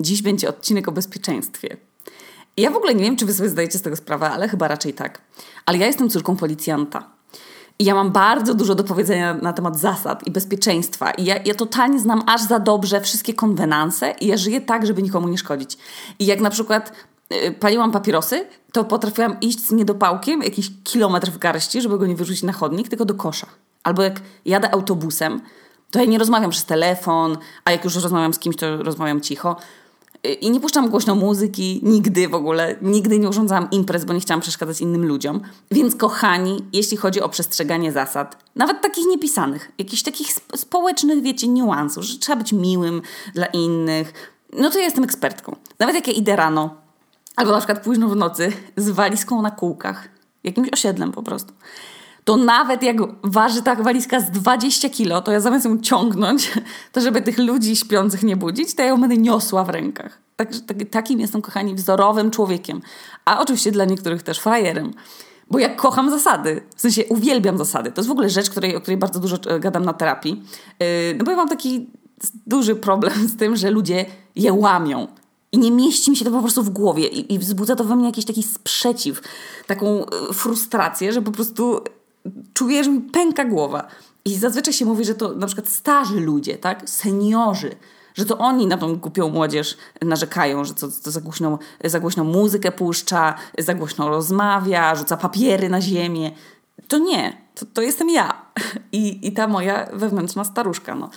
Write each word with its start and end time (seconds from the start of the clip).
Dziś 0.00 0.22
będzie 0.22 0.48
odcinek 0.48 0.88
o 0.88 0.92
bezpieczeństwie. 0.92 1.76
Ja 2.56 2.70
w 2.70 2.76
ogóle 2.76 2.94
nie 2.94 3.04
wiem, 3.04 3.16
czy 3.16 3.26
wy 3.26 3.34
sobie 3.34 3.48
zdajecie 3.48 3.78
z 3.78 3.82
tego 3.82 3.96
sprawę, 3.96 4.30
ale 4.30 4.48
chyba 4.48 4.68
raczej 4.68 4.94
tak. 4.94 5.20
Ale 5.66 5.78
ja 5.78 5.86
jestem 5.86 6.10
córką 6.10 6.36
policjanta. 6.36 7.18
I 7.78 7.84
ja 7.84 7.94
mam 7.94 8.12
bardzo 8.12 8.54
dużo 8.54 8.74
do 8.74 8.84
powiedzenia 8.84 9.34
na 9.34 9.52
temat 9.52 9.78
zasad 9.78 10.26
i 10.26 10.30
bezpieczeństwa. 10.30 11.10
I 11.10 11.24
ja, 11.24 11.36
ja 11.44 11.54
totalnie 11.54 11.98
znam 11.98 12.22
aż 12.26 12.42
za 12.42 12.58
dobrze 12.58 13.00
wszystkie 13.00 13.34
konwenanse 13.34 14.14
i 14.20 14.26
ja 14.26 14.36
żyję 14.36 14.60
tak, 14.60 14.86
żeby 14.86 15.02
nikomu 15.02 15.28
nie 15.28 15.38
szkodzić. 15.38 15.78
I 16.18 16.26
jak 16.26 16.40
na 16.40 16.50
przykład 16.50 16.92
y, 17.32 17.52
paliłam 17.52 17.92
papierosy, 17.92 18.46
to 18.72 18.84
potrafiłam 18.84 19.40
iść 19.40 19.60
z 19.60 19.72
niedopałkiem 19.72 20.42
jakiś 20.42 20.70
kilometr 20.84 21.30
w 21.30 21.38
garści, 21.38 21.80
żeby 21.80 21.98
go 21.98 22.06
nie 22.06 22.16
wyrzucić 22.16 22.42
na 22.42 22.52
chodnik, 22.52 22.88
tylko 22.88 23.04
do 23.04 23.14
kosza. 23.14 23.46
Albo 23.82 24.02
jak 24.02 24.20
jadę 24.44 24.74
autobusem, 24.74 25.40
to 25.90 25.98
ja 25.98 26.04
nie 26.04 26.18
rozmawiam 26.18 26.50
przez 26.50 26.64
telefon, 26.64 27.38
a 27.64 27.70
jak 27.70 27.84
już 27.84 27.96
rozmawiam 27.96 28.34
z 28.34 28.38
kimś, 28.38 28.56
to 28.56 28.82
rozmawiam 28.82 29.20
cicho. 29.20 29.56
I 30.32 30.50
nie 30.50 30.60
puszczam 30.60 30.90
głośno 30.90 31.14
muzyki, 31.14 31.80
nigdy 31.82 32.28
w 32.28 32.34
ogóle, 32.34 32.76
nigdy 32.82 33.18
nie 33.18 33.28
urządzałam 33.28 33.68
imprez, 33.70 34.04
bo 34.04 34.12
nie 34.12 34.20
chciałam 34.20 34.40
przeszkadzać 34.40 34.80
innym 34.80 35.06
ludziom. 35.06 35.40
Więc 35.70 35.96
kochani, 35.96 36.64
jeśli 36.72 36.96
chodzi 36.96 37.20
o 37.20 37.28
przestrzeganie 37.28 37.92
zasad, 37.92 38.44
nawet 38.56 38.82
takich 38.82 39.06
niepisanych, 39.06 39.72
jakichś 39.78 40.02
takich 40.02 40.32
społecznych, 40.56 41.22
wiecie, 41.22 41.48
niuansów, 41.48 42.04
że 42.04 42.18
trzeba 42.18 42.36
być 42.36 42.52
miłym 42.52 43.02
dla 43.34 43.46
innych, 43.46 44.12
no 44.52 44.70
to 44.70 44.78
ja 44.78 44.84
jestem 44.84 45.04
ekspertką. 45.04 45.56
Nawet 45.78 45.94
jak 45.94 46.06
ja 46.08 46.12
idę 46.12 46.36
rano, 46.36 46.74
albo 47.36 47.52
na 47.52 47.58
przykład 47.58 47.84
późno 47.84 48.08
w 48.08 48.16
nocy 48.16 48.52
z 48.76 48.90
walizką 48.90 49.42
na 49.42 49.50
kółkach, 49.50 50.08
jakimś 50.44 50.68
osiedlem 50.72 51.12
po 51.12 51.22
prostu, 51.22 51.52
to 52.28 52.36
nawet 52.36 52.82
jak 52.82 52.96
waży 53.22 53.62
ta 53.62 53.74
walizka 53.74 54.20
z 54.20 54.30
20 54.30 54.88
kilo, 54.88 55.20
to 55.20 55.32
ja 55.32 55.40
zamiast 55.40 55.64
ją 55.64 55.78
ciągnąć, 55.78 56.52
to 56.92 57.00
żeby 57.00 57.22
tych 57.22 57.38
ludzi 57.38 57.76
śpiących 57.76 58.22
nie 58.22 58.36
budzić, 58.36 58.74
to 58.74 58.82
ja 58.82 58.88
ją 58.88 59.00
będę 59.00 59.16
niosła 59.16 59.64
w 59.64 59.68
rękach. 59.68 60.18
Tak, 60.36 60.48
tak, 60.66 60.76
takim 60.90 61.20
jestem, 61.20 61.42
kochani, 61.42 61.74
wzorowym 61.74 62.30
człowiekiem. 62.30 62.82
A 63.24 63.40
oczywiście 63.40 63.72
dla 63.72 63.84
niektórych 63.84 64.22
też 64.22 64.38
frajerem. 64.38 64.92
Bo 65.50 65.58
ja 65.58 65.68
kocham 65.68 66.10
zasady. 66.10 66.62
W 66.76 66.80
sensie 66.80 67.04
uwielbiam 67.06 67.58
zasady. 67.58 67.92
To 67.92 68.00
jest 68.00 68.08
w 68.08 68.12
ogóle 68.12 68.30
rzecz, 68.30 68.50
której, 68.50 68.76
o 68.76 68.80
której 68.80 68.96
bardzo 68.96 69.20
dużo 69.20 69.36
e, 69.46 69.60
gadam 69.60 69.84
na 69.84 69.92
terapii. 69.92 70.42
Yy, 70.80 70.86
no 71.18 71.24
bo 71.24 71.30
ja 71.30 71.36
mam 71.36 71.48
taki 71.48 71.90
duży 72.46 72.76
problem 72.76 73.28
z 73.28 73.36
tym, 73.36 73.56
że 73.56 73.70
ludzie 73.70 74.06
je 74.36 74.52
łamią. 74.52 75.06
I 75.52 75.58
nie 75.58 75.70
mieści 75.70 76.10
mi 76.10 76.16
się 76.16 76.24
to 76.24 76.30
po 76.30 76.40
prostu 76.40 76.62
w 76.62 76.70
głowie. 76.70 77.06
I, 77.06 77.34
i 77.34 77.38
wzbudza 77.38 77.76
to 77.76 77.84
we 77.84 77.96
mnie 77.96 78.06
jakiś 78.06 78.24
taki 78.24 78.42
sprzeciw, 78.42 79.22
taką 79.66 80.06
e, 80.06 80.32
frustrację, 80.32 81.12
że 81.12 81.22
po 81.22 81.32
prostu 81.32 81.80
czuję, 82.54 82.84
że 82.84 82.90
mi 82.90 83.00
pęka 83.00 83.44
głowa. 83.44 83.88
I 84.24 84.34
zazwyczaj 84.34 84.74
się 84.74 84.84
mówi, 84.84 85.04
że 85.04 85.14
to 85.14 85.34
na 85.34 85.46
przykład 85.46 85.68
starzy 85.68 86.20
ludzie, 86.20 86.56
tak? 86.56 86.90
Seniorzy, 86.90 87.70
że 88.14 88.24
to 88.24 88.38
oni 88.38 88.66
na 88.66 88.78
tą 88.78 88.96
głupią 88.96 89.28
młodzież 89.28 89.76
narzekają, 90.02 90.64
że 90.64 90.74
to, 90.74 90.88
to 91.04 91.10
za, 91.10 91.20
głośną, 91.20 91.58
za 91.84 92.00
głośną 92.00 92.24
muzykę 92.24 92.72
puszcza, 92.72 93.34
za 93.58 93.74
głośno 93.74 94.08
rozmawia, 94.08 94.94
rzuca 94.94 95.16
papiery 95.16 95.68
na 95.68 95.80
ziemię. 95.80 96.30
To 96.88 96.98
nie, 96.98 97.36
to, 97.54 97.66
to 97.66 97.82
jestem 97.82 98.10
ja 98.10 98.42
I, 98.92 99.26
i 99.28 99.32
ta 99.32 99.48
moja 99.48 99.88
wewnętrzna 99.92 100.44
staruszka. 100.44 100.94
No. 100.94 101.10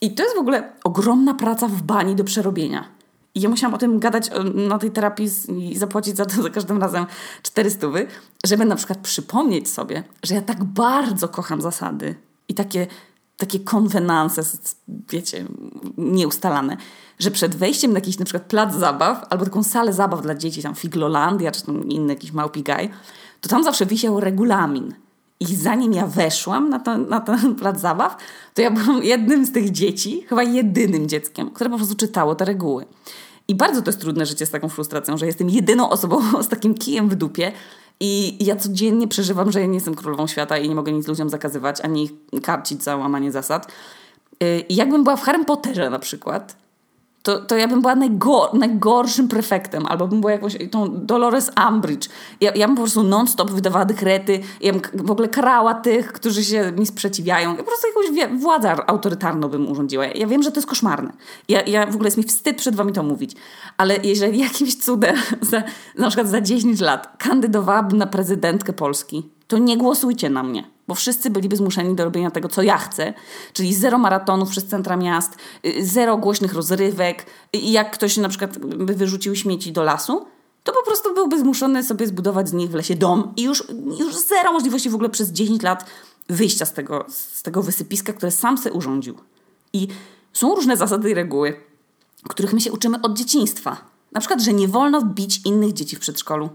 I 0.00 0.14
to 0.14 0.22
jest 0.22 0.36
w 0.36 0.40
ogóle 0.40 0.72
ogromna 0.84 1.34
praca 1.34 1.68
w 1.68 1.82
bani 1.82 2.14
do 2.14 2.24
przerobienia. 2.24 2.95
I 3.36 3.40
ja 3.40 3.48
musiałam 3.48 3.74
o 3.74 3.78
tym 3.78 3.98
gadać 3.98 4.30
na 4.54 4.78
tej 4.78 4.90
terapii 4.90 5.28
i 5.58 5.78
zapłacić 5.78 6.16
za 6.16 6.26
to 6.26 6.42
za 6.42 6.50
każdym 6.50 6.80
razem 6.80 7.06
400, 7.42 7.86
żeby 8.46 8.64
na 8.64 8.76
przykład 8.76 8.98
przypomnieć 8.98 9.70
sobie, 9.70 10.04
że 10.22 10.34
ja 10.34 10.42
tak 10.42 10.64
bardzo 10.64 11.28
kocham 11.28 11.60
zasady 11.60 12.14
i 12.48 12.54
takie, 12.54 12.86
takie 13.36 13.60
konwenanse, 13.60 14.42
wiecie, 15.10 15.44
nieustalane, 15.98 16.76
że 17.18 17.30
przed 17.30 17.56
wejściem 17.56 17.92
na 17.92 17.98
jakiś 17.98 18.18
na 18.18 18.24
przykład 18.24 18.42
plac 18.42 18.74
zabaw 18.74 19.26
albo 19.30 19.44
taką 19.44 19.62
salę 19.62 19.92
zabaw 19.92 20.22
dla 20.22 20.34
dzieci, 20.34 20.62
tam 20.62 20.74
Figlolandia 20.74 21.50
czy 21.50 21.62
tam 21.62 21.88
inny 21.88 22.12
jakiś 22.12 22.32
małpigaj, 22.32 22.90
to 23.40 23.48
tam 23.48 23.64
zawsze 23.64 23.86
wisiał 23.86 24.20
regulamin 24.20 24.94
i 25.40 25.46
zanim 25.46 25.92
ja 25.92 26.06
weszłam 26.06 26.68
na, 26.68 26.78
to, 26.78 26.98
na 26.98 27.20
ten 27.20 27.54
plac 27.60 27.80
zabaw, 27.80 28.16
to 28.54 28.62
ja 28.62 28.70
byłam 28.70 29.02
jednym 29.02 29.46
z 29.46 29.52
tych 29.52 29.70
dzieci, 29.70 30.24
chyba 30.28 30.42
jedynym 30.42 31.08
dzieckiem, 31.08 31.50
które 31.50 31.70
po 31.70 31.76
prostu 31.76 31.94
czytało 31.94 32.34
te 32.34 32.44
reguły. 32.44 32.86
I 33.48 33.54
bardzo 33.54 33.82
to 33.82 33.88
jest 33.88 34.00
trudne 34.00 34.26
życie 34.26 34.46
z 34.46 34.50
taką 34.50 34.68
frustracją, 34.68 35.18
że 35.18 35.26
jestem 35.26 35.50
jedyną 35.50 35.90
osobą 35.90 36.20
z 36.42 36.48
takim 36.48 36.74
kijem 36.74 37.08
w 37.08 37.14
dupie 37.14 37.52
i 38.00 38.44
ja 38.44 38.56
codziennie 38.56 39.08
przeżywam, 39.08 39.52
że 39.52 39.60
ja 39.60 39.66
nie 39.66 39.74
jestem 39.74 39.94
królową 39.94 40.26
świata 40.26 40.58
i 40.58 40.68
nie 40.68 40.74
mogę 40.74 40.92
nic 40.92 41.08
ludziom 41.08 41.30
zakazywać, 41.30 41.80
ani 41.80 42.10
karcić 42.42 42.82
za 42.82 42.96
łamanie 42.96 43.32
zasad. 43.32 43.72
Y, 44.42 44.64
I 44.68 44.76
jakbym 44.76 45.04
była 45.04 45.16
w 45.16 45.22
Harry 45.22 45.44
Potterze 45.44 45.90
na 45.90 45.98
przykład, 45.98 46.56
to, 47.26 47.40
to 47.40 47.56
ja 47.56 47.68
bym 47.68 47.80
była 47.80 47.94
najgor 47.94 48.54
najgorszym 48.54 49.28
prefektem, 49.28 49.86
albo 49.86 50.08
bym 50.08 50.20
była 50.20 50.32
jakąś 50.32 50.56
tą 50.70 51.06
Dolores 51.06 51.50
Umbridge. 51.68 52.08
Ja, 52.40 52.52
ja 52.54 52.66
bym 52.66 52.76
po 52.76 52.82
prostu 52.82 53.02
non-stop 53.02 53.50
wydawała 53.50 53.84
dekrety, 53.84 54.40
ja 54.60 54.72
bym 54.72 54.82
w 54.94 55.10
ogóle 55.10 55.28
karała 55.28 55.74
tych, 55.74 56.12
którzy 56.12 56.44
się 56.44 56.72
mi 56.72 56.86
sprzeciwiają. 56.86 57.50
Ja 57.50 57.56
po 57.56 57.64
prostu 57.64 57.86
jakąś 57.88 58.40
władzę 58.40 58.90
autorytarną 58.90 59.48
bym 59.48 59.70
urządziła. 59.70 60.04
Ja, 60.04 60.12
ja 60.12 60.26
wiem, 60.26 60.42
że 60.42 60.52
to 60.52 60.56
jest 60.56 60.68
koszmarne. 60.68 61.12
Ja, 61.48 61.62
ja 61.62 61.86
w 61.86 61.94
ogóle 61.94 62.06
jest 62.06 62.16
mi 62.16 62.24
wstyd 62.24 62.56
przed 62.56 62.76
wami 62.76 62.92
to 62.92 63.02
mówić. 63.02 63.32
Ale 63.76 63.96
jeżeli 64.02 64.38
jakimś 64.48 64.76
cudem, 64.76 65.16
za, 65.40 65.62
na 65.98 66.08
przykład 66.08 66.28
za 66.28 66.40
10 66.40 66.80
lat, 66.80 67.16
kandydowałabym 67.18 67.98
na 67.98 68.06
prezydentkę 68.06 68.72
Polski, 68.72 69.35
to 69.48 69.58
nie 69.58 69.76
głosujcie 69.76 70.30
na 70.30 70.42
mnie 70.42 70.76
bo 70.88 70.94
wszyscy 70.94 71.30
byliby 71.30 71.56
zmuszeni 71.56 71.94
do 71.94 72.04
robienia 72.04 72.30
tego, 72.30 72.48
co 72.48 72.62
ja 72.62 72.78
chcę, 72.78 73.14
czyli 73.52 73.74
zero 73.74 73.98
maratonów 73.98 74.50
przez 74.50 74.66
centra 74.66 74.96
miast, 74.96 75.36
y, 75.66 75.86
zero 75.86 76.16
głośnych 76.16 76.52
rozrywek 76.52 77.26
i 77.52 77.72
jak 77.72 77.90
ktoś 77.90 78.16
na 78.16 78.28
przykład 78.28 78.58
by 78.58 78.94
wyrzucił 78.94 79.36
śmieci 79.36 79.72
do 79.72 79.82
lasu, 79.82 80.26
to 80.64 80.72
po 80.72 80.82
prostu 80.82 81.14
byłby 81.14 81.38
zmuszony 81.38 81.84
sobie 81.84 82.06
zbudować 82.06 82.48
z 82.48 82.52
nich 82.52 82.70
w 82.70 82.74
lesie 82.74 82.94
dom 82.94 83.32
i 83.36 83.42
już, 83.42 83.64
już 83.98 84.16
zero 84.16 84.52
możliwości 84.52 84.90
w 84.90 84.94
ogóle 84.94 85.10
przez 85.10 85.32
10 85.32 85.62
lat 85.62 85.84
wyjścia 86.28 86.66
z 86.66 86.72
tego, 86.72 87.04
z 87.08 87.42
tego 87.42 87.62
wysypiska, 87.62 88.12
które 88.12 88.32
sam 88.32 88.58
sobie 88.58 88.72
urządził. 88.72 89.18
I 89.72 89.88
są 90.32 90.54
różne 90.54 90.76
zasady 90.76 91.10
i 91.10 91.14
reguły, 91.14 91.60
których 92.28 92.52
my 92.52 92.60
się 92.60 92.72
uczymy 92.72 93.00
od 93.02 93.18
dzieciństwa. 93.18 93.76
Na 94.12 94.20
przykład, 94.20 94.42
że 94.42 94.52
nie 94.52 94.68
wolno 94.68 95.02
bić 95.02 95.40
innych 95.44 95.72
dzieci 95.72 95.96
w 95.96 96.00
przedszkolu, 96.00 96.48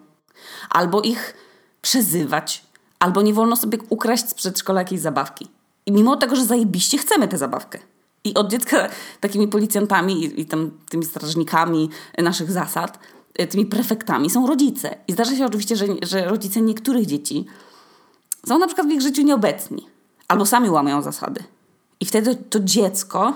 albo 0.69 1.02
ich 1.02 1.34
przezywać, 1.81 2.63
Albo 3.01 3.22
nie 3.22 3.34
wolno 3.34 3.56
sobie 3.56 3.78
ukraść 3.89 4.29
z 4.29 4.34
przedszkola 4.34 4.81
jakiejś 4.81 5.01
zabawki. 5.01 5.47
I 5.85 5.91
mimo 5.91 6.16
tego, 6.16 6.35
że 6.35 6.45
zajebiście 6.45 6.97
chcemy 6.97 7.28
tę 7.28 7.38
zabawkę. 7.38 7.79
I 8.23 8.34
od 8.34 8.51
dziecka 8.51 8.89
takimi 9.19 9.47
policjantami 9.47 10.23
i, 10.23 10.41
i 10.41 10.45
tam, 10.45 10.72
tymi 10.89 11.06
strażnikami 11.06 11.90
naszych 12.17 12.51
zasad, 12.51 13.00
e, 13.35 13.47
tymi 13.47 13.66
prefektami 13.66 14.29
są 14.29 14.47
rodzice. 14.47 14.95
I 15.07 15.13
zdarza 15.13 15.35
się 15.35 15.45
oczywiście, 15.45 15.75
że, 15.75 15.85
że 16.01 16.25
rodzice 16.25 16.61
niektórych 16.61 17.06
dzieci 17.06 17.45
są 18.47 18.59
na 18.59 18.67
przykład 18.67 18.88
w 18.88 18.91
ich 18.91 19.01
życiu 19.01 19.22
nieobecni. 19.22 19.88
Albo 20.28 20.45
sami 20.45 20.69
łamią 20.69 21.01
zasady. 21.01 21.44
I 22.00 22.06
wtedy 22.06 22.35
to 22.35 22.59
dziecko 22.59 23.34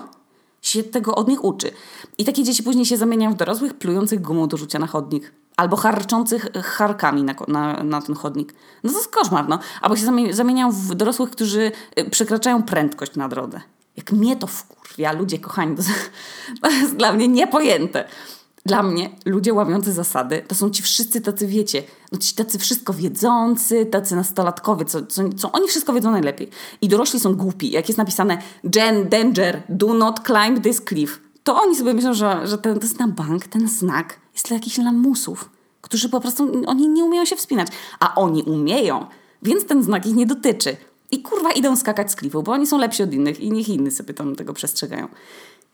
się 0.62 0.82
tego 0.82 1.14
od 1.14 1.28
nich 1.28 1.44
uczy. 1.44 1.70
I 2.18 2.24
takie 2.24 2.42
dzieci 2.42 2.62
później 2.62 2.86
się 2.86 2.96
zamieniają 2.96 3.32
w 3.32 3.36
dorosłych, 3.36 3.74
plujących 3.74 4.22
gumą 4.22 4.48
do 4.48 4.56
rzucia 4.56 4.78
na 4.78 4.86
chodnik. 4.86 5.32
Albo 5.56 5.76
harczących 5.76 6.48
harkami 6.64 7.22
na, 7.22 7.34
na, 7.48 7.82
na 7.82 8.02
ten 8.02 8.14
chodnik. 8.14 8.54
No 8.84 8.90
to 8.90 8.98
jest 8.98 9.10
koszmar, 9.10 9.48
no. 9.48 9.58
Albo 9.80 9.96
się 9.96 10.06
zamieniają 10.30 10.72
w 10.72 10.94
dorosłych, 10.94 11.30
którzy 11.30 11.72
y, 11.98 12.10
przekraczają 12.10 12.62
prędkość 12.62 13.16
na 13.16 13.28
drodze. 13.28 13.60
Jak 13.96 14.12
mnie 14.12 14.36
to 14.36 14.46
wkurwia, 14.46 15.12
ludzie 15.12 15.38
kochani, 15.38 15.76
to, 15.76 15.82
to 16.62 16.70
jest 16.70 16.96
dla 16.96 17.12
mnie 17.12 17.28
niepojęte. 17.28 18.04
Dla 18.66 18.82
mnie 18.82 19.10
ludzie 19.24 19.54
łamiący 19.54 19.92
zasady 19.92 20.44
to 20.48 20.54
są 20.54 20.70
ci 20.70 20.82
wszyscy 20.82 21.20
tacy, 21.20 21.46
wiecie, 21.46 21.82
no 22.12 22.18
ci 22.18 22.34
tacy 22.34 22.58
wszystko 22.58 22.92
wiedzący, 22.92 23.86
tacy 23.86 24.16
nastolatkowie, 24.16 24.84
co, 24.84 25.06
co, 25.06 25.22
co 25.28 25.52
oni 25.52 25.68
wszystko 25.68 25.92
wiedzą 25.92 26.10
najlepiej. 26.10 26.50
I 26.80 26.88
dorośli 26.88 27.20
są 27.20 27.34
głupi. 27.34 27.70
Jak 27.70 27.88
jest 27.88 27.98
napisane 27.98 28.38
Jen, 28.74 29.08
danger, 29.08 29.62
do 29.68 29.94
not 29.94 30.20
climb 30.26 30.62
this 30.62 30.80
cliff, 30.88 31.20
to 31.46 31.62
oni 31.62 31.76
sobie 31.76 31.94
myślą, 31.94 32.14
że, 32.14 32.46
że 32.46 32.58
ten, 32.58 32.78
bank, 33.06 33.46
ten 33.46 33.68
znak 33.68 34.20
jest 34.34 34.48
dla 34.48 34.54
jakichś 34.54 34.78
lamusów, 34.78 35.50
którzy 35.80 36.08
po 36.08 36.20
prostu, 36.20 36.62
oni 36.66 36.88
nie 36.88 37.04
umieją 37.04 37.24
się 37.24 37.36
wspinać. 37.36 37.68
A 38.00 38.14
oni 38.14 38.42
umieją, 38.42 39.06
więc 39.42 39.66
ten 39.66 39.82
znak 39.82 40.06
ich 40.06 40.14
nie 40.14 40.26
dotyczy. 40.26 40.76
I 41.10 41.22
kurwa 41.22 41.52
idą 41.52 41.76
skakać 41.76 42.10
z 42.10 42.16
klifu, 42.16 42.42
bo 42.42 42.52
oni 42.52 42.66
są 42.66 42.78
lepsi 42.78 43.02
od 43.02 43.12
innych 43.12 43.40
i 43.40 43.50
niech 43.50 43.68
inni 43.68 43.90
sobie 43.90 44.14
tam 44.14 44.36
tego 44.36 44.52
przestrzegają. 44.52 45.08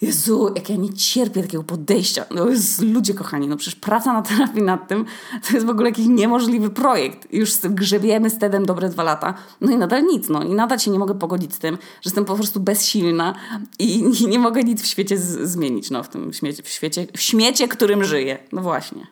Jezu, 0.02 0.52
jak 0.56 0.70
ja 0.70 0.76
nie 0.76 0.92
cierpię 0.94 1.42
takiego 1.42 1.64
podejścia. 1.64 2.24
No 2.30 2.48
jest, 2.48 2.82
ludzie 2.82 3.14
kochani, 3.14 3.48
no 3.48 3.56
przecież 3.56 3.74
praca 3.80 4.12
na 4.12 4.22
terapii 4.22 4.62
nad 4.62 4.88
tym 4.88 5.04
to 5.48 5.54
jest 5.54 5.66
w 5.66 5.70
ogóle 5.70 5.88
jakiś 5.88 6.06
niemożliwy 6.06 6.70
projekt. 6.70 7.32
Już 7.32 7.50
grzebiemy 7.64 8.30
z 8.30 8.38
Tedem 8.38 8.66
dobre 8.66 8.88
dwa 8.88 9.02
lata. 9.02 9.34
No 9.60 9.72
i 9.72 9.76
nadal 9.76 10.04
nic, 10.06 10.28
no 10.28 10.42
i 10.42 10.54
nadal 10.54 10.78
się 10.78 10.90
nie 10.90 10.98
mogę 10.98 11.14
pogodzić 11.14 11.54
z 11.54 11.58
tym, 11.58 11.74
że 11.74 12.00
jestem 12.04 12.24
po 12.24 12.34
prostu 12.34 12.60
bezsilna 12.60 13.34
i 13.78 14.02
nie 14.28 14.38
mogę 14.38 14.62
nic 14.62 14.82
w 14.82 14.86
świecie 14.86 15.18
z- 15.18 15.50
zmienić, 15.50 15.90
no 15.90 16.02
w 16.02 16.08
tym 16.08 16.32
śmiecie, 16.32 16.62
w 16.62 16.68
świecie, 16.68 17.06
w 17.16 17.20
śmiecie, 17.20 17.68
którym 17.68 18.04
żyję. 18.04 18.38
No 18.52 18.62
właśnie. 18.62 19.06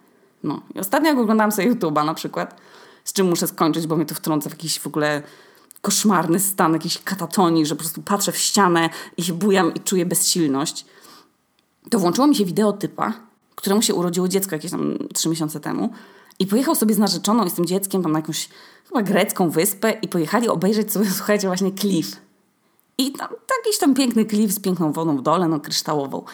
No. 0.45 0.61
I 0.75 0.79
ostatnio 0.81 1.09
jak 1.11 1.19
oglądałam 1.19 1.53
sobie 1.53 1.75
YouTube'a 1.75 2.05
na 2.07 2.15
przykład, 2.15 2.57
z 3.05 3.13
czym 3.13 3.29
muszę 3.29 3.47
skończyć, 3.47 3.87
bo 3.87 3.97
mnie 3.97 4.07
to 4.07 4.15
wtrąca 4.15 4.51
w 4.51 4.53
jakiś 4.53 4.79
w 4.79 4.87
ogóle 4.87 5.23
koszmarny 5.81 6.41
stan 6.41 6.73
jakiejś 6.73 6.99
katatonii, 6.99 7.67
że 7.67 7.75
po 7.75 7.79
prostu 7.79 8.03
patrzę 8.03 8.33
w 8.33 8.39
ścianę 8.39 8.91
i 9.17 9.23
się 9.23 9.33
bujam 9.33 9.75
i 9.75 9.81
czuję 9.81 10.07
bezsilność, 10.07 10.85
to 11.91 11.99
włączyło 11.99 12.27
mi 12.27 12.37
się 12.37 12.45
wideo 12.45 12.73
typa, 12.73 13.13
któremu 13.55 13.83
się 13.83 13.95
urodziło 13.95 14.29
dziecko 14.29 14.55
jakieś 14.55 14.71
tam 14.71 14.99
trzy 15.15 15.29
miesiące 15.29 15.61
temu. 15.61 15.91
I 16.39 16.47
pojechał 16.47 16.75
sobie 16.75 16.95
z 16.95 16.99
narzeczoną 16.99 17.45
i 17.45 17.51
z 17.51 17.55
tym 17.55 17.67
dzieckiem 17.67 18.03
tam 18.03 18.13
na 18.13 18.19
jakąś 18.19 18.49
chyba 18.89 19.03
grecką 19.03 19.51
wyspę 19.51 19.91
i 19.91 20.09
pojechali 20.09 20.49
obejrzeć 20.49 20.93
sobie, 20.93 21.11
słuchajcie, 21.19 21.47
właśnie 21.47 21.73
klif. 21.73 22.17
I 22.99 23.13
tam 23.13 23.29
jakiś 23.65 23.79
tam 23.79 23.95
piękny 23.95 24.25
klif 24.25 24.53
z 24.53 24.61
piękną 24.61 24.93
wodą 24.93 25.17
w 25.17 25.23
dole, 25.23 25.49
no 25.49 25.61
kryształową. 25.61 26.25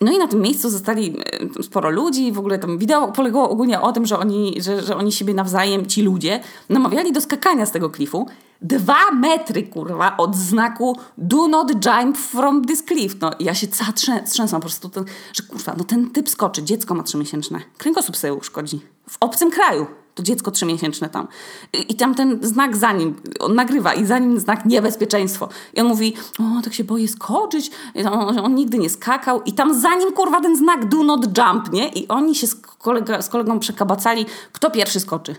No 0.00 0.12
i 0.12 0.18
na 0.18 0.28
tym 0.28 0.40
miejscu 0.40 0.70
zostali 0.70 1.16
e, 1.58 1.62
sporo 1.62 1.90
ludzi, 1.90 2.32
w 2.32 2.38
ogóle 2.38 2.58
tam 2.58 2.78
wideo 2.78 3.12
polegało 3.12 3.50
ogólnie 3.50 3.80
o 3.80 3.92
tym, 3.92 4.06
że 4.06 4.18
oni, 4.18 4.62
że, 4.62 4.82
że 4.82 4.96
oni 4.96 5.12
siebie 5.12 5.34
nawzajem, 5.34 5.86
ci 5.86 6.02
ludzie, 6.02 6.40
namawiali 6.68 7.12
do 7.12 7.20
skakania 7.20 7.66
z 7.66 7.70
tego 7.70 7.90
klifu. 7.90 8.26
Dwa 8.62 9.10
metry, 9.12 9.62
kurwa, 9.62 10.16
od 10.16 10.36
znaku 10.36 10.96
do 11.18 11.48
not 11.48 11.86
jump 11.86 12.18
from 12.18 12.64
this 12.64 12.84
cliff. 12.84 13.20
No 13.20 13.30
ja 13.40 13.54
się 13.54 13.68
cała 13.68 13.92
trzę, 13.92 14.22
trzęsłam 14.22 14.60
po 14.60 14.68
prostu, 14.68 14.88
to, 14.88 15.04
że 15.32 15.42
kurwa, 15.42 15.74
no 15.78 15.84
ten 15.84 16.10
typ 16.10 16.28
skoczy, 16.28 16.62
dziecko 16.62 16.94
ma 16.94 17.02
trzymiesięczne, 17.02 17.60
kręgosłup 17.78 18.16
sobie 18.16 18.34
uszkodzi. 18.34 18.80
W 19.08 19.16
obcym 19.20 19.50
kraju 19.50 19.86
to 20.16 20.22
dziecko 20.22 20.50
trzymiesięczne 20.50 21.08
tam. 21.08 21.28
I, 21.72 21.92
I 21.92 21.94
tam 21.94 22.14
ten 22.14 22.38
znak 22.42 22.76
za 22.76 22.92
nim, 22.92 23.14
on 23.40 23.54
nagrywa 23.54 23.94
i 23.94 24.06
za 24.06 24.18
nim 24.18 24.40
znak 24.40 24.66
niebezpieczeństwo. 24.66 25.48
I 25.74 25.80
on 25.80 25.86
mówi, 25.86 26.14
o, 26.38 26.62
tak 26.64 26.74
się 26.74 26.84
boję 26.84 27.08
skoczyć. 27.08 27.70
On, 28.12 28.38
on, 28.38 28.54
nigdy 28.54 28.78
nie 28.78 28.90
skakał. 28.90 29.42
I 29.42 29.52
tam 29.52 29.80
za 29.80 29.94
nim, 29.94 30.12
kurwa, 30.12 30.40
ten 30.40 30.56
znak 30.56 30.88
do 30.88 31.02
not 31.02 31.38
jump, 31.38 31.72
nie? 31.72 31.88
I 31.88 32.08
oni 32.08 32.34
się 32.34 32.46
z, 32.46 32.54
kolega, 32.54 33.22
z 33.22 33.28
kolegą 33.28 33.58
przekabacali, 33.58 34.26
kto 34.52 34.70
pierwszy 34.70 35.00
skoczy. 35.00 35.36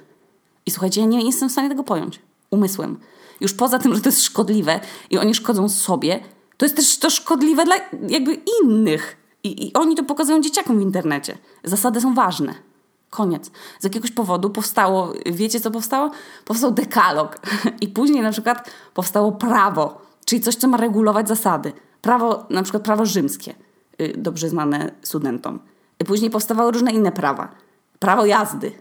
I 0.65 0.71
słuchajcie, 0.71 1.01
ja 1.01 1.07
nie 1.07 1.25
jestem 1.25 1.49
w 1.49 1.51
stanie 1.51 1.69
tego 1.69 1.83
pojąć. 1.83 2.19
Umysłem. 2.51 2.97
Już 3.41 3.53
poza 3.53 3.79
tym, 3.79 3.95
że 3.95 4.01
to 4.01 4.09
jest 4.09 4.23
szkodliwe 4.23 4.79
i 5.09 5.17
oni 5.17 5.35
szkodzą 5.35 5.69
sobie, 5.69 6.19
to 6.57 6.65
jest 6.65 6.75
też 6.75 6.97
to 6.97 7.09
szkodliwe 7.09 7.65
dla 7.65 7.75
jakby 8.09 8.41
innych. 8.63 9.17
I, 9.43 9.67
I 9.67 9.73
oni 9.73 9.95
to 9.95 10.03
pokazują 10.03 10.41
dzieciakom 10.41 10.79
w 10.79 10.81
internecie. 10.81 11.37
Zasady 11.63 12.01
są 12.01 12.13
ważne. 12.13 12.66
Koniec. 13.09 13.51
Z 13.79 13.83
jakiegoś 13.83 14.11
powodu 14.11 14.49
powstało, 14.49 15.13
wiecie 15.25 15.59
co 15.59 15.71
powstało? 15.71 16.11
Powstał 16.45 16.71
dekalog. 16.71 17.39
I 17.81 17.87
później 17.87 18.21
na 18.21 18.31
przykład 18.31 18.71
powstało 18.93 19.31
prawo, 19.31 20.01
czyli 20.25 20.41
coś, 20.41 20.55
co 20.55 20.67
ma 20.67 20.77
regulować 20.77 21.27
zasady. 21.27 21.73
Prawo, 22.01 22.45
na 22.49 22.63
przykład 22.63 22.83
prawo 22.83 23.05
rzymskie, 23.05 23.55
y, 24.01 24.13
dobrze 24.17 24.49
znane 24.49 24.91
studentom. 25.01 25.59
I 25.99 26.05
później 26.05 26.31
powstawały 26.31 26.71
różne 26.71 26.91
inne 26.91 27.11
prawa. 27.11 27.51
Prawo 27.99 28.25
jazdy, 28.25 28.71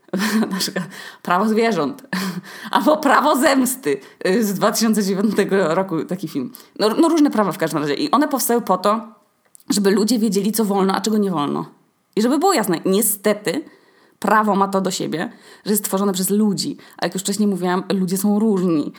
na 0.50 0.58
przykład 0.58 0.84
prawo 1.22 1.48
zwierząt, 1.48 2.02
albo 2.70 2.96
prawo 2.96 3.36
zemsty 3.36 4.00
y, 4.26 4.44
z 4.44 4.54
2009 4.54 5.34
roku, 5.50 6.04
taki 6.04 6.28
film. 6.28 6.52
No, 6.78 6.88
no 6.88 7.08
różne 7.08 7.30
prawa 7.30 7.52
w 7.52 7.58
każdym 7.58 7.82
razie. 7.82 7.94
I 7.94 8.10
one 8.10 8.28
powstały 8.28 8.60
po 8.60 8.78
to, 8.78 9.00
żeby 9.70 9.90
ludzie 9.90 10.18
wiedzieli, 10.18 10.52
co 10.52 10.64
wolno, 10.64 10.94
a 10.94 11.00
czego 11.00 11.18
nie 11.18 11.30
wolno. 11.30 11.81
I 12.16 12.22
żeby 12.22 12.38
było 12.38 12.52
jasne, 12.52 12.80
niestety 12.86 13.64
prawo 14.18 14.56
ma 14.56 14.68
to 14.68 14.80
do 14.80 14.90
siebie, 14.90 15.32
że 15.64 15.72
jest 15.72 15.84
stworzone 15.84 16.12
przez 16.12 16.30
ludzi. 16.30 16.76
A 16.96 17.06
jak 17.06 17.14
już 17.14 17.22
wcześniej 17.22 17.48
mówiłam, 17.48 17.84
ludzie 17.92 18.16
są 18.16 18.38
różni. 18.38 18.92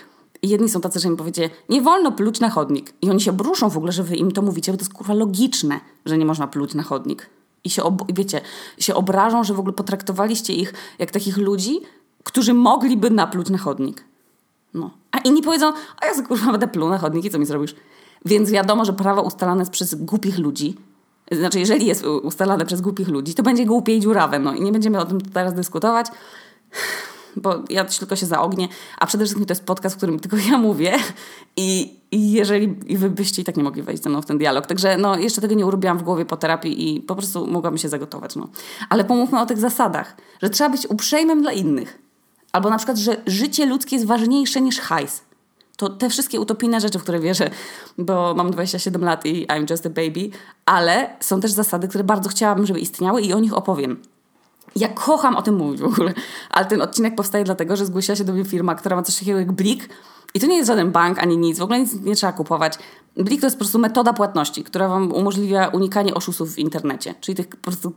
Jedni 0.44 0.70
są 0.70 0.82
tacy, 0.82 1.00
że 1.00 1.08
im 1.08 1.18
powiecie, 1.18 1.50
nie 1.70 1.82
wolno 1.82 2.12
pluć 2.12 2.40
na 2.40 2.50
chodnik. 2.50 2.94
I 3.02 3.10
oni 3.10 3.22
się 3.22 3.34
bruszą 3.34 3.70
w 3.70 3.78
ogóle, 3.78 3.92
że 3.92 4.04
wy 4.04 4.16
im 4.16 4.32
to 4.32 4.42
mówicie, 4.42 4.72
bo 4.72 4.78
to 4.78 4.82
jest 4.82 4.94
kurwa 4.94 5.14
logiczne, 5.14 5.80
że 6.06 6.18
nie 6.18 6.26
można 6.26 6.48
pluć 6.48 6.74
na 6.74 6.84
chodnik. 6.84 7.30
I 7.64 7.70
się, 7.70 7.84
ob- 7.84 8.14
wiecie, 8.14 8.42
się 8.78 8.96
obrażą, 8.96 9.44
że 9.44 9.54
w 9.54 9.60
ogóle 9.60 9.74
potraktowaliście 9.74 10.54
ich 10.54 10.74
jak 11.00 11.12
takich 11.12 11.38
ludzi, 11.38 11.80
którzy 12.24 12.54
mogliby 12.54 13.10
napluć 13.10 13.50
na 13.50 13.58
chodnik. 13.58 14.04
No. 14.74 14.92
A 15.12 15.18
inni 15.18 15.42
powiedzą, 15.42 15.74
a 16.02 16.06
ja 16.06 16.24
kurwa 16.28 16.52
będę 16.52 16.68
pluł 16.68 16.90
na 16.90 17.00
i 17.24 17.30
co 17.30 17.40
mi 17.40 17.46
zrobisz? 17.46 17.76
Więc 18.26 18.52
wiadomo, 18.52 18.86
że 18.86 18.94
prawo 18.94 19.22
ustalane 19.22 19.62
jest 19.62 19.72
przez 19.72 19.96
głupich 19.96 20.40
ludzi, 20.40 20.76
znaczy, 21.32 21.60
jeżeli 21.60 21.86
jest 21.86 22.06
ustalane 22.06 22.66
przez 22.66 22.82
głupich 22.82 23.08
ludzi, 23.08 23.34
to 23.34 23.44
będzie 23.44 23.66
głupie 23.66 23.96
i 23.96 24.00
dziurawe. 24.00 24.40
No 24.40 24.54
i 24.54 24.62
nie 24.62 24.72
będziemy 24.72 25.00
o 25.00 25.06
tym 25.06 25.22
teraz 25.22 25.54
dyskutować, 25.54 26.08
bo 27.36 27.64
ja 27.70 27.86
tylko 27.86 28.16
się 28.16 28.26
zaognię. 28.26 28.68
A 28.98 29.06
przede 29.06 29.24
wszystkim 29.24 29.46
to 29.46 29.52
jest 29.52 29.66
podcast, 29.66 29.96
w 29.96 29.98
którym 29.98 30.20
tylko 30.20 30.38
ja 30.38 30.58
mówię 30.58 30.94
i, 31.58 32.00
i 32.12 32.32
jeżeli 32.32 32.76
i 32.86 32.98
wy 32.98 33.10
byście 33.10 33.42
i 33.42 33.46
tak 33.46 33.58
nie 33.58 33.64
mogli 33.64 33.82
wejść 33.82 34.04
ze 34.04 34.10
mną 34.10 34.22
w 34.22 34.26
ten 34.26 34.38
dialog. 34.38 34.66
Także 34.66 34.98
no, 34.98 35.18
jeszcze 35.18 35.42
tego 35.42 35.56
nie 35.56 35.66
urobiłam 35.66 35.98
w 35.98 36.04
głowie 36.04 36.26
po 36.26 36.38
terapii 36.38 36.96
i 36.96 37.02
po 37.02 37.16
prostu 37.16 37.48
mogłam 37.48 37.78
się 37.78 37.90
zagotować. 37.90 38.36
No. 38.36 38.48
Ale 38.90 39.04
pomówmy 39.04 39.42
o 39.42 39.46
tych 39.46 39.58
zasadach, 39.58 40.18
że 40.42 40.50
trzeba 40.50 40.70
być 40.70 40.88
uprzejmym 40.90 41.42
dla 41.42 41.52
innych. 41.52 42.00
Albo 42.52 42.70
na 42.70 42.78
przykład, 42.78 42.98
że 42.98 43.18
życie 43.28 43.66
ludzkie 43.66 43.96
jest 43.96 44.08
ważniejsze 44.08 44.62
niż 44.62 44.80
hajs. 44.80 45.22
To 45.78 45.90
te 45.90 46.10
wszystkie 46.10 46.40
utopijne 46.40 46.82
rzeczy, 46.82 47.00
w 47.00 47.04
które 47.04 47.20
wierzę, 47.20 47.50
bo 47.98 48.34
mam 48.36 48.52
27 48.52 49.04
lat 49.04 49.26
i 49.26 49.48
I'm 49.48 49.72
just 49.72 49.86
a 49.86 49.90
baby, 49.90 50.30
ale 50.66 51.16
są 51.20 51.42
też 51.42 51.52
zasady, 51.52 51.88
które 51.88 52.04
bardzo 52.04 52.30
chciałabym, 52.30 52.66
żeby 52.66 52.80
istniały 52.80 53.22
i 53.22 53.34
o 53.34 53.40
nich 53.40 53.54
opowiem. 53.54 54.02
Ja 54.76 54.88
kocham 54.88 55.36
o 55.36 55.42
tym 55.42 55.56
mówić 55.56 55.82
w 55.82 55.86
ogóle, 55.86 56.14
ale 56.50 56.66
ten 56.66 56.82
odcinek 56.82 57.16
powstaje 57.16 57.44
dlatego, 57.44 57.76
że 57.76 57.86
zgłosiła 57.86 58.16
się 58.16 58.24
do 58.24 58.34
mnie 58.34 58.46
firma, 58.46 58.76
która 58.76 58.96
ma 58.96 59.04
coś 59.04 59.20
takiego 59.20 59.40
jak 59.40 59.52
Blik 59.52 59.90
i 60.34 60.40
to 60.40 60.48
nie 60.48 60.56
jest 60.56 60.68
żaden 60.68 60.92
bank 60.92 61.20
ani 61.20 61.38
nic, 61.38 61.60
w 61.60 61.62
ogóle 61.62 61.80
nic 61.80 61.94
nie 62.02 62.16
trzeba 62.16 62.34
kupować. 62.34 62.74
Blik 63.18 63.42
to 63.42 63.46
jest 63.46 63.56
po 63.56 63.60
prostu 63.60 63.80
metoda 63.80 64.14
płatności, 64.14 64.64
która 64.64 64.88
wam 64.88 65.12
umożliwia 65.12 65.68
unikanie 65.68 66.14
oszustów 66.14 66.54
w 66.54 66.60
internecie, 66.60 67.16
czyli 67.22 67.36
tych 67.36 67.48
po 67.48 67.58
prostu 67.58 67.94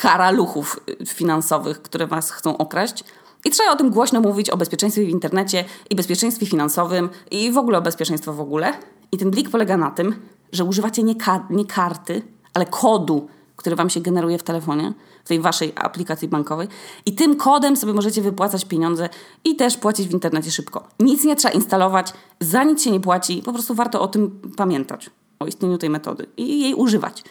karaluchów 0.00 0.80
finansowych, 1.06 1.82
które 1.82 2.06
was 2.06 2.30
chcą 2.30 2.56
okraść. 2.56 3.04
I 3.46 3.50
trzeba 3.50 3.70
o 3.70 3.76
tym 3.76 3.90
głośno 3.90 4.20
mówić, 4.20 4.50
o 4.50 4.56
bezpieczeństwie 4.56 5.04
w 5.04 5.08
internecie 5.08 5.64
i 5.90 5.96
bezpieczeństwie 5.96 6.46
finansowym 6.46 7.08
i 7.30 7.52
w 7.52 7.58
ogóle 7.58 7.78
o 7.78 7.82
bezpieczeństwie 7.82 8.32
w 8.32 8.40
ogóle. 8.40 8.72
I 9.12 9.18
ten 9.18 9.30
blik 9.30 9.50
polega 9.50 9.76
na 9.76 9.90
tym, 9.90 10.14
że 10.52 10.64
używacie 10.64 11.02
nie, 11.02 11.14
ka 11.14 11.46
nie 11.50 11.64
karty, 11.64 12.22
ale 12.54 12.66
kodu, 12.66 13.28
który 13.56 13.76
wam 13.76 13.90
się 13.90 14.00
generuje 14.00 14.38
w 14.38 14.42
telefonie, 14.42 14.92
w 15.24 15.28
tej 15.28 15.40
waszej 15.40 15.72
aplikacji 15.76 16.28
bankowej. 16.28 16.68
I 17.06 17.14
tym 17.14 17.36
kodem 17.36 17.76
sobie 17.76 17.92
możecie 17.92 18.22
wypłacać 18.22 18.64
pieniądze 18.64 19.08
i 19.44 19.56
też 19.56 19.76
płacić 19.76 20.08
w 20.08 20.12
internecie 20.12 20.50
szybko. 20.50 20.88
Nic 21.00 21.24
nie 21.24 21.36
trzeba 21.36 21.54
instalować, 21.54 22.12
za 22.40 22.64
nic 22.64 22.82
się 22.82 22.90
nie 22.90 23.00
płaci, 23.00 23.42
po 23.44 23.52
prostu 23.52 23.74
warto 23.74 24.00
o 24.00 24.08
tym 24.08 24.40
pamiętać, 24.56 25.10
o 25.38 25.46
istnieniu 25.46 25.78
tej 25.78 25.90
metody 25.90 26.26
i 26.36 26.60
jej 26.60 26.74
używać. 26.74 27.24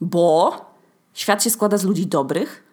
Bo 0.00 0.56
świat 1.14 1.42
się 1.42 1.50
składa 1.50 1.76
z 1.76 1.84
ludzi 1.84 2.06
dobrych 2.06 2.64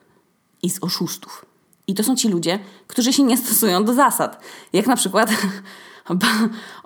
i 0.63 0.69
z 0.69 0.83
oszustów. 0.83 1.45
I 1.87 1.93
to 1.93 2.03
są 2.03 2.15
ci 2.15 2.29
ludzie, 2.29 2.59
którzy 2.87 3.13
się 3.13 3.23
nie 3.23 3.37
stosują 3.37 3.83
do 3.83 3.93
zasad. 3.93 4.43
Jak 4.73 4.87
na 4.87 4.95
przykład 4.95 5.29
ba 6.09 6.27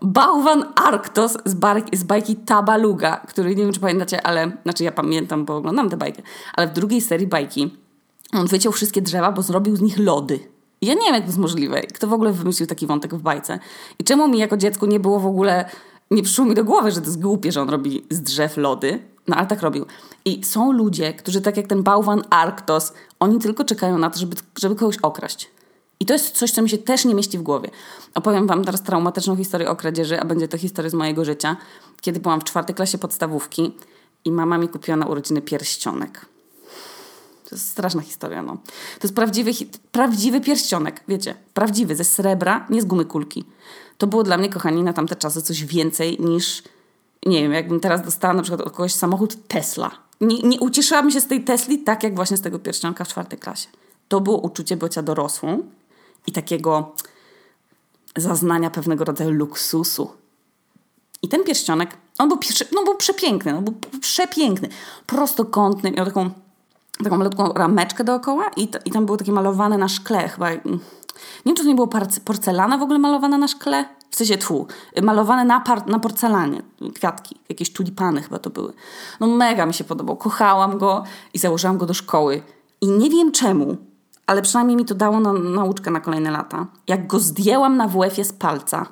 bałwan 0.01 0.65
Arktos 0.75 1.37
z, 1.45 1.55
z 1.99 2.03
bajki 2.03 2.35
Tabaluga, 2.35 3.17
który 3.17 3.55
nie 3.55 3.63
wiem, 3.63 3.73
czy 3.73 3.79
pamiętacie, 3.79 4.27
ale 4.27 4.51
znaczy 4.63 4.83
ja 4.83 4.91
pamiętam, 4.91 5.45
bo 5.45 5.57
oglądam 5.57 5.89
tę 5.89 5.97
bajkę, 5.97 6.21
ale 6.53 6.67
w 6.67 6.73
drugiej 6.73 7.01
serii 7.01 7.27
bajki 7.27 7.77
on 8.33 8.47
wyciął 8.47 8.71
wszystkie 8.71 9.01
drzewa, 9.01 9.31
bo 9.31 9.41
zrobił 9.41 9.75
z 9.75 9.81
nich 9.81 9.99
lody. 9.99 10.39
Ja 10.81 10.93
nie 10.93 11.01
wiem, 11.01 11.13
jak 11.13 11.23
to 11.23 11.27
jest 11.27 11.39
możliwe. 11.39 11.81
Kto 11.81 12.07
w 12.07 12.13
ogóle 12.13 12.33
wymyślił 12.33 12.67
taki 12.67 12.87
wątek 12.87 13.15
w 13.15 13.21
bajce? 13.21 13.59
I 13.99 14.03
czemu 14.03 14.27
mi 14.27 14.39
jako 14.39 14.57
dziecku 14.57 14.85
nie 14.85 14.99
było 14.99 15.19
w 15.19 15.25
ogóle, 15.25 15.69
nie 16.11 16.23
przyszło 16.23 16.45
mi 16.45 16.55
do 16.55 16.63
głowy, 16.63 16.91
że 16.91 17.01
to 17.01 17.05
jest 17.05 17.21
głupie, 17.21 17.51
że 17.51 17.61
on 17.61 17.69
robi 17.69 18.05
z 18.09 18.21
drzew 18.21 18.57
lody, 18.57 18.99
no 19.27 19.35
ale 19.35 19.47
tak 19.47 19.61
robił. 19.61 19.85
I 20.29 20.43
są 20.43 20.71
ludzie, 20.71 21.13
którzy 21.13 21.41
tak 21.41 21.57
jak 21.57 21.67
ten 21.67 21.83
bałwan 21.83 22.23
Arktos, 22.29 22.93
oni 23.19 23.39
tylko 23.39 23.63
czekają 23.63 23.97
na 23.97 24.09
to, 24.09 24.19
żeby, 24.19 24.35
żeby 24.59 24.75
kogoś 24.75 24.97
okraść. 24.97 25.49
I 25.99 26.05
to 26.05 26.13
jest 26.13 26.37
coś, 26.37 26.51
co 26.51 26.61
mi 26.61 26.69
się 26.69 26.77
też 26.77 27.05
nie 27.05 27.15
mieści 27.15 27.37
w 27.37 27.41
głowie. 27.41 27.69
Opowiem 28.13 28.47
Wam 28.47 28.65
teraz 28.65 28.83
traumatyczną 28.83 29.35
historię 29.35 29.69
o 29.69 29.75
kradzieży, 29.75 30.19
a 30.19 30.25
będzie 30.25 30.47
to 30.47 30.57
historia 30.57 30.89
z 30.89 30.93
mojego 30.93 31.25
życia. 31.25 31.57
Kiedy 32.01 32.19
byłam 32.19 32.41
w 32.41 32.43
czwartej 32.43 32.75
klasie 32.75 32.97
podstawówki 32.97 33.75
i 34.25 34.31
mama 34.31 34.57
mi 34.57 34.69
kupiła 34.69 34.97
na 34.97 35.05
urodziny 35.05 35.41
pierścionek. 35.41 36.25
To 37.49 37.55
jest 37.55 37.69
straszna 37.69 38.01
historia, 38.01 38.43
no. 38.43 38.57
To 38.99 39.07
jest 39.07 39.15
prawdziwy, 39.15 39.51
prawdziwy 39.91 40.41
pierścionek, 40.41 41.03
wiecie. 41.07 41.35
Prawdziwy, 41.53 41.95
ze 41.95 42.03
srebra, 42.03 42.67
nie 42.69 42.81
z 42.81 42.85
gumy 42.85 43.05
kulki. 43.05 43.45
To 43.97 44.07
było 44.07 44.23
dla 44.23 44.37
mnie, 44.37 44.49
kochani, 44.49 44.83
na 44.83 44.93
tamte 44.93 45.15
czasy 45.15 45.41
coś 45.41 45.63
więcej 45.63 46.17
niż 46.19 46.63
nie 47.25 47.41
wiem, 47.41 47.53
jakbym 47.53 47.79
teraz 47.79 48.01
dostała 48.01 48.33
na 48.33 48.41
przykład 48.41 48.61
od 48.61 48.73
kogoś 48.73 48.93
samochód 48.93 49.47
Tesla. 49.47 49.91
Nie, 50.21 50.39
nie 50.39 50.59
ucieszyłabym 50.59 51.11
się 51.11 51.21
z 51.21 51.27
tej 51.27 51.43
Tesli 51.43 51.79
tak, 51.79 52.03
jak 52.03 52.15
właśnie 52.15 52.37
z 52.37 52.41
tego 52.41 52.59
pierścionka 52.59 53.03
w 53.03 53.07
czwartej 53.07 53.39
klasie. 53.39 53.67
To 54.07 54.21
było 54.21 54.37
uczucie 54.37 54.77
bycia 54.77 55.01
dorosłą 55.01 55.63
i 56.27 56.31
takiego 56.31 56.95
zaznania 58.15 58.69
pewnego 58.69 59.05
rodzaju 59.05 59.31
luksusu. 59.31 60.11
I 61.21 61.27
ten 61.27 61.43
pierścionek, 61.43 61.97
on 62.17 62.29
był, 62.29 62.37
no, 62.71 62.83
był 62.83 62.95
przepiękny, 62.95 63.53
no, 63.53 63.61
był 63.61 63.73
przepiękny. 64.01 64.69
Prostokątny, 65.05 65.91
miał 65.91 66.05
taką, 66.05 66.29
taką 67.03 67.17
malutką 67.17 67.53
rameczkę 67.53 68.03
dookoła 68.03 68.51
i, 68.57 68.69
i 68.85 68.91
tam 68.91 69.05
było 69.05 69.17
takie 69.17 69.31
malowane 69.31 69.77
na 69.77 69.87
szkle 69.87 70.29
chyba. 70.29 70.51
Nie 70.51 70.59
wiem, 71.45 71.55
czy 71.55 71.63
to 71.63 71.69
nie 71.69 71.75
było 71.75 71.89
porcelana 72.25 72.77
w 72.77 72.81
ogóle 72.81 72.99
malowana 72.99 73.37
na 73.37 73.47
szkle? 73.47 73.98
W 74.09 74.15
sensie 74.15 74.37
tłu, 74.37 74.67
malowane 75.01 75.45
na, 75.45 75.59
par, 75.59 75.87
na 75.87 75.99
porcelanie, 75.99 76.61
kwiatki, 76.95 77.35
jakieś 77.49 77.73
tulipany 77.73 78.21
chyba 78.21 78.39
to 78.39 78.49
były. 78.49 78.73
No 79.19 79.27
mega 79.27 79.65
mi 79.65 79.73
się 79.73 79.83
podobał, 79.83 80.17
kochałam 80.17 80.77
go 80.77 81.03
i 81.33 81.39
założyłam 81.39 81.77
go 81.77 81.85
do 81.85 81.93
szkoły. 81.93 82.41
I 82.81 82.87
nie 82.87 83.09
wiem 83.09 83.31
czemu, 83.31 83.77
ale 84.27 84.41
przynajmniej 84.41 84.77
mi 84.77 84.85
to 84.85 84.95
dało 84.95 85.19
na, 85.19 85.33
nauczkę 85.33 85.91
na 85.91 85.99
kolejne 85.99 86.31
lata. 86.31 86.67
Jak 86.87 87.07
go 87.07 87.19
zdjęłam 87.19 87.77
na 87.77 87.87
WF-ie 87.87 88.25
z 88.25 88.33
palca, 88.33 88.85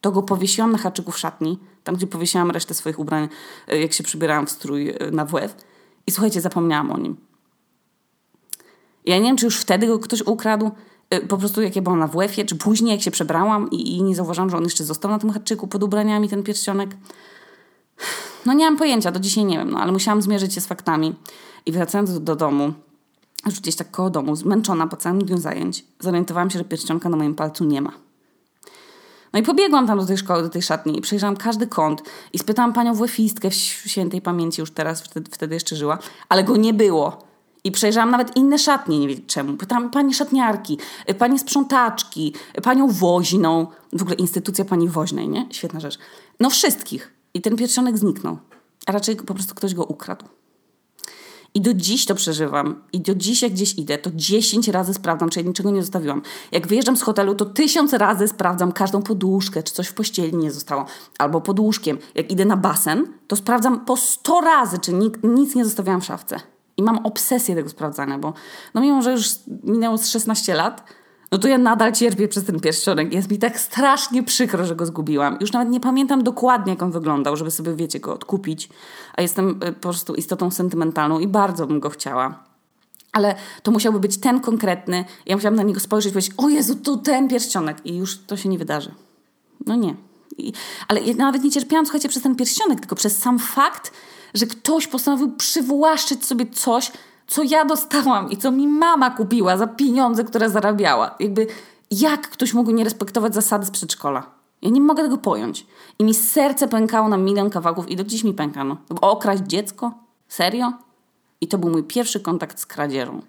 to 0.00 0.12
go 0.12 0.22
powiesiłam 0.22 0.72
na 0.72 0.78
haczyku 0.78 1.12
w 1.12 1.18
szatni, 1.18 1.58
tam 1.84 1.94
gdzie 1.94 2.06
powiesiłam 2.06 2.50
resztę 2.50 2.74
swoich 2.74 2.98
ubrań, 2.98 3.28
e, 3.68 3.78
jak 3.80 3.92
się 3.92 4.04
przybierałam 4.04 4.46
w 4.46 4.50
strój 4.50 4.90
e, 4.90 5.10
na 5.10 5.24
WF. 5.24 5.54
I 6.06 6.10
słuchajcie, 6.10 6.40
zapomniałam 6.40 6.90
o 6.90 6.98
nim. 6.98 7.16
Ja 9.04 9.18
nie 9.18 9.24
wiem, 9.24 9.36
czy 9.36 9.44
już 9.44 9.60
wtedy 9.60 9.86
go 9.86 9.98
ktoś 9.98 10.22
ukradł, 10.22 10.70
po 11.28 11.38
prostu 11.38 11.62
jak 11.62 11.76
ja 11.76 11.82
byłam 11.82 11.98
na 11.98 12.08
WF-ie, 12.08 12.46
czy 12.46 12.56
później 12.56 12.92
jak 12.92 13.02
się 13.02 13.10
przebrałam 13.10 13.70
i, 13.70 13.96
i 13.96 14.02
nie 14.02 14.16
zauważyłam, 14.16 14.50
że 14.50 14.56
on 14.56 14.64
jeszcze 14.64 14.84
został 14.84 15.10
na 15.10 15.18
tym 15.18 15.30
haczyku 15.30 15.66
pod 15.68 15.82
ubraniami, 15.82 16.28
ten 16.28 16.42
pierścionek. 16.42 16.96
No 18.46 18.52
nie 18.52 18.64
mam 18.64 18.76
pojęcia, 18.76 19.10
do 19.10 19.20
dzisiaj 19.20 19.44
nie 19.44 19.58
wiem, 19.58 19.70
no 19.70 19.78
ale 19.78 19.92
musiałam 19.92 20.22
zmierzyć 20.22 20.54
się 20.54 20.60
z 20.60 20.66
faktami. 20.66 21.14
I 21.66 21.72
wracając 21.72 22.12
do, 22.12 22.20
do 22.20 22.36
domu, 22.36 22.72
już 23.46 23.60
gdzieś 23.60 23.76
tak 23.76 23.90
koło 23.90 24.10
domu, 24.10 24.36
zmęczona 24.36 24.86
po 24.86 24.96
całym 24.96 25.24
dniu 25.24 25.38
zajęć, 25.38 25.84
zorientowałam 26.00 26.50
się, 26.50 26.58
że 26.58 26.64
pierścionka 26.64 27.08
na 27.08 27.16
moim 27.16 27.34
palcu 27.34 27.64
nie 27.64 27.82
ma. 27.82 27.92
No 29.32 29.40
i 29.40 29.42
pobiegłam 29.42 29.86
tam 29.86 29.98
do 29.98 30.06
tej 30.06 30.18
szkoły, 30.18 30.42
do 30.42 30.48
tej 30.48 30.62
szatni 30.62 30.98
i 30.98 31.00
przejrzałam 31.00 31.36
każdy 31.36 31.66
kąt 31.66 32.02
i 32.32 32.38
spytałam 32.38 32.72
panią 32.72 32.94
WF-istkę 32.94 33.50
w 33.50 33.90
świętej 33.90 34.22
pamięci, 34.22 34.60
już 34.60 34.70
teraz, 34.70 35.02
wtedy, 35.02 35.30
wtedy 35.30 35.54
jeszcze 35.54 35.76
żyła, 35.76 35.98
ale 36.28 36.44
go 36.44 36.56
nie 36.56 36.74
było. 36.74 37.33
I 37.64 37.72
przejrzałam 37.72 38.10
nawet 38.10 38.36
inne 38.36 38.58
szatnie, 38.58 38.98
nie 38.98 39.08
wiem 39.08 39.26
czemu. 39.26 39.56
Pytałam 39.56 39.90
pani 39.90 40.14
szatniarki, 40.14 40.78
pani 41.18 41.38
sprzątaczki, 41.38 42.34
panią 42.62 42.88
woźną, 42.88 43.66
w 43.92 44.02
ogóle 44.02 44.16
instytucja 44.16 44.64
pani 44.64 44.88
woźnej, 44.88 45.28
nie? 45.28 45.46
Świetna 45.50 45.80
rzecz. 45.80 45.98
No 46.40 46.50
wszystkich. 46.50 47.14
I 47.34 47.40
ten 47.40 47.56
pierścionek 47.56 47.98
zniknął. 47.98 48.38
A 48.86 48.92
raczej 48.92 49.16
po 49.16 49.34
prostu 49.34 49.54
ktoś 49.54 49.74
go 49.74 49.84
ukradł. 49.84 50.24
I 51.54 51.60
do 51.60 51.74
dziś 51.74 52.06
to 52.06 52.14
przeżywam. 52.14 52.82
I 52.92 53.00
do 53.00 53.14
dziś, 53.14 53.42
jak 53.42 53.52
gdzieś 53.52 53.78
idę, 53.78 53.98
to 53.98 54.10
10 54.14 54.68
razy 54.68 54.94
sprawdzam, 54.94 55.28
czy 55.28 55.40
ja 55.40 55.46
niczego 55.46 55.70
nie 55.70 55.82
zostawiłam. 55.82 56.22
Jak 56.52 56.66
wyjeżdżam 56.66 56.96
z 56.96 57.02
hotelu, 57.02 57.34
to 57.34 57.44
tysiąc 57.44 57.92
razy 57.92 58.28
sprawdzam 58.28 58.72
każdą 58.72 59.02
poduszkę, 59.02 59.62
czy 59.62 59.74
coś 59.74 59.88
w 59.88 59.94
pościeli 59.94 60.36
nie 60.36 60.52
zostało. 60.52 60.86
Albo 61.18 61.40
pod 61.40 61.60
łóżkiem. 61.60 61.98
Jak 62.14 62.30
idę 62.30 62.44
na 62.44 62.56
basen, 62.56 63.06
to 63.28 63.36
sprawdzam 63.36 63.84
po 63.84 63.96
100 63.96 64.40
razy, 64.40 64.78
czy 64.78 64.92
nic 65.22 65.54
nie 65.54 65.64
zostawiłam 65.64 66.00
w 66.00 66.04
szafce. 66.04 66.40
I 66.76 66.82
mam 66.82 66.98
obsesję 66.98 67.54
tego 67.54 67.68
sprawdzania, 67.68 68.18
bo 68.18 68.32
no 68.74 68.80
mimo, 68.80 69.02
że 69.02 69.12
już 69.12 69.28
minęło 69.62 69.98
z 69.98 70.08
16 70.08 70.54
lat, 70.54 70.84
no 71.32 71.38
to 71.38 71.48
ja 71.48 71.58
nadal 71.58 71.92
cierpię 71.92 72.28
przez 72.28 72.44
ten 72.44 72.60
pierścionek. 72.60 73.12
Jest 73.12 73.30
mi 73.30 73.38
tak 73.38 73.60
strasznie 73.60 74.22
przykro, 74.22 74.64
że 74.64 74.76
go 74.76 74.86
zgubiłam. 74.86 75.38
Już 75.40 75.52
nawet 75.52 75.68
nie 75.68 75.80
pamiętam 75.80 76.22
dokładnie, 76.22 76.72
jak 76.72 76.82
on 76.82 76.90
wyglądał, 76.90 77.36
żeby 77.36 77.50
sobie, 77.50 77.74
wiecie, 77.74 78.00
go 78.00 78.14
odkupić. 78.14 78.68
A 79.16 79.22
jestem 79.22 79.50
y, 79.50 79.72
po 79.72 79.80
prostu 79.80 80.14
istotą 80.14 80.50
sentymentalną 80.50 81.18
i 81.18 81.28
bardzo 81.28 81.66
bym 81.66 81.80
go 81.80 81.90
chciała. 81.90 82.44
Ale 83.12 83.34
to 83.62 83.70
musiałby 83.70 84.00
być 84.00 84.20
ten 84.20 84.40
konkretny. 84.40 85.04
Ja 85.26 85.36
musiałam 85.36 85.56
na 85.56 85.62
niego 85.62 85.80
spojrzeć 85.80 86.10
i 86.10 86.12
powiedzieć, 86.12 86.34
o 86.36 86.48
Jezu, 86.48 86.76
to 86.76 86.96
ten 86.96 87.28
pierścionek. 87.28 87.86
I 87.86 87.96
już 87.96 88.18
to 88.18 88.36
się 88.36 88.48
nie 88.48 88.58
wydarzy. 88.58 88.94
No 89.66 89.76
nie. 89.76 89.94
I, 90.38 90.52
ale 90.88 91.00
ja 91.00 91.14
nawet 91.14 91.44
nie 91.44 91.50
cierpiałam, 91.50 91.86
słuchajcie, 91.86 92.08
przez 92.08 92.22
ten 92.22 92.36
pierścionek, 92.36 92.80
tylko 92.80 92.96
przez 92.96 93.18
sam 93.18 93.38
fakt, 93.38 93.92
że 94.34 94.46
ktoś 94.46 94.86
postanowił 94.86 95.32
przywłaszczyć 95.36 96.26
sobie 96.26 96.46
coś, 96.46 96.92
co 97.26 97.42
ja 97.42 97.64
dostałam 97.64 98.30
i 98.30 98.36
co 98.36 98.50
mi 98.50 98.68
mama 98.68 99.10
kupiła 99.10 99.56
za 99.56 99.66
pieniądze, 99.66 100.24
które 100.24 100.50
zarabiała. 100.50 101.14
Jakby 101.20 101.46
jak 101.90 102.28
ktoś 102.28 102.54
mógł 102.54 102.70
nie 102.70 102.84
respektować 102.84 103.34
zasady 103.34 103.66
z 103.66 103.70
przedszkola? 103.70 104.30
Ja 104.62 104.70
nie 104.70 104.80
mogę 104.80 105.02
tego 105.02 105.18
pojąć. 105.18 105.66
I 105.98 106.04
mi 106.04 106.14
serce 106.14 106.68
pękało 106.68 107.08
na 107.08 107.16
milion 107.16 107.50
kawałków 107.50 107.90
i 107.90 107.96
do 107.96 108.04
dziś 108.04 108.24
mi 108.24 108.34
pęka. 108.34 108.64
No. 108.64 108.76
Okraść 109.00 109.42
dziecko? 109.42 109.92
Serio? 110.28 110.72
I 111.40 111.48
to 111.48 111.58
był 111.58 111.70
mój 111.70 111.82
pierwszy 111.82 112.20
kontakt 112.20 112.60
z 112.60 112.66
kradzieżą. 112.66 113.22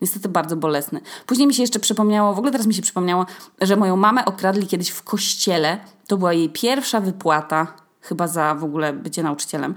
Niestety 0.00 0.28
bardzo 0.28 0.56
bolesny. 0.56 1.00
Później 1.26 1.46
mi 1.46 1.54
się 1.54 1.62
jeszcze 1.62 1.80
przypomniało, 1.80 2.34
w 2.34 2.38
ogóle 2.38 2.52
teraz 2.52 2.66
mi 2.66 2.74
się 2.74 2.82
przypomniało, 2.82 3.26
że 3.60 3.76
moją 3.76 3.96
mamę 3.96 4.24
okradli 4.24 4.66
kiedyś 4.66 4.88
w 4.90 5.02
kościele. 5.02 5.80
To 6.06 6.16
była 6.16 6.32
jej 6.32 6.50
pierwsza 6.50 7.00
wypłata, 7.00 7.66
chyba 8.04 8.28
za 8.28 8.54
w 8.54 8.64
ogóle 8.64 8.92
bycie 8.92 9.22
nauczycielem. 9.22 9.74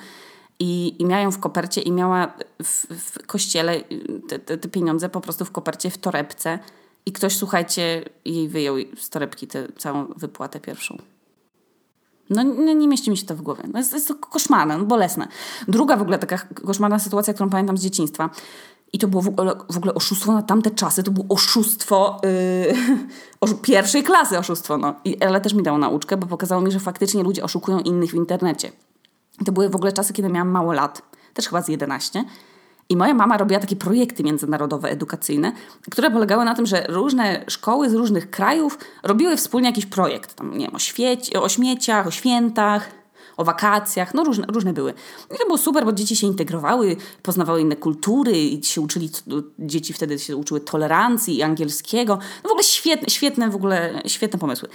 I, 0.60 0.96
i 1.00 1.06
miała 1.06 1.32
w 1.32 1.40
kopercie 1.40 1.82
i 1.82 1.92
miała 1.92 2.34
w, 2.64 2.86
w 3.12 3.28
kościele 3.28 3.82
te, 4.30 4.40
te, 4.40 4.58
te, 4.58 4.70
pieniądze 4.70 5.10
po 5.10 5.22
prostu 5.22 5.46
w 5.46 5.52
kopercie, 5.52 5.90
w 5.90 5.98
torebce. 5.98 6.60
I 7.06 7.12
ktoś, 7.12 7.38
słuchajcie, 7.38 8.04
jej 8.26 8.50
wyjął 8.50 8.76
z 8.98 9.10
torebki 9.10 9.48
tę 9.48 9.68
całą 9.78 10.06
wypłatę 10.06 10.60
pierwszą. 10.60 10.98
No 12.30 12.44
nie, 12.44 12.76
nie 12.76 12.88
mieści 12.88 13.12
mi 13.12 13.18
się 13.18 13.26
to 13.26 13.36
w 13.36 13.42
głowie. 13.42 13.64
No 13.74 13.80
jest, 13.80 13.94
jest 13.94 14.08
to 14.08 14.16
koszmarne, 14.16 14.78
no 14.78 14.86
bolesne. 14.86 15.28
Druga 15.68 15.98
w 15.98 16.02
ogóle 16.02 16.20
taka 16.20 16.38
koszmarna 16.38 17.00
sytuacja, 17.00 17.34
którą 17.34 17.50
pamiętam 17.50 17.78
z 17.78 17.82
dzieciństwa. 17.82 18.30
I 18.94 19.00
to 19.00 19.08
było 19.08 19.22
w 19.22 19.28
ogóle, 19.28 19.56
w 19.70 19.78
ogóle 19.78 19.94
oszustwo 19.94 20.34
na 20.34 20.42
tamte 20.42 20.72
czasy. 20.72 21.04
To 21.04 21.12
było 21.12 21.26
oszustwo 21.30 22.22
yy, 23.44 23.56
pierwszej 23.62 24.04
klasy 24.04 24.38
oszustwo. 24.38 24.78
No. 24.78 24.96
I, 25.06 25.24
ale 25.24 25.42
też 25.42 25.54
mi 25.54 25.64
dało 25.64 25.78
nauczkę, 25.78 26.18
bo 26.18 26.28
pokazało 26.28 26.62
mi, 26.62 26.72
że 26.72 26.80
faktycznie 26.80 27.24
ludzie 27.24 27.44
oszukują 27.44 27.80
innych 27.80 28.12
w 28.12 28.14
internecie. 28.14 28.72
To 29.46 29.52
były 29.52 29.70
w 29.70 29.76
ogóle 29.76 29.94
czasy, 29.94 30.14
kiedy 30.14 30.30
miałam 30.30 30.50
mało 30.50 30.74
lat, 30.74 31.02
też 31.34 31.48
chyba 31.48 31.62
z 31.62 31.68
11. 31.68 32.24
I 32.90 32.98
moja 32.98 33.14
mama 33.14 33.38
robiła 33.38 33.60
takie 33.60 33.76
projekty 33.76 34.24
międzynarodowe, 34.24 34.90
edukacyjne, 34.90 35.52
które 35.92 36.12
polegały 36.12 36.46
na 36.46 36.56
tym, 36.56 36.66
że 36.66 36.86
różne 36.90 37.46
szkoły 37.48 37.90
z 37.90 37.94
różnych 37.94 38.30
krajów 38.30 38.78
robiły 39.04 39.38
wspólnie 39.38 39.70
jakiś 39.70 39.86
projekt. 39.86 40.34
Tam, 40.34 40.58
nie 40.58 40.66
wiem, 40.66 40.76
o, 40.76 41.44
o 41.44 41.50
śmieciach, 41.50 42.08
o 42.08 42.12
świętach, 42.12 42.90
o 43.38 43.44
wakacjach, 43.44 44.14
no 44.14 44.24
różne, 44.24 44.46
różne 44.48 44.74
były. 44.74 44.94
I 45.36 45.38
to 45.38 45.46
było 45.46 45.58
super, 45.58 45.86
bo 45.86 45.92
dzieci 45.92 46.16
się 46.16 46.28
integrowały, 46.28 46.96
poznawały 47.24 47.62
inne 47.62 47.76
kultury 47.76 48.32
i 48.32 48.64
się 48.64 48.82
uczyli, 48.82 49.10
dzieci 49.60 49.94
wtedy 49.94 50.20
się 50.20 50.36
uczyły 50.36 50.62
tolerancji 50.62 51.38
i 51.38 51.44
angielskiego. 51.44 52.20
No 52.44 52.50
w 52.50 52.52
ogóle 52.52 52.64
świetne, 52.64 53.10
świetne 53.10 53.50
w 53.50 53.56
ogóle, 53.56 54.02
świetne 54.06 54.40
pomysły. 54.40 54.70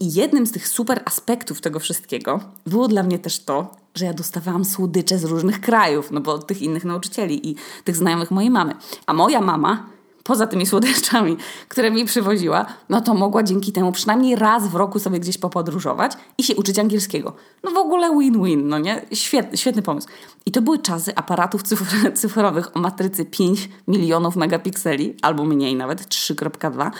I 0.00 0.14
jednym 0.14 0.46
z 0.46 0.52
tych 0.52 0.68
super 0.68 1.02
aspektów 1.04 1.60
tego 1.60 1.80
wszystkiego 1.80 2.40
było 2.66 2.88
dla 2.88 3.02
mnie 3.02 3.18
też 3.18 3.44
to, 3.44 3.76
że 3.94 4.04
ja 4.04 4.12
dostawałam 4.12 4.64
słodycze 4.64 5.18
z 5.18 5.24
różnych 5.24 5.60
krajów, 5.60 6.10
no 6.10 6.20
bo 6.20 6.32
od 6.32 6.46
tych 6.46 6.62
innych 6.62 6.84
nauczycieli 6.84 7.50
i 7.50 7.56
tych 7.84 7.96
znajomych 7.96 8.30
mojej 8.30 8.50
mamy. 8.50 8.74
A 9.06 9.12
moja 9.12 9.40
mama, 9.40 9.86
poza 10.30 10.46
tymi 10.46 10.66
słodyczami, 10.66 11.36
które 11.68 11.90
mi 11.90 12.04
przywoziła, 12.04 12.66
no 12.88 13.00
to 13.00 13.14
mogła 13.14 13.42
dzięki 13.42 13.72
temu 13.72 13.92
przynajmniej 13.92 14.36
raz 14.36 14.68
w 14.68 14.74
roku 14.74 14.98
sobie 14.98 15.20
gdzieś 15.20 15.38
popodróżować 15.38 16.12
i 16.38 16.42
się 16.42 16.56
uczyć 16.56 16.78
angielskiego. 16.78 17.32
No 17.64 17.70
w 17.70 17.76
ogóle 17.76 18.10
win-win, 18.18 18.68
no 18.68 18.78
nie? 18.78 19.06
Świetny, 19.12 19.56
świetny 19.56 19.82
pomysł. 19.82 20.08
I 20.46 20.52
to 20.52 20.62
były 20.62 20.78
czasy 20.78 21.16
aparatów 21.16 21.62
cyfr 21.62 21.84
cyfrowych 22.20 22.76
o 22.76 22.80
matrycy 22.80 23.24
5 23.24 23.68
milionów 23.88 24.36
megapikseli, 24.36 25.16
albo 25.22 25.44
mniej 25.44 25.76
nawet, 25.76 26.08
3.2 26.08 26.90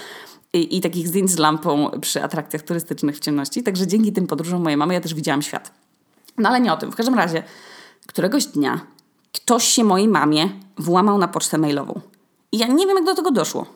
i, 0.53 0.77
i 0.77 0.81
takich 0.81 1.09
zdjęć 1.09 1.31
z 1.31 1.39
lampą 1.39 1.91
przy 2.01 2.23
atrakcjach 2.23 2.63
turystycznych 2.63 3.17
w 3.17 3.21
ciemności. 3.21 3.63
Także 3.63 3.87
dzięki 3.87 4.13
tym 4.13 4.27
podróżom 4.27 4.63
mojej 4.63 4.77
mamy 4.77 4.95
ja 4.95 5.01
też 5.01 5.15
widziałam 5.15 5.43
świat. 5.43 5.73
No 6.39 6.49
ale 6.49 6.61
nie 6.61 6.73
o 6.73 6.77
tym. 6.77 6.93
W 6.93 6.97
każdym 6.97 7.15
razie, 7.15 7.43
któregoś 8.07 8.47
dnia 8.47 8.81
ktoś 9.33 9.65
się 9.65 9.85
mojej 9.85 10.09
mamie 10.09 10.49
włamał 10.79 11.19
na 11.19 11.29
pocztę 11.29 11.59
mailową. 11.59 12.01
Ja 12.53 12.67
nie 12.67 12.87
wiem, 12.87 12.97
jak 12.97 13.05
do 13.05 13.15
tego 13.15 13.31
doszło. 13.31 13.67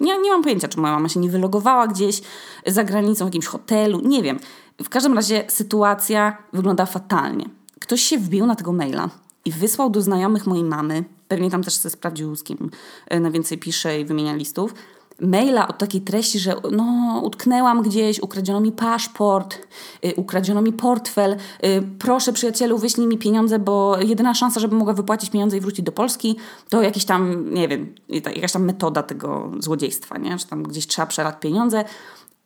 Nie, 0.00 0.18
nie 0.18 0.30
mam 0.30 0.42
pojęcia, 0.42 0.68
czy 0.68 0.80
moja 0.80 0.92
mama 0.92 1.08
się 1.08 1.20
nie 1.20 1.30
wylogowała 1.30 1.86
gdzieś 1.86 2.20
za 2.66 2.84
granicą, 2.84 3.24
w 3.24 3.28
jakimś 3.28 3.46
hotelu. 3.46 4.00
Nie 4.00 4.22
wiem. 4.22 4.38
W 4.82 4.88
każdym 4.88 5.14
razie 5.14 5.44
sytuacja 5.48 6.36
wygląda 6.52 6.86
fatalnie. 6.86 7.44
Ktoś 7.80 8.02
się 8.02 8.18
wbił 8.18 8.46
na 8.46 8.54
tego 8.54 8.72
maila 8.72 9.08
i 9.44 9.52
wysłał 9.52 9.90
do 9.90 10.02
znajomych 10.02 10.46
mojej 10.46 10.64
mamy, 10.64 11.04
pewnie 11.28 11.50
tam 11.50 11.62
też 11.62 11.82
się 11.82 11.90
sprawdził 11.90 12.36
z 12.36 12.42
kim 12.42 12.70
e, 13.08 13.20
najwięcej 13.20 13.58
pisze 13.58 14.00
i 14.00 14.04
wymienia 14.04 14.34
listów, 14.34 14.74
maila 15.20 15.68
o 15.68 15.72
takiej 15.72 16.00
treści, 16.00 16.38
że 16.38 16.56
no, 16.72 17.20
utknęłam 17.24 17.82
gdzieś, 17.82 18.20
ukradziono 18.20 18.60
mi 18.60 18.72
paszport, 18.72 19.58
yy, 20.02 20.14
ukradziono 20.16 20.62
mi 20.62 20.72
portfel, 20.72 21.36
yy, 21.62 21.82
proszę 21.98 22.32
przyjacielu, 22.32 22.78
wyślij 22.78 23.06
mi 23.06 23.18
pieniądze, 23.18 23.58
bo 23.58 24.00
jedyna 24.00 24.34
szansa, 24.34 24.60
żebym 24.60 24.78
mogła 24.78 24.94
wypłacić 24.94 25.30
pieniądze 25.30 25.56
i 25.56 25.60
wrócić 25.60 25.84
do 25.84 25.92
Polski, 25.92 26.36
to 26.68 26.82
jakiś 26.82 27.04
tam, 27.04 27.50
nie 27.54 27.68
wiem, 27.68 27.94
jakaś 28.08 28.52
tam 28.52 28.64
metoda 28.64 29.02
tego 29.02 29.50
złodziejstwa, 29.58 30.18
nie? 30.18 30.38
że 30.38 30.44
tam 30.44 30.62
gdzieś 30.62 30.86
trzeba 30.86 31.06
przelać 31.06 31.34
pieniądze, 31.40 31.84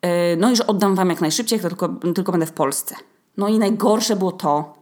yy, 0.02 0.11
no 0.38 0.50
i 0.50 0.56
że 0.56 0.66
oddam 0.66 0.94
wam 0.94 1.11
jak 1.11 1.20
najszybciej, 1.20 1.61
tylko, 1.61 1.88
tylko 1.88 2.32
będę 2.32 2.46
w 2.46 2.52
Polsce. 2.52 2.94
No 3.37 3.49
i 3.49 3.58
najgorsze 3.58 4.16
było 4.16 4.32
to, 4.32 4.75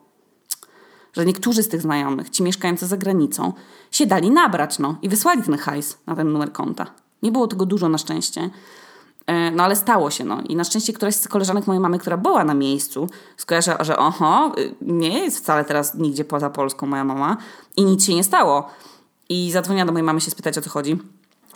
że 1.12 1.24
niektórzy 1.24 1.62
z 1.62 1.68
tych 1.68 1.80
znajomych, 1.80 2.30
ci 2.30 2.42
mieszkający 2.42 2.86
za 2.86 2.96
granicą, 2.96 3.52
się 3.90 4.06
dali 4.06 4.30
nabrać, 4.30 4.78
no 4.78 4.96
i 5.02 5.08
wysłali 5.08 5.42
ten 5.42 5.58
hajs 5.58 5.98
na 6.06 6.16
ten 6.16 6.32
numer 6.32 6.52
konta. 6.52 7.03
Nie 7.24 7.32
było 7.32 7.46
tego 7.46 7.66
dużo 7.66 7.88
na 7.88 7.98
szczęście. 7.98 8.50
E, 9.26 9.50
no 9.50 9.64
ale 9.64 9.76
stało 9.76 10.10
się, 10.10 10.24
no. 10.24 10.40
I 10.48 10.56
na 10.56 10.64
szczęście 10.64 10.92
któraś 10.92 11.14
z 11.14 11.28
koleżanek 11.28 11.66
mojej 11.66 11.80
mamy, 11.80 11.98
która 11.98 12.16
była 12.16 12.44
na 12.44 12.54
miejscu, 12.54 13.08
skojarzyła, 13.36 13.84
że 13.84 13.96
oho, 13.96 14.52
y, 14.58 14.74
nie 14.80 15.18
jest 15.18 15.38
wcale 15.38 15.64
teraz 15.64 15.94
nigdzie 15.94 16.24
poza 16.24 16.50
Polską 16.50 16.86
moja 16.86 17.04
mama 17.04 17.36
i 17.76 17.84
nic 17.84 18.04
się 18.04 18.14
nie 18.14 18.24
stało. 18.24 18.68
I 19.28 19.50
zadzwoniła 19.52 19.86
do 19.86 19.92
mojej 19.92 20.04
mamy 20.04 20.20
się 20.20 20.30
spytać, 20.30 20.58
o 20.58 20.62
co 20.62 20.70
chodzi. 20.70 20.98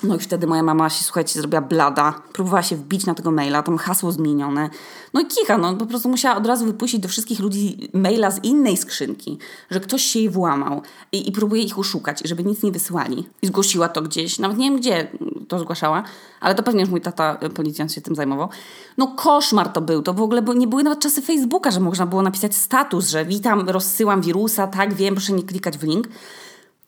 No 0.03 0.17
i 0.17 0.19
wtedy 0.19 0.47
moja 0.47 0.63
mama 0.63 0.91
się, 0.91 1.05
słuchajcie, 1.05 1.41
zrobiła 1.41 1.61
blada, 1.61 2.15
próbowała 2.33 2.63
się 2.63 2.77
wbić 2.77 3.07
na 3.07 3.15
tego 3.15 3.31
maila, 3.31 3.63
tam 3.63 3.79
hasło 3.79 4.13
zmienione. 4.13 4.71
No 5.15 5.21
i 5.21 5.27
kicha, 5.27 5.59
no 5.59 5.77
po 5.77 5.87
prostu 5.87 6.09
musiała 6.09 6.37
od 6.37 6.47
razu 6.47 6.65
wypuścić 6.65 7.01
do 7.01 7.09
wszystkich 7.09 7.41
ludzi 7.41 7.91
maila 7.95 8.31
z 8.31 8.45
innej 8.45 8.77
skrzynki, 8.77 9.39
że 9.71 9.81
ktoś 9.81 10.03
się 10.03 10.19
jej 10.19 10.31
włamał 10.31 10.83
i, 11.13 11.29
i 11.29 11.33
próbuje 11.33 11.63
ich 11.63 11.79
oszukać, 11.79 12.21
żeby 12.25 12.45
nic 12.45 12.63
nie 12.63 12.73
wysyłali. 12.73 13.29
I 13.43 13.47
zgłosiła 13.47 13.89
to 13.89 14.03
gdzieś, 14.03 14.39
nawet 14.39 14.59
nie 14.59 14.71
wiem 14.71 14.81
gdzie 14.81 15.11
to 15.49 15.59
zgłaszała, 15.59 16.03
ale 16.41 16.55
to 16.55 16.63
pewnie 16.63 16.81
już 16.81 16.91
mój 16.91 17.01
tata 17.01 17.39
y, 17.43 17.51
policjant 17.51 17.93
się 17.93 18.01
tym 18.01 18.15
zajmował. 18.15 18.49
No 18.99 19.07
koszmar 19.07 19.69
to 19.69 19.81
był, 19.81 20.03
to 20.03 20.15
w 20.15 20.23
ogóle 20.23 20.43
nie 20.43 20.67
były 20.67 20.83
nawet 20.83 21.01
czasy 21.01 21.23
Facebooka, 21.23 21.71
że 21.71 21.81
można 21.81 22.07
było 22.07 22.23
napisać 22.23 22.55
status, 22.55 23.09
że 23.09 23.25
witam, 23.25 23.69
rozsyłam 23.69 24.23
wirusa, 24.23 24.67
tak, 24.67 24.95
wiem, 24.95 25.15
proszę 25.15 25.33
nie 25.33 25.43
klikać 25.43 25.79
w 25.79 25.83
link. 25.83 26.09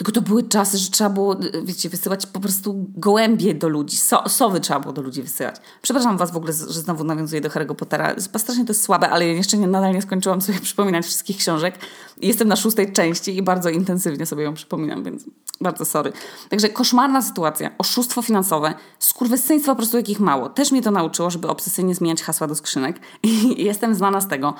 Tylko 0.00 0.12
to 0.12 0.22
były 0.22 0.42
czasy, 0.42 0.78
że 0.78 0.90
trzeba 0.90 1.10
było, 1.10 1.36
wiecie, 1.64 1.88
wysyłać 1.88 2.26
po 2.26 2.40
prostu 2.40 2.86
gołębie 2.94 3.54
do 3.54 3.68
ludzi. 3.68 3.96
So, 3.96 4.28
sowy 4.28 4.60
trzeba 4.60 4.80
było 4.80 4.92
do 4.92 5.02
ludzi 5.02 5.22
wysyłać. 5.22 5.56
Przepraszam 5.82 6.18
was 6.18 6.30
w 6.30 6.36
ogóle, 6.36 6.52
że 6.52 6.80
znowu 6.80 7.04
nawiązuję 7.04 7.40
do 7.40 7.48
Harry'ego 7.48 7.74
Pottera. 7.74 8.14
Strasznie 8.18 8.64
to 8.64 8.70
jest 8.70 8.82
słabe, 8.82 9.10
ale 9.10 9.26
jeszcze 9.26 9.56
nie, 9.56 9.66
nadal 9.66 9.92
nie 9.92 10.02
skończyłam 10.02 10.40
sobie 10.40 10.60
przypominać 10.60 11.06
wszystkich 11.06 11.36
książek. 11.36 11.78
Jestem 12.22 12.48
na 12.48 12.56
szóstej 12.56 12.92
części 12.92 13.36
i 13.36 13.42
bardzo 13.42 13.70
intensywnie 13.70 14.26
sobie 14.26 14.44
ją 14.44 14.54
przypominam, 14.54 15.04
więc 15.04 15.24
bardzo 15.60 15.84
sorry. 15.84 16.12
Także 16.48 16.68
koszmarna 16.68 17.22
sytuacja, 17.22 17.70
oszustwo 17.78 18.22
finansowe, 18.22 18.74
skurwysyństwo 18.98 19.72
po 19.72 19.76
prostu 19.76 19.96
jakich 19.96 20.20
mało. 20.20 20.48
Też 20.48 20.72
mnie 20.72 20.82
to 20.82 20.90
nauczyło, 20.90 21.30
żeby 21.30 21.48
obsesyjnie 21.48 21.94
zmieniać 21.94 22.22
hasła 22.22 22.46
do 22.46 22.54
skrzynek 22.54 23.00
i 23.22 23.64
jestem 23.64 23.94
znana 23.94 24.20
z 24.20 24.28
tego, 24.28 24.54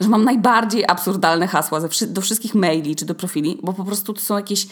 że 0.00 0.08
mam 0.08 0.24
najbardziej 0.24 0.84
absurdalne 0.88 1.46
hasła 1.46 1.80
do 2.06 2.20
wszystkich 2.20 2.54
maili 2.54 2.96
czy 2.96 3.04
do 3.04 3.14
profili, 3.14 3.58
bo 3.62 3.72
po 3.72 3.84
prostu 3.84 4.12
to 4.12 4.20
są 4.20 4.36
jakieś 4.36 4.66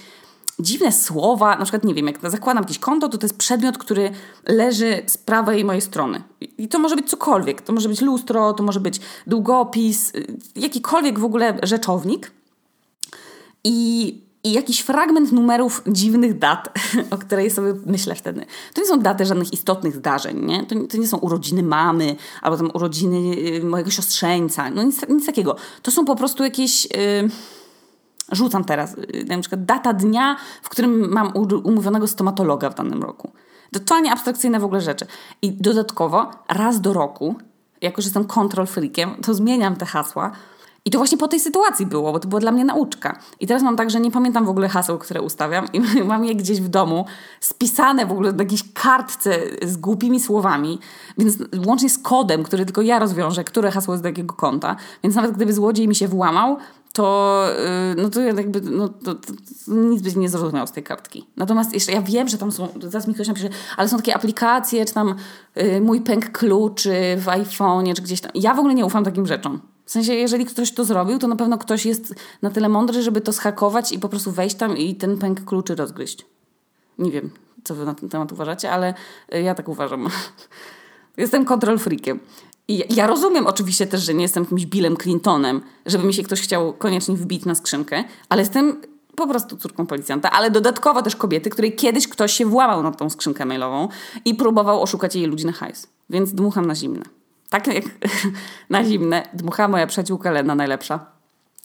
dziwne 0.58 0.92
słowa, 0.92 1.56
na 1.56 1.64
przykład 1.64 1.84
nie 1.84 1.94
wiem, 1.94 2.06
jak 2.06 2.30
zakładam 2.30 2.62
jakieś 2.62 2.78
konto, 2.78 3.08
to 3.08 3.18
to 3.18 3.24
jest 3.24 3.38
przedmiot, 3.38 3.78
który 3.78 4.10
leży 4.46 5.02
z 5.06 5.18
prawej 5.18 5.64
mojej 5.64 5.82
strony. 5.82 6.22
I 6.58 6.68
to 6.68 6.78
może 6.78 6.96
być 6.96 7.10
cokolwiek. 7.10 7.62
To 7.62 7.72
może 7.72 7.88
być 7.88 8.00
lustro, 8.00 8.52
to 8.52 8.62
może 8.62 8.80
być 8.80 9.00
długopis, 9.26 10.14
y, 10.14 10.36
jakikolwiek 10.56 11.18
w 11.18 11.24
ogóle 11.24 11.58
rzeczownik. 11.62 12.30
I 13.64 14.23
i 14.44 14.52
jakiś 14.52 14.80
fragment 14.80 15.32
numerów 15.32 15.82
dziwnych 15.86 16.38
dat, 16.38 16.78
o 17.10 17.18
której 17.18 17.50
sobie 17.50 17.74
myślę 17.86 18.14
wtedy. 18.14 18.46
To 18.74 18.80
nie 18.80 18.86
są 18.86 19.00
daty 19.00 19.26
żadnych 19.26 19.52
istotnych 19.52 19.96
zdarzeń, 19.96 20.44
nie? 20.44 20.66
To, 20.66 20.74
to 20.90 20.96
nie 20.96 21.06
są 21.06 21.18
urodziny 21.18 21.62
mamy, 21.62 22.16
albo 22.42 22.56
tam 22.56 22.70
urodziny 22.74 23.36
y, 23.36 23.64
mojego 23.64 23.90
siostrzeńca, 23.90 24.70
no 24.70 24.82
nic, 24.82 25.08
nic 25.08 25.26
takiego. 25.26 25.56
To 25.82 25.90
są 25.90 26.04
po 26.04 26.16
prostu 26.16 26.44
jakieś... 26.44 26.84
Yy, 26.84 27.30
rzucam 28.32 28.64
teraz, 28.64 28.96
yy, 29.14 29.24
na 29.24 29.38
przykład 29.38 29.64
data 29.64 29.92
dnia, 29.92 30.36
w 30.62 30.68
którym 30.68 31.12
mam 31.12 31.32
umówionego 31.64 32.06
stomatologa 32.06 32.70
w 32.70 32.74
danym 32.74 33.02
roku. 33.02 33.32
Totalnie 33.72 34.12
abstrakcyjne 34.12 34.60
w 34.60 34.64
ogóle 34.64 34.80
rzeczy. 34.80 35.06
I 35.42 35.52
dodatkowo 35.52 36.30
raz 36.48 36.80
do 36.80 36.92
roku, 36.92 37.34
jako 37.80 38.02
że 38.02 38.06
jestem 38.06 38.24
control 38.24 38.66
freakiem, 38.66 39.14
to 39.22 39.34
zmieniam 39.34 39.76
te 39.76 39.86
hasła, 39.86 40.32
i 40.86 40.90
to 40.90 40.98
właśnie 40.98 41.18
po 41.18 41.28
tej 41.28 41.40
sytuacji 41.40 41.86
było, 41.86 42.12
bo 42.12 42.18
to 42.18 42.28
była 42.28 42.40
dla 42.40 42.52
mnie 42.52 42.64
nauczka. 42.64 43.18
I 43.40 43.46
teraz 43.46 43.62
mam 43.62 43.76
tak, 43.76 43.90
że 43.90 44.00
nie 44.00 44.10
pamiętam 44.10 44.44
w 44.44 44.48
ogóle 44.48 44.68
haseł, 44.68 44.98
które 44.98 45.22
ustawiam 45.22 45.66
i 45.72 45.80
mam 46.04 46.24
je 46.24 46.34
gdzieś 46.34 46.60
w 46.60 46.68
domu 46.68 47.04
spisane 47.40 48.06
w 48.06 48.12
ogóle 48.12 48.32
na 48.32 48.42
jakiejś 48.42 48.72
kartce 48.72 49.38
z 49.62 49.76
głupimi 49.76 50.20
słowami, 50.20 50.78
więc 51.18 51.38
łącznie 51.66 51.90
z 51.90 51.98
kodem, 51.98 52.42
który 52.42 52.64
tylko 52.64 52.82
ja 52.82 52.98
rozwiążę, 52.98 53.44
które 53.44 53.70
hasło 53.70 53.94
jest 53.94 54.02
do 54.02 54.08
jakiego 54.08 54.34
konta. 54.34 54.76
Więc 55.02 55.14
nawet 55.14 55.32
gdyby 55.32 55.52
złodziej 55.52 55.88
mi 55.88 55.94
się 55.94 56.08
włamał, 56.08 56.56
to, 56.92 57.46
yy, 57.96 58.02
no 58.02 58.08
to 58.08 58.20
jakby 58.20 58.60
no, 58.60 58.88
to, 58.88 59.14
to, 59.14 59.32
to 59.66 59.72
nic 59.72 60.02
byś 60.02 60.16
nie 60.16 60.28
zrozumiał 60.28 60.66
z 60.66 60.72
tej 60.72 60.82
kartki. 60.82 61.26
Natomiast 61.36 61.74
jeszcze 61.74 61.92
ja 61.92 62.02
wiem, 62.02 62.28
że 62.28 62.38
tam 62.38 62.52
są, 62.52 62.68
zaraz 62.82 63.08
mi 63.08 63.14
ktoś 63.14 63.28
napisze, 63.28 63.48
ale 63.76 63.88
są 63.88 63.96
takie 63.96 64.14
aplikacje, 64.14 64.84
czy 64.84 64.94
tam 64.94 65.14
yy, 65.56 65.80
mój 65.80 66.00
pęk 66.00 66.30
kluczy 66.30 66.92
w 67.18 67.26
iPhone'ie, 67.26 67.94
czy 67.94 68.02
gdzieś 68.02 68.20
tam. 68.20 68.32
Ja 68.34 68.54
w 68.54 68.58
ogóle 68.58 68.74
nie 68.74 68.86
ufam 68.86 69.04
takim 69.04 69.26
rzeczom. 69.26 69.73
W 69.84 69.90
sensie, 69.90 70.14
jeżeli 70.14 70.44
ktoś 70.44 70.72
to 70.72 70.84
zrobił, 70.84 71.18
to 71.18 71.28
na 71.28 71.36
pewno 71.36 71.58
ktoś 71.58 71.86
jest 71.86 72.14
na 72.42 72.50
tyle 72.50 72.68
mądry, 72.68 73.02
żeby 73.02 73.20
to 73.20 73.32
schakować 73.32 73.92
i 73.92 73.98
po 73.98 74.08
prostu 74.08 74.32
wejść 74.32 74.56
tam 74.56 74.76
i 74.76 74.94
ten 74.94 75.18
pęk 75.18 75.44
kluczy 75.44 75.74
rozgryźć. 75.74 76.26
Nie 76.98 77.10
wiem, 77.10 77.30
co 77.64 77.74
wy 77.74 77.84
na 77.84 77.94
ten 77.94 78.08
temat 78.08 78.32
uważacie, 78.32 78.70
ale 78.70 78.94
y, 79.34 79.42
ja 79.42 79.54
tak 79.54 79.68
uważam. 79.68 80.08
Jestem 81.16 81.44
kontrol 81.44 81.78
freakiem. 81.78 82.20
I 82.68 82.94
ja 82.94 83.06
rozumiem 83.06 83.46
oczywiście 83.46 83.86
też, 83.86 84.02
że 84.02 84.14
nie 84.14 84.22
jestem 84.22 84.42
jakimś 84.42 84.66
Billem 84.66 84.96
Clintonem, 84.96 85.60
żeby 85.86 86.06
mi 86.06 86.14
się 86.14 86.22
ktoś 86.22 86.40
chciał 86.40 86.72
koniecznie 86.72 87.16
wbić 87.16 87.44
na 87.44 87.54
skrzynkę, 87.54 88.04
ale 88.28 88.42
jestem 88.42 88.80
po 89.16 89.26
prostu 89.26 89.56
córką 89.56 89.86
policjanta, 89.86 90.30
ale 90.30 90.50
dodatkowo 90.50 91.02
też 91.02 91.16
kobiety, 91.16 91.50
której 91.50 91.76
kiedyś 91.76 92.08
ktoś 92.08 92.32
się 92.32 92.46
włamał 92.46 92.82
na 92.82 92.92
tą 92.92 93.10
skrzynkę 93.10 93.44
mailową 93.44 93.88
i 94.24 94.34
próbował 94.34 94.82
oszukać 94.82 95.16
jej 95.16 95.26
ludzi 95.26 95.46
na 95.46 95.52
hajs. 95.52 95.86
Więc 96.10 96.32
dmucham 96.32 96.66
na 96.66 96.74
zimne 96.74 97.04
tak 97.54 97.66
jak 97.66 97.84
na 98.70 98.84
zimne, 98.84 99.22
dmuchała 99.34 99.68
moja 99.68 99.86
przyjaciółka 99.86 100.30
Lena 100.30 100.54
najlepsza, 100.54 101.06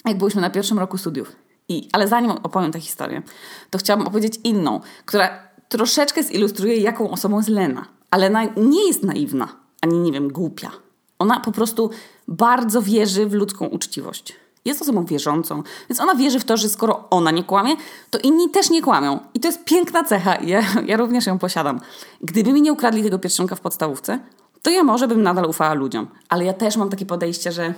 jak 0.05 0.17
byliśmy 0.17 0.41
na 0.41 0.49
pierwszym 0.49 0.79
roku 0.79 0.97
studiów. 0.97 1.35
I, 1.69 1.89
ale 1.91 2.07
zanim 2.07 2.31
opowiem 2.31 2.71
tę 2.71 2.79
historię, 2.79 3.21
to 3.69 3.77
chciałabym 3.77 4.07
opowiedzieć 4.07 4.39
inną, 4.43 4.79
która 5.05 5.29
troszeczkę 5.69 6.23
zilustruje, 6.23 6.77
jaką 6.77 7.11
osobą 7.11 7.37
jest 7.37 7.49
Lena. 7.49 7.85
Ale 8.11 8.29
Lena 8.29 8.53
nie 8.57 8.87
jest 8.87 9.03
naiwna, 9.03 9.47
ani 9.81 9.99
nie 9.99 10.11
wiem, 10.11 10.31
głupia. 10.31 10.71
Ona 11.19 11.39
po 11.39 11.51
prostu 11.51 11.89
bardzo 12.27 12.81
wierzy 12.81 13.25
w 13.25 13.33
ludzką 13.33 13.65
uczciwość. 13.65 14.35
Jest 14.65 14.81
osobą 14.81 15.05
wierzącą, 15.05 15.63
więc 15.89 16.01
ona 16.01 16.15
wierzy 16.15 16.39
w 16.39 16.45
to, 16.45 16.57
że 16.57 16.69
skoro 16.69 17.09
ona 17.09 17.31
nie 17.31 17.43
kłamie, 17.43 17.75
to 18.09 18.19
inni 18.19 18.49
też 18.49 18.69
nie 18.69 18.81
kłamią. 18.81 19.19
I 19.33 19.39
to 19.39 19.47
jest 19.47 19.65
piękna 19.65 20.03
cecha. 20.03 20.35
Ja, 20.41 20.61
ja 20.85 20.97
również 20.97 21.25
ją 21.25 21.39
posiadam. 21.39 21.79
Gdyby 22.21 22.53
mi 22.53 22.61
nie 22.61 22.73
ukradli 22.73 23.03
tego 23.03 23.19
pierścionka 23.19 23.55
w 23.55 23.61
podstawówce, 23.61 24.19
to 24.61 24.69
ja 24.69 24.83
może 24.83 25.07
bym 25.07 25.23
nadal 25.23 25.45
ufała 25.45 25.73
ludziom. 25.73 26.07
Ale 26.29 26.45
ja 26.45 26.53
też 26.53 26.77
mam 26.77 26.89
takie 26.89 27.05
podejście, 27.05 27.51
że 27.51 27.73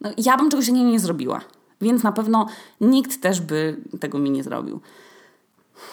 no, 0.00 0.10
ja 0.16 0.36
bym 0.36 0.50
czegoś 0.50 0.68
nie, 0.68 0.84
nie 0.84 1.00
zrobiła. 1.00 1.40
Więc 1.80 2.02
na 2.02 2.12
pewno 2.12 2.46
nikt 2.80 3.22
też 3.22 3.40
by 3.40 3.76
tego 4.00 4.18
mi 4.18 4.30
nie 4.30 4.42
zrobił. 4.42 4.80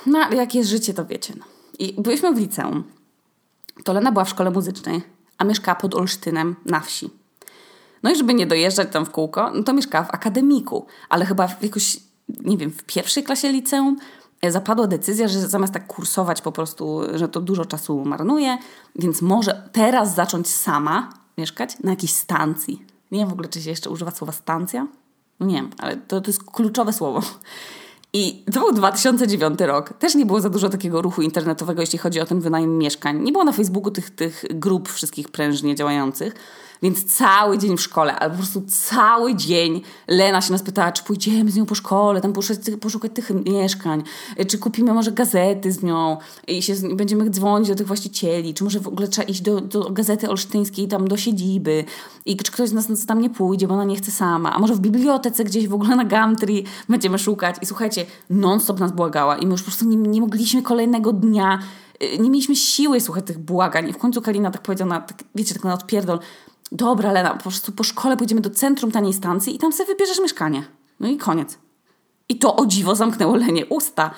No 0.06 0.20
ale 0.20 0.36
jak 0.36 0.56
jest 0.56 0.70
życie, 0.70 0.94
to 0.94 1.06
wiecie. 1.06 1.34
No. 1.38 1.46
I 1.80 2.02
byliśmy 2.02 2.34
w 2.34 2.38
liceum. 2.38 2.84
To 3.84 3.94
Lena 3.94 4.12
była 4.12 4.26
w 4.26 4.30
szkole 4.30 4.52
muzycznej, 4.52 5.02
a 5.38 5.44
mieszkała 5.44 5.76
pod 5.76 5.96
Olsztynem 5.96 6.56
na 6.66 6.80
wsi. 6.80 7.10
No 8.04 8.12
i 8.12 8.16
żeby 8.16 8.34
nie 8.34 8.48
dojeżdżać 8.48 8.88
tam 8.92 9.06
w 9.06 9.12
kółko, 9.12 9.52
no 9.54 9.64
to 9.64 9.74
mieszkała 9.74 10.04
w 10.04 10.14
akademiku, 10.14 10.86
ale 11.10 11.26
chyba 11.26 11.48
w 11.48 11.64
jakoś, 11.64 11.98
nie 12.40 12.58
wiem, 12.58 12.72
w 12.72 12.84
pierwszej 12.84 13.24
klasie 13.24 13.52
liceum 13.52 13.98
zapadła 14.44 14.88
decyzja, 14.88 15.28
że 15.28 15.40
zamiast 15.40 15.74
tak 15.74 15.88
kursować 15.88 16.42
po 16.42 16.52
prostu, 16.52 17.02
że 17.14 17.28
to 17.28 17.42
dużo 17.42 17.66
czasu 17.66 18.06
marnuje, 18.06 18.58
więc 18.96 19.22
może 19.22 19.70
teraz 19.72 20.16
zacząć 20.16 20.48
sama 20.48 21.10
mieszkać 21.38 21.80
na 21.84 21.92
jakiejś 21.92 22.14
stacji. 22.14 22.86
Nie 23.12 23.20
wiem 23.20 23.30
w 23.30 23.34
ogóle, 23.34 23.48
czy 23.48 23.62
się 23.62 23.70
jeszcze 23.70 23.90
używa 23.90 24.12
słowa 24.12 24.32
stacja. 24.32 24.88
Nie 25.40 25.56
wiem, 25.56 25.70
ale 25.78 25.98
to, 25.98 26.22
to 26.22 26.30
jest 26.30 26.44
kluczowe 26.44 26.94
słowo. 26.94 27.22
I 28.14 28.44
to 28.54 28.60
był 28.60 28.72
2009 28.74 29.60
rok. 29.60 29.94
Też 29.94 30.16
nie 30.16 30.26
było 30.26 30.42
za 30.42 30.50
dużo 30.50 30.70
takiego 30.70 31.02
ruchu 31.02 31.22
internetowego, 31.22 31.82
jeśli 31.82 32.00
chodzi 32.00 32.20
o 32.20 32.26
ten 32.26 32.40
wynajem 32.40 32.78
mieszkań. 32.78 33.24
Nie 33.24 33.32
było 33.32 33.44
na 33.44 33.52
Facebooku 33.52 33.92
tych, 33.92 34.10
tych 34.10 34.46
grup 34.50 34.90
wszystkich 34.90 35.30
prężnie 35.30 35.76
działających. 35.76 36.36
Więc 36.82 37.04
cały 37.04 37.58
dzień 37.58 37.78
w 37.78 37.82
szkole, 37.82 38.16
albo 38.16 38.36
po 38.36 38.42
prostu 38.42 38.64
cały 38.68 39.36
dzień 39.36 39.82
Lena 40.08 40.42
się 40.42 40.52
nas 40.52 40.64
pytała, 40.64 40.92
czy 40.92 41.04
pójdziemy 41.04 41.52
z 41.52 41.56
nią 41.56 41.66
po 41.66 41.76
szkole, 41.76 42.22
tam 42.22 42.34
poszukać, 42.34 42.66
poszukać 42.82 43.12
tych 43.16 43.32
mieszkań, 43.46 44.04
czy 44.48 44.58
kupimy 44.58 44.94
może 44.94 45.12
gazety 45.12 45.72
z 45.72 45.84
nią 45.84 46.18
i 46.48 46.62
się, 46.62 46.74
będziemy 46.96 47.30
dzwonić 47.30 47.70
do 47.70 47.76
tych 47.76 47.88
właścicieli, 47.88 48.54
czy 48.54 48.64
może 48.64 48.80
w 48.80 48.88
ogóle 48.88 49.08
trzeba 49.08 49.28
iść 49.28 49.42
do, 49.42 49.62
do 49.62 49.90
gazety 49.90 50.30
olsztyńskiej, 50.30 50.88
tam 50.88 51.08
do 51.08 51.18
siedziby 51.18 51.86
i 52.26 52.38
czy 52.38 52.52
ktoś 52.52 52.70
z 52.70 52.74
nas 52.74 53.06
tam 53.06 53.22
nie 53.22 53.30
pójdzie, 53.30 53.68
bo 53.68 53.74
ona 53.74 53.84
nie 53.84 53.96
chce 53.96 54.12
sama, 54.12 54.54
a 54.54 54.60
może 54.60 54.76
w 54.76 54.80
bibliotece 54.80 55.44
gdzieś 55.44 55.68
w 55.68 55.74
ogóle 55.74 55.96
na 55.96 56.06
Gumtree 56.06 56.64
będziemy 56.90 57.20
szukać. 57.20 57.56
I 57.62 57.66
słuchajcie, 57.66 58.06
non-stop 58.30 58.80
nas 58.80 58.92
błagała 58.92 59.38
i 59.38 59.46
my 59.46 59.52
już 59.52 59.62
po 59.62 59.66
prostu 59.66 59.86
nie, 59.86 59.98
nie 59.98 60.22
mogliśmy 60.22 60.62
kolejnego 60.62 61.14
dnia 61.14 61.60
y, 62.04 62.18
nie 62.20 62.30
mieliśmy 62.30 62.56
siły 62.56 63.02
słuchać 63.02 63.26
tych 63.26 63.40
błagań. 63.40 63.90
I 63.90 63.94
w 63.94 63.98
końcu 63.98 64.22
Kalina 64.22 64.52
tak 64.52 64.62
powiedziała, 64.62 65.02
tak, 65.02 65.24
wiecie, 65.36 65.54
tak 65.54 65.64
na 65.64 65.74
odpierdol, 65.74 66.20
dobra 66.72 67.12
Lena, 67.12 67.30
po 67.30 67.42
prostu 67.42 67.72
po 67.72 67.84
szkole 67.84 68.18
pójdziemy 68.18 68.42
do 68.42 68.50
centrum 68.50 68.92
taniej 68.92 69.14
stacji 69.14 69.56
i 69.56 69.60
tam 69.60 69.74
sobie 69.74 69.88
wybierzesz 69.88 70.20
mieszkanie. 70.20 70.64
No 71.00 71.08
i 71.08 71.18
koniec. 71.18 71.58
I 72.30 72.40
to 72.40 72.56
o 72.56 72.66
dziwo 72.66 72.96
zamknęło 72.96 73.36
Lenie 73.36 73.66
usta. 73.66 74.12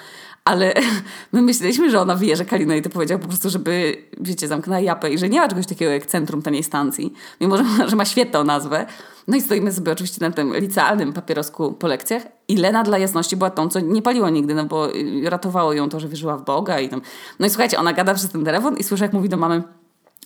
Ale 0.45 0.73
my 1.33 1.41
myśleliśmy, 1.41 1.91
że 1.91 2.01
ona 2.01 2.15
wie, 2.15 2.35
że 2.35 2.45
Kalina 2.45 2.75
i 2.75 2.81
to 2.81 2.89
powiedział 2.89 3.19
po 3.19 3.27
prostu, 3.27 3.49
żeby, 3.49 4.03
wiecie, 4.19 4.47
zamknęła 4.47 4.79
japę 4.79 5.11
i 5.11 5.17
że 5.17 5.29
nie 5.29 5.39
ma 5.39 5.47
czegoś 5.47 5.65
takiego 5.65 5.91
jak 5.91 6.05
centrum 6.05 6.41
taniej 6.41 6.63
stacji, 6.63 7.13
mimo 7.41 7.57
że, 7.57 7.63
że 7.89 7.95
ma 7.95 8.05
świetną 8.05 8.43
nazwę. 8.43 8.85
No 9.27 9.37
i 9.37 9.41
stoimy 9.41 9.71
sobie 9.71 9.91
oczywiście 9.91 10.21
na 10.21 10.31
tym 10.31 10.55
licealnym 10.55 11.13
papierosku 11.13 11.73
po 11.73 11.87
lekcjach 11.87 12.23
i 12.47 12.57
Lena 12.57 12.83
dla 12.83 12.97
jasności 12.97 13.37
była 13.37 13.49
tą, 13.49 13.69
co 13.69 13.79
nie 13.79 14.01
paliła 14.01 14.29
nigdy, 14.29 14.55
no 14.55 14.65
bo 14.65 14.87
ratowało 15.23 15.73
ją 15.73 15.89
to, 15.89 15.99
że 15.99 16.07
wierzyła 16.07 16.37
w 16.37 16.45
Boga 16.45 16.79
i 16.79 16.89
tam. 16.89 17.01
No 17.39 17.47
i 17.47 17.49
słuchajcie, 17.49 17.79
ona 17.79 17.93
gada 17.93 18.13
przez 18.13 18.29
ten 18.29 18.45
telefon 18.45 18.77
i 18.77 18.83
słyszę, 18.83 19.05
jak 19.05 19.13
mówi 19.13 19.29
do 19.29 19.37
mamy, 19.37 19.63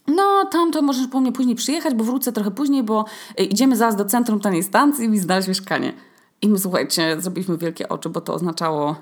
no, 0.08 0.46
tam 0.52 0.72
to 0.72 0.82
możesz 0.82 1.08
po 1.08 1.22
mnie 1.22 1.32
później 1.32 1.56
przyjechać, 1.56 1.94
bo 1.94 2.04
wrócę 2.04 2.32
trochę 2.32 2.52
później, 2.52 2.84
bo 2.84 3.06
y, 3.40 3.44
idziemy 3.44 3.76
zaraz 3.76 3.96
do 3.96 4.06
centrum 4.06 4.40
taniej 4.40 4.64
stacji 4.64 5.10
i 5.10 5.20
znaleźć 5.20 5.48
mieszkanie. 5.48 5.94
I 6.42 6.50
my, 6.50 6.60
słuchajcie, 6.60 7.22
zrobiliśmy 7.22 7.58
wielkie 7.58 7.90
oczy, 7.90 8.10
bo 8.10 8.22
to 8.22 8.34
oznaczało, 8.34 8.96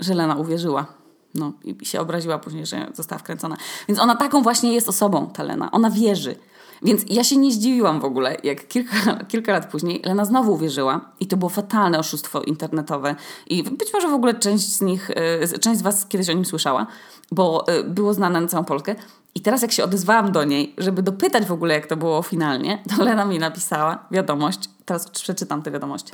że 0.00 0.14
Lena 0.14 0.36
uwierzyła. 0.36 0.86
No 1.34 1.52
i 1.64 1.86
się 1.86 2.00
obraziła 2.00 2.38
później, 2.38 2.66
że 2.66 2.88
została 2.94 3.18
wkręcona. 3.18 3.56
Więc 3.88 4.00
ona 4.00 4.16
taką 4.16 4.42
właśnie 4.42 4.72
jest 4.72 4.88
osobą, 4.88 5.30
ta 5.34 5.42
Lena. 5.42 5.70
Ona 5.70 5.90
wierzy. 5.90 6.36
Więc 6.82 7.02
ja 7.08 7.24
się 7.24 7.36
nie 7.36 7.52
zdziwiłam 7.52 8.00
w 8.00 8.04
ogóle, 8.04 8.36
jak 8.44 8.68
kilka, 8.68 8.96
kilka 9.30 9.52
lat 9.52 9.70
później 9.70 10.02
Lena 10.04 10.24
znowu 10.24 10.52
uwierzyła 10.52 11.00
i 11.20 11.26
to 11.26 11.36
było 11.36 11.48
fatalne 11.48 11.98
oszustwo 11.98 12.42
internetowe. 12.42 13.16
I 13.46 13.62
być 13.62 13.92
może 13.92 14.08
w 14.08 14.14
ogóle 14.14 14.34
część 14.34 14.72
z 14.72 14.80
nich, 14.80 15.10
y, 15.54 15.58
część 15.58 15.78
z 15.78 15.82
Was 15.82 16.06
kiedyś 16.06 16.30
o 16.30 16.32
nim 16.32 16.44
słyszała, 16.44 16.86
bo 17.32 17.64
y, 17.78 17.84
było 17.84 18.14
znane 18.14 18.40
na 18.40 18.48
całą 18.48 18.64
Polskę. 18.64 18.94
I 19.34 19.40
teraz 19.40 19.62
jak 19.62 19.72
się 19.72 19.84
odezwałam 19.84 20.32
do 20.32 20.44
niej, 20.44 20.74
żeby 20.78 21.02
dopytać 21.02 21.44
w 21.44 21.52
ogóle 21.52 21.74
jak 21.74 21.86
to 21.86 21.96
było 21.96 22.22
finalnie, 22.22 22.82
to 22.96 23.04
Lena 23.04 23.24
mi 23.24 23.38
napisała 23.38 24.06
wiadomość. 24.10 24.58
Teraz 24.84 25.10
przeczytam 25.10 25.62
tę 25.62 25.70
wiadomość. 25.70 26.06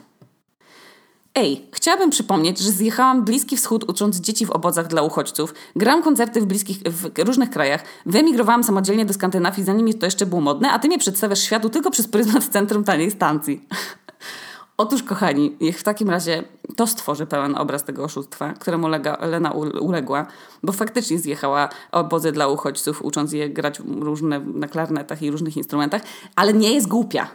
Ej, 1.35 1.67
chciałabym 1.73 2.11
przypomnieć, 2.11 2.59
że 2.59 2.71
zjechałam 2.71 3.25
Bliski 3.25 3.57
Wschód 3.57 3.85
ucząc 3.91 4.17
dzieci 4.17 4.47
w 4.47 4.51
obozach 4.51 4.87
dla 4.87 5.03
uchodźców, 5.03 5.55
gram 5.77 6.03
koncerty 6.03 6.41
w, 6.41 6.47
bliskich, 6.47 6.79
w 6.79 7.19
różnych 7.19 7.51
krajach, 7.51 7.85
wyemigrowałam 8.07 8.65
samodzielnie 8.65 9.07
do 9.07 9.15
Skandynawii, 9.15 9.65
zanim 9.65 9.99
to 9.99 10.07
jeszcze 10.07 10.27
było 10.27 10.41
modne, 10.41 10.71
a 10.71 10.79
ty 10.79 10.89
mnie 10.89 10.99
przedstawiasz 10.99 11.41
światu 11.41 11.71
tylko 11.71 11.91
przez 11.91 12.09
pryzmat 12.09 12.45
centrum 12.45 12.85
taniej 12.85 13.11
stacji. 13.11 13.67
Otóż, 14.81 15.03
kochani, 15.03 15.57
niech 15.61 15.79
w 15.79 15.83
takim 15.83 16.11
razie 16.11 16.45
to 16.77 16.87
stworzy 16.87 17.27
pełen 17.27 17.57
obraz 17.57 17.85
tego 17.85 18.05
oszustwa, 18.05 18.53
któremu 18.53 18.89
Lega, 18.89 19.19
Lena 19.27 19.53
uległa, 19.81 20.27
bo 20.63 20.73
faktycznie 20.73 21.19
zjechała 21.19 21.69
obozy 21.93 22.33
dla 22.33 22.49
uchodźców, 22.49 23.03
ucząc 23.03 23.33
je 23.33 23.51
grać 23.51 23.81
różne 24.01 24.41
na 24.41 24.69
klarnetach 24.69 25.23
i 25.23 25.31
różnych 25.31 25.57
instrumentach, 25.57 26.03
ale 26.37 26.53
nie 26.53 26.75
jest 26.75 26.89
głupia. 26.89 27.29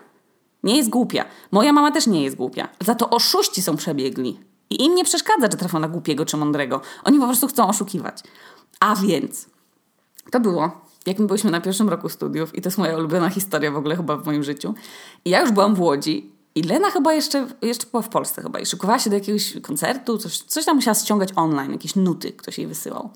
Nie 0.64 0.78
jest 0.78 0.90
głupia. 0.90 1.26
Moja 1.52 1.74
mama 1.74 1.92
też 1.92 2.08
nie 2.08 2.24
jest 2.24 2.36
głupia. 2.36 2.68
Za 2.82 2.96
to 2.96 3.10
oszuści 3.10 3.62
są 3.62 3.76
przebiegli. 3.76 4.40
I 4.70 4.86
im 4.86 4.96
nie 4.96 5.04
przeszkadza, 5.04 5.48
że 5.52 5.58
trafią 5.58 5.80
na 5.80 5.88
głupiego 5.88 6.26
czy 6.26 6.38
mądrego. 6.38 6.82
Oni 7.04 7.20
po 7.20 7.26
prostu 7.26 7.48
chcą 7.48 7.68
oszukiwać. 7.68 8.20
A 8.80 8.96
więc, 8.96 9.50
to 10.32 10.40
było, 10.40 10.72
jak 11.06 11.20
my 11.20 11.28
byliśmy 11.28 11.52
na 11.52 11.62
pierwszym 11.62 11.90
roku 11.90 12.10
studiów 12.10 12.56
i 12.56 12.62
to 12.62 12.68
jest 12.68 12.78
moja 12.78 12.98
ulubiona 12.98 13.30
historia 13.30 13.72
w 13.72 13.78
ogóle 13.78 13.96
chyba 13.96 14.18
w 14.18 14.26
moim 14.26 14.44
życiu. 14.44 14.74
I 15.26 15.30
ja 15.30 15.42
już 15.42 15.52
byłam 15.52 15.76
w 15.76 15.82
Łodzi 15.82 16.33
i 16.56 16.64
Lena 16.64 16.92
chyba 16.92 17.14
jeszcze, 17.14 17.48
jeszcze 17.62 17.86
była 17.92 18.04
w 18.04 18.10
Polsce 18.10 18.42
chyba 18.42 18.60
i 18.60 18.66
szykowała 18.66 19.00
się 19.00 19.10
do 19.10 19.16
jakiegoś 19.16 19.54
koncertu, 19.62 20.18
coś, 20.18 20.38
coś 20.38 20.66
tam 20.66 20.76
musiała 20.76 20.96
ściągać 20.96 21.30
online, 21.36 21.72
jakieś 21.72 21.96
nuty 21.96 22.32
ktoś 22.32 22.58
jej 22.58 22.68
wysyłał. 22.68 23.10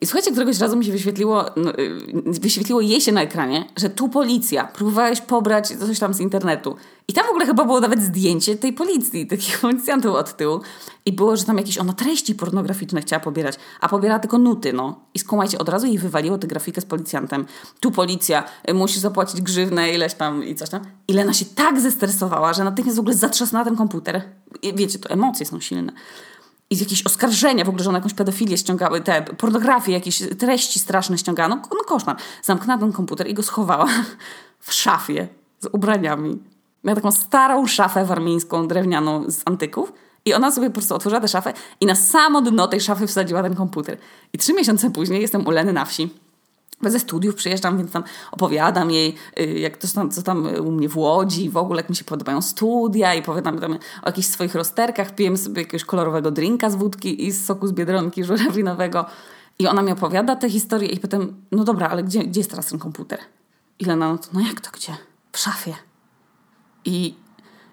I 0.00 0.06
słuchajcie, 0.06 0.30
któregoś 0.30 0.58
razu 0.58 0.76
mi 0.76 0.84
się 0.84 0.92
wyświetliło, 0.92 1.44
no, 1.56 1.78
y, 1.78 2.40
wyświetliło 2.40 2.80
jej 2.80 3.00
się 3.00 3.12
na 3.12 3.22
ekranie, 3.22 3.64
że 3.76 3.90
tu 3.90 4.08
policja, 4.08 4.64
próbowałeś 4.64 5.20
pobrać 5.20 5.68
coś 5.68 5.98
tam 5.98 6.14
z 6.14 6.20
internetu. 6.20 6.76
I 7.08 7.12
tam 7.12 7.26
w 7.26 7.30
ogóle 7.30 7.46
chyba 7.46 7.64
było 7.64 7.80
nawet 7.80 8.02
zdjęcie 8.02 8.56
tej 8.56 8.72
policji, 8.72 9.26
takich 9.26 9.58
policjantów 9.60 10.14
od 10.14 10.36
tyłu. 10.36 10.60
I 11.06 11.12
było, 11.12 11.36
że 11.36 11.44
tam 11.44 11.58
jakieś 11.58 11.78
ona 11.78 11.92
treści 11.92 12.34
pornograficzne 12.34 13.00
chciała 13.00 13.20
pobierać, 13.20 13.58
a 13.80 13.88
pobiera 13.88 14.18
tylko 14.18 14.38
nuty, 14.38 14.72
no. 14.72 15.00
I 15.14 15.18
skumajcie, 15.18 15.58
od 15.58 15.68
razu 15.68 15.86
jej 15.86 15.98
wywaliło 15.98 16.38
tę 16.38 16.46
grafikę 16.46 16.80
z 16.80 16.84
policjantem. 16.84 17.46
Tu 17.80 17.90
policja, 17.90 18.44
y, 18.70 18.74
musi 18.74 19.00
zapłacić 19.00 19.40
grzywnę, 19.40 19.92
ileś 19.92 20.14
tam 20.14 20.44
i 20.44 20.54
coś 20.54 20.70
tam. 20.70 20.82
I 21.08 21.12
Lena 21.12 21.32
się 21.32 21.44
tak 21.44 21.80
zestresowała, 21.80 22.52
że 22.52 22.64
natychmiast 22.64 22.96
w 22.96 23.00
ogóle 23.00 23.14
zatrzasnęła 23.14 23.64
ten 23.64 23.76
komputer. 23.76 24.22
I 24.62 24.74
wiecie, 24.74 24.98
to 24.98 25.08
emocje 25.08 25.46
są 25.46 25.60
silne 25.60 25.92
i 26.72 26.78
jakieś 26.78 27.06
oskarżenia, 27.06 27.64
w 27.64 27.68
ogóle, 27.68 27.84
że 27.84 27.90
ona 27.90 27.98
jakąś 27.98 28.14
pedofilię 28.14 28.58
ściągały, 28.58 29.00
te 29.00 29.22
pornografię, 29.22 29.92
jakieś 29.92 30.22
treści 30.38 30.78
straszne 30.78 31.18
ściągano. 31.18 31.56
No, 31.56 31.62
no 31.70 31.84
koszmar. 31.84 32.16
Zamknęła 32.42 32.80
ten 32.80 32.92
komputer 32.92 33.28
i 33.28 33.34
go 33.34 33.42
schowała 33.42 33.86
w 34.66 34.72
szafie 34.72 35.28
z 35.60 35.68
ubraniami. 35.72 36.38
Miała 36.84 36.96
taką 36.96 37.12
starą 37.12 37.66
szafę 37.66 38.04
warmińską, 38.04 38.68
drewnianą 38.68 39.30
z 39.30 39.42
antyków 39.44 39.92
i 40.24 40.34
ona 40.34 40.50
sobie 40.50 40.66
po 40.66 40.74
prostu 40.74 40.94
otworzyła 40.94 41.20
tę 41.20 41.28
szafę 41.28 41.52
i 41.80 41.86
na 41.86 41.94
samo 41.94 42.42
dno 42.42 42.68
tej 42.68 42.80
szafy 42.80 43.06
wsadziła 43.06 43.42
ten 43.42 43.54
komputer. 43.54 43.98
I 44.32 44.38
trzy 44.38 44.52
miesiące 44.52 44.90
później 44.90 45.22
jestem 45.22 45.46
u 45.46 45.50
Leny 45.50 45.72
na 45.72 45.84
wsi 45.84 46.10
ze 46.90 47.00
studiów 47.00 47.34
przyjeżdżam, 47.34 47.78
więc 47.78 47.92
tam 47.92 48.04
opowiadam 48.30 48.90
jej, 48.90 49.14
y, 49.40 49.58
jak 49.58 49.76
to 49.76 49.88
co 50.10 50.22
tam 50.22 50.46
u 50.60 50.72
mnie 50.72 50.88
w 50.88 50.96
Łodzi, 50.96 51.50
w 51.50 51.56
ogóle 51.56 51.80
jak 51.80 51.90
mi 51.90 51.96
się 51.96 52.04
podobają 52.04 52.42
studia 52.42 53.14
i 53.14 53.20
opowiadam 53.20 53.58
tam 53.58 53.72
o 53.72 54.06
jakichś 54.06 54.28
swoich 54.28 54.54
rozterkach, 54.54 55.14
pijemy 55.14 55.36
sobie 55.36 55.62
jakiegoś 55.62 55.84
kolorowego 55.84 56.30
drinka 56.30 56.70
z 56.70 56.74
wódki 56.74 57.26
i 57.26 57.30
z 57.30 57.44
soku 57.44 57.66
z 57.66 57.72
Biedronki 57.72 58.24
żurawinowego. 58.24 59.06
I 59.58 59.66
ona 59.66 59.82
mi 59.82 59.92
opowiada 59.92 60.36
tę 60.36 60.50
historię 60.50 60.88
i 60.88 61.00
potem, 61.00 61.34
no 61.52 61.64
dobra, 61.64 61.88
ale 61.88 62.04
gdzie, 62.04 62.24
gdzie 62.24 62.40
jest 62.40 62.50
teraz 62.50 62.66
ten 62.66 62.78
komputer? 62.78 63.18
I 63.78 63.84
Lena, 63.84 64.12
no, 64.12 64.18
to, 64.18 64.28
no 64.32 64.40
jak 64.40 64.60
to 64.60 64.70
gdzie? 64.70 64.92
W 65.32 65.38
szafie. 65.38 65.74
I 66.84 67.14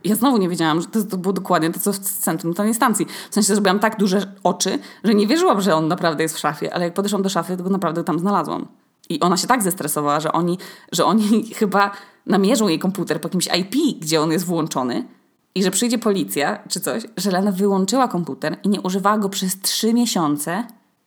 ja 0.04 0.16
znowu 0.16 0.38
nie 0.38 0.50
wiedziałam, 0.50 0.82
że 0.82 0.88
to, 0.88 1.04
to 1.04 1.18
było 1.18 1.34
dokładnie 1.34 1.72
to, 1.72 1.80
co 1.80 1.94
w 1.94 2.00
centrum 2.00 2.54
tej 2.54 2.74
stacji. 2.74 3.06
W 3.30 3.34
sensie 3.34 3.54
zrobiłam 3.54 3.80
tak 3.80 3.98
duże 3.98 4.34
oczy, 4.44 4.80
że 5.04 5.16
nie 5.16 5.28
wierzyłam, 5.28 5.62
że 5.62 5.76
on 5.76 5.88
naprawdę 5.88 6.24
jest 6.24 6.36
w 6.36 6.40
szafie, 6.40 6.74
ale 6.74 6.86
jak 6.86 6.94
podeszłam 6.94 7.22
do 7.22 7.30
szafy, 7.30 7.58
to 7.58 7.64
go 7.64 7.70
naprawdę 7.70 8.04
tam 8.04 8.20
znalazłam. 8.20 8.68
I 9.10 9.20
ona 9.20 9.38
się 9.38 9.48
tak 9.48 9.64
zestresowała, 9.64 10.20
że 10.20 10.32
oni, 10.32 10.58
że 10.92 11.06
oni 11.06 11.44
chyba 11.60 11.92
namierzą 12.26 12.68
jej 12.68 12.80
komputer 12.80 13.22
po 13.22 13.28
jakimś 13.28 13.48
IP, 13.48 14.00
gdzie 14.02 14.22
on 14.22 14.32
jest 14.32 14.46
włączony 14.46 15.08
i 15.56 15.64
że 15.64 15.72
przyjdzie 15.72 15.98
policja 15.98 16.60
czy 16.70 16.80
coś, 16.80 17.04
że 17.18 17.32
Lena 17.32 17.52
wyłączyła 17.52 18.08
komputer 18.08 18.58
i 18.64 18.70
nie 18.70 18.82
używała 18.82 19.18
go 19.18 19.30
przez 19.30 19.60
trzy 19.62 19.94
miesiące, 19.94 20.64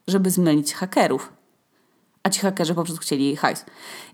żeby 0.07 0.31
zmylić 0.31 0.75
hakerów. 0.75 1.33
A 2.23 2.31
ci 2.31 2.41
hakerzy 2.41 2.75
po 2.75 2.85
prostu 2.85 3.01
chcieli 3.01 3.25
jej 3.25 3.37
hajs. 3.37 3.65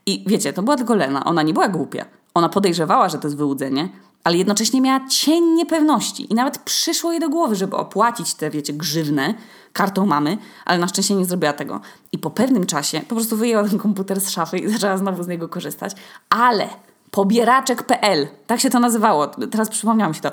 I 0.06 0.24
wiecie, 0.26 0.52
to 0.52 0.62
była 0.62 0.76
tylko 0.76 0.94
Lena. 0.94 1.24
Ona 1.24 1.42
nie 1.42 1.54
była 1.54 1.68
głupia. 1.68 2.04
Ona 2.34 2.48
podejrzewała, 2.48 3.08
że 3.08 3.18
to 3.18 3.26
jest 3.26 3.36
wyłudzenie, 3.36 3.88
ale 4.28 4.36
jednocześnie 4.36 4.80
miała 4.80 5.06
cień 5.08 5.44
niepewności 5.44 6.32
i 6.32 6.34
nawet 6.34 6.58
przyszło 6.58 7.10
jej 7.10 7.20
do 7.20 7.28
głowy, 7.28 7.56
żeby 7.56 7.76
opłacić 7.76 8.34
te, 8.34 8.50
wiecie, 8.50 8.72
grzywne 8.72 9.34
kartą 9.72 10.06
mamy, 10.06 10.38
ale 10.64 10.78
na 10.78 10.88
szczęście 10.88 11.14
nie 11.14 11.24
zrobiła 11.24 11.52
tego. 11.52 11.80
I 12.12 12.18
po 12.18 12.30
pewnym 12.30 12.66
czasie 12.66 13.00
po 13.00 13.14
prostu 13.14 13.36
wyjęła 13.36 13.68
ten 13.68 13.78
komputer 13.78 14.20
z 14.20 14.30
szafy 14.30 14.58
i 14.58 14.68
zaczęła 14.72 14.96
znowu 14.96 15.22
z 15.22 15.28
niego 15.28 15.48
korzystać, 15.48 15.92
ale 16.30 16.68
pobieraczek.pl, 17.10 18.28
tak 18.46 18.60
się 18.60 18.70
to 18.70 18.80
nazywało, 18.80 19.26
teraz 19.26 19.68
przypomniałam 19.68 20.14
się 20.14 20.20
to, 20.20 20.30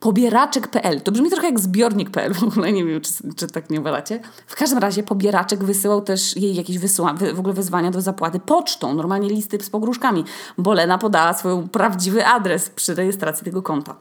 Pobieraczek.pl. 0.00 1.00
To 1.00 1.12
brzmi 1.12 1.30
trochę 1.30 1.46
jak 1.46 1.60
zbiornik.pl, 1.60 2.34
w 2.34 2.42
ogóle 2.42 2.72
nie 2.72 2.84
wiem, 2.84 3.00
czy, 3.00 3.12
czy 3.36 3.46
tak 3.46 3.70
nie 3.70 3.80
uważacie. 3.80 4.20
W 4.46 4.54
każdym 4.54 4.78
razie 4.78 5.02
pobieraczek 5.02 5.64
wysyłał 5.64 6.02
też 6.02 6.36
jej 6.36 6.54
jakieś 6.54 6.78
wysła, 6.78 7.14
w 7.34 7.38
ogóle 7.38 7.54
wezwania 7.54 7.90
do 7.90 8.00
zapłaty 8.00 8.40
pocztą, 8.40 8.94
normalnie 8.94 9.28
listy 9.28 9.58
z 9.62 9.70
pogróżkami, 9.70 10.24
bo 10.58 10.72
Lena 10.72 10.98
podała 10.98 11.34
swój 11.34 11.68
prawdziwy 11.68 12.26
adres 12.26 12.70
przy 12.70 12.94
rejestracji 12.94 13.44
tego 13.44 13.62
konta. 13.62 13.96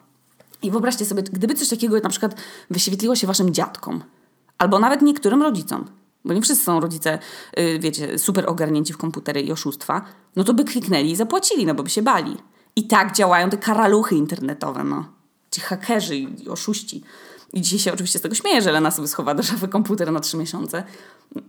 I 0.61 0.71
wyobraźcie 0.71 1.05
sobie, 1.05 1.23
gdyby 1.23 1.53
coś 1.53 1.69
takiego 1.69 1.99
na 1.99 2.09
przykład 2.09 2.35
wyświetliło 2.69 3.15
się 3.15 3.27
waszym 3.27 3.53
dziadkom, 3.53 4.03
albo 4.57 4.79
nawet 4.79 5.01
niektórym 5.01 5.41
rodzicom, 5.41 5.85
bo 6.25 6.33
nie 6.33 6.41
wszyscy 6.41 6.63
są 6.63 6.79
rodzice, 6.79 7.19
yy, 7.57 7.79
wiecie, 7.79 8.19
super 8.19 8.49
ogarnięci 8.49 8.93
w 8.93 8.97
komputery 8.97 9.41
i 9.41 9.51
oszustwa, 9.51 10.01
no 10.35 10.43
to 10.43 10.53
by 10.53 10.63
kliknęli 10.63 11.11
i 11.11 11.15
zapłacili, 11.15 11.65
no 11.65 11.75
bo 11.75 11.83
by 11.83 11.89
się 11.89 12.01
bali. 12.01 12.37
I 12.75 12.87
tak 12.87 13.15
działają 13.15 13.49
te 13.49 13.57
karaluchy 13.57 14.15
internetowe, 14.15 14.83
no 14.83 15.18
ci 15.51 15.61
hakerzy 15.61 16.17
i 16.17 16.49
oszuści. 16.49 17.03
I 17.53 17.61
dzisiaj 17.61 17.79
się 17.79 17.93
oczywiście 17.93 18.19
z 18.19 18.21
tego 18.21 18.35
śmieję, 18.35 18.61
że 18.61 18.71
Lena 18.71 18.91
sobie 18.91 19.07
schowa 19.07 19.35
do 19.35 19.43
szafy 19.43 19.67
komputer 19.67 20.11
na 20.11 20.19
trzy 20.19 20.37
miesiące. 20.37 20.83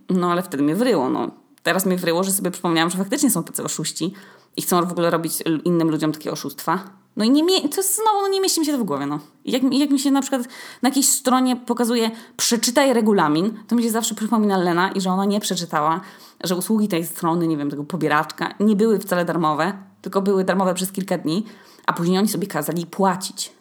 No 0.09 0.31
ale 0.31 0.43
wtedy 0.43 0.63
mnie 0.63 0.75
wryło. 0.75 1.09
No. 1.09 1.31
Teraz 1.63 1.85
mnie 1.85 1.97
wryło, 1.97 2.23
że 2.23 2.31
sobie 2.31 2.51
przypomniałam, 2.51 2.89
że 2.89 2.97
faktycznie 2.97 3.31
są 3.31 3.43
tacy 3.43 3.63
oszuści 3.63 4.13
i 4.57 4.61
chcą 4.61 4.85
w 4.85 4.91
ogóle 4.91 5.09
robić 5.09 5.33
innym 5.65 5.89
ludziom 5.91 6.11
takie 6.11 6.31
oszustwa. 6.31 6.79
No 7.17 7.25
i 7.25 7.29
nie 7.29 7.43
mie- 7.43 7.69
to 7.69 7.83
znowu 7.83 8.21
no, 8.21 8.27
nie 8.27 8.41
mieści 8.41 8.59
mi 8.59 8.65
się 8.65 8.71
to 8.71 8.77
w 8.77 8.83
głowie. 8.83 9.05
No. 9.05 9.19
Jak, 9.45 9.73
jak 9.73 9.89
mi 9.89 9.99
się 9.99 10.11
na 10.11 10.21
przykład 10.21 10.41
na 10.81 10.89
jakiejś 10.89 11.09
stronie 11.09 11.55
pokazuje 11.55 12.11
przeczytaj 12.37 12.93
regulamin, 12.93 13.57
to 13.67 13.75
mi 13.75 13.83
się 13.83 13.91
zawsze 13.91 14.15
przypomina 14.15 14.57
Lena 14.57 14.91
i 14.91 15.01
że 15.01 15.11
ona 15.11 15.25
nie 15.25 15.39
przeczytała, 15.39 16.01
że 16.43 16.55
usługi 16.55 16.87
tej 16.87 17.05
strony, 17.05 17.47
nie 17.47 17.57
wiem, 17.57 17.69
tego 17.69 17.83
pobieraczka 17.83 18.53
nie 18.59 18.75
były 18.75 18.99
wcale 18.99 19.25
darmowe, 19.25 19.73
tylko 20.01 20.21
były 20.21 20.43
darmowe 20.43 20.73
przez 20.73 20.91
kilka 20.91 21.17
dni, 21.17 21.45
a 21.85 21.93
później 21.93 22.17
oni 22.17 22.27
sobie 22.27 22.47
kazali 22.47 22.85
płacić. 22.85 23.51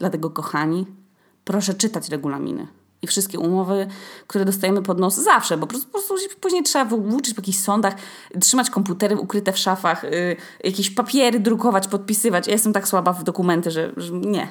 Dlatego, 0.00 0.30
kochani, 0.30 0.86
proszę 1.44 1.74
czytać 1.74 2.08
regulaminy 2.08 2.66
i 3.02 3.06
wszystkie 3.06 3.38
umowy, 3.38 3.86
które 4.26 4.44
dostajemy 4.44 4.82
pod 4.82 4.98
nos 4.98 5.14
zawsze, 5.14 5.56
bo 5.56 5.66
po 5.66 5.70
prostu, 5.70 5.86
po 5.86 5.98
prostu 5.98 6.16
później 6.40 6.62
trzeba 6.62 6.84
włóczyć 6.84 7.34
po 7.34 7.40
jakichś 7.40 7.58
sądach, 7.58 7.94
trzymać 8.40 8.70
komputery 8.70 9.16
ukryte 9.16 9.52
w 9.52 9.58
szafach, 9.58 10.02
yy, 10.02 10.36
jakieś 10.64 10.90
papiery 10.90 11.40
drukować, 11.40 11.88
podpisywać. 11.88 12.46
Ja 12.46 12.52
jestem 12.52 12.72
tak 12.72 12.88
słaba 12.88 13.12
w 13.12 13.24
dokumenty, 13.24 13.70
że, 13.70 13.92
że 13.96 14.12
nie. 14.12 14.48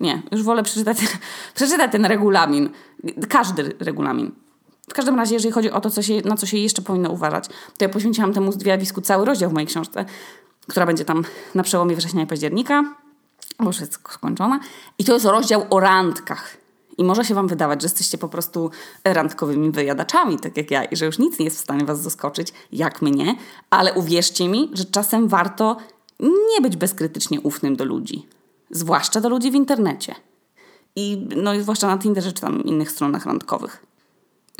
Nie, 0.00 0.22
już 0.32 0.42
wolę 0.42 0.62
przeczytać, 0.62 0.98
przeczytać 1.54 1.92
ten 1.92 2.04
regulamin. 2.04 2.70
Każdy 3.28 3.76
regulamin. 3.80 4.32
W 4.90 4.94
każdym 4.94 5.16
razie, 5.16 5.34
jeżeli 5.34 5.52
chodzi 5.52 5.70
o 5.70 5.80
to, 5.80 5.90
co 5.90 6.02
się, 6.02 6.20
na 6.24 6.36
co 6.36 6.46
się 6.46 6.56
jeszcze 6.56 6.82
powinno 6.82 7.10
uważać, 7.10 7.46
to 7.48 7.84
ja 7.84 7.88
poświęciłam 7.88 8.32
temu 8.32 8.52
zjawisku 8.52 9.00
cały 9.00 9.24
rozdział 9.24 9.50
w 9.50 9.52
mojej 9.52 9.66
książce, 9.66 10.04
która 10.68 10.86
będzie 10.86 11.04
tam 11.04 11.24
na 11.54 11.62
przełomie 11.62 11.96
września 11.96 12.22
i 12.22 12.26
października 12.26 12.84
już 13.64 13.80
jest 13.80 13.98
skończona. 14.10 14.60
I 14.98 15.04
to 15.04 15.14
jest 15.14 15.26
rozdział 15.26 15.66
o 15.70 15.80
randkach. 15.80 16.56
I 16.98 17.04
może 17.04 17.24
się 17.24 17.34
Wam 17.34 17.48
wydawać, 17.48 17.82
że 17.82 17.86
jesteście 17.86 18.18
po 18.18 18.28
prostu 18.28 18.70
randkowymi 19.04 19.70
wyjadaczami, 19.70 20.38
tak 20.38 20.56
jak 20.56 20.70
ja, 20.70 20.84
i 20.84 20.96
że 20.96 21.06
już 21.06 21.18
nic 21.18 21.38
nie 21.38 21.44
jest 21.44 21.56
w 21.56 21.62
stanie 21.62 21.84
Was 21.84 22.00
zaskoczyć, 22.00 22.52
jak 22.72 23.02
mnie, 23.02 23.36
ale 23.70 23.92
uwierzcie 23.92 24.48
mi, 24.48 24.70
że 24.72 24.84
czasem 24.84 25.28
warto 25.28 25.76
nie 26.20 26.60
być 26.62 26.76
bezkrytycznie 26.76 27.40
ufnym 27.40 27.76
do 27.76 27.84
ludzi. 27.84 28.26
Zwłaszcza 28.70 29.20
do 29.20 29.28
ludzi 29.28 29.50
w 29.50 29.54
internecie. 29.54 30.14
I 30.96 31.28
no 31.36 31.54
i 31.54 31.60
zwłaszcza 31.60 31.86
na 31.86 31.98
Tinderze 31.98 32.32
czy 32.32 32.40
tam 32.40 32.64
innych 32.64 32.90
stronach 32.90 33.26
randkowych. 33.26 33.86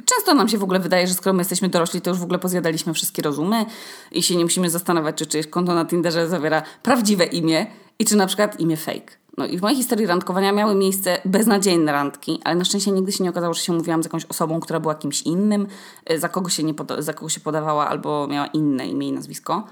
Często 0.04 0.34
nam 0.34 0.48
się 0.48 0.58
w 0.58 0.62
ogóle 0.62 0.80
wydaje, 0.80 1.06
że 1.06 1.14
skoro 1.14 1.32
my 1.32 1.40
jesteśmy 1.40 1.68
dorośli, 1.68 2.00
to 2.00 2.10
już 2.10 2.18
w 2.18 2.22
ogóle 2.22 2.38
pozjadaliśmy 2.38 2.94
wszystkie 2.94 3.22
rozumy 3.22 3.66
i 4.12 4.22
się 4.22 4.36
nie 4.36 4.44
musimy 4.44 4.70
zastanawiać, 4.70 5.16
czy 5.16 5.26
czyjeś 5.26 5.46
konto 5.46 5.74
na 5.74 5.84
Tinderze 5.84 6.28
zawiera 6.28 6.62
prawdziwe 6.82 7.24
imię 7.24 7.66
i 7.98 8.04
czy 8.04 8.16
na 8.16 8.26
przykład 8.26 8.60
imię 8.60 8.76
fake. 8.76 9.12
No 9.38 9.46
i 9.46 9.58
w 9.58 9.62
mojej 9.62 9.76
historii 9.76 10.06
randkowania 10.06 10.52
miały 10.52 10.74
miejsce 10.74 11.20
beznadziejne 11.24 11.92
randki, 11.92 12.40
ale 12.44 12.54
na 12.56 12.64
szczęście 12.64 12.90
nigdy 12.90 13.12
się 13.12 13.24
nie 13.24 13.30
okazało, 13.30 13.54
że 13.54 13.60
się 13.60 13.72
mówiłam 13.72 14.02
z 14.02 14.06
jakąś 14.06 14.24
osobą, 14.24 14.60
która 14.60 14.80
była 14.80 14.94
kimś 14.94 15.22
innym, 15.22 15.66
y, 16.10 16.18
za 16.18 16.28
kogo 16.28 16.48
się, 16.48 16.62
nie 16.62 16.74
poda- 16.74 17.02
za 17.02 17.12
kogo 17.14 17.28
się 17.28 17.40
podawała 17.40 17.88
albo 17.88 18.26
miała 18.26 18.46
inne 18.46 18.86
imię 18.86 19.08
i 19.08 19.12
nazwisko. 19.12 19.64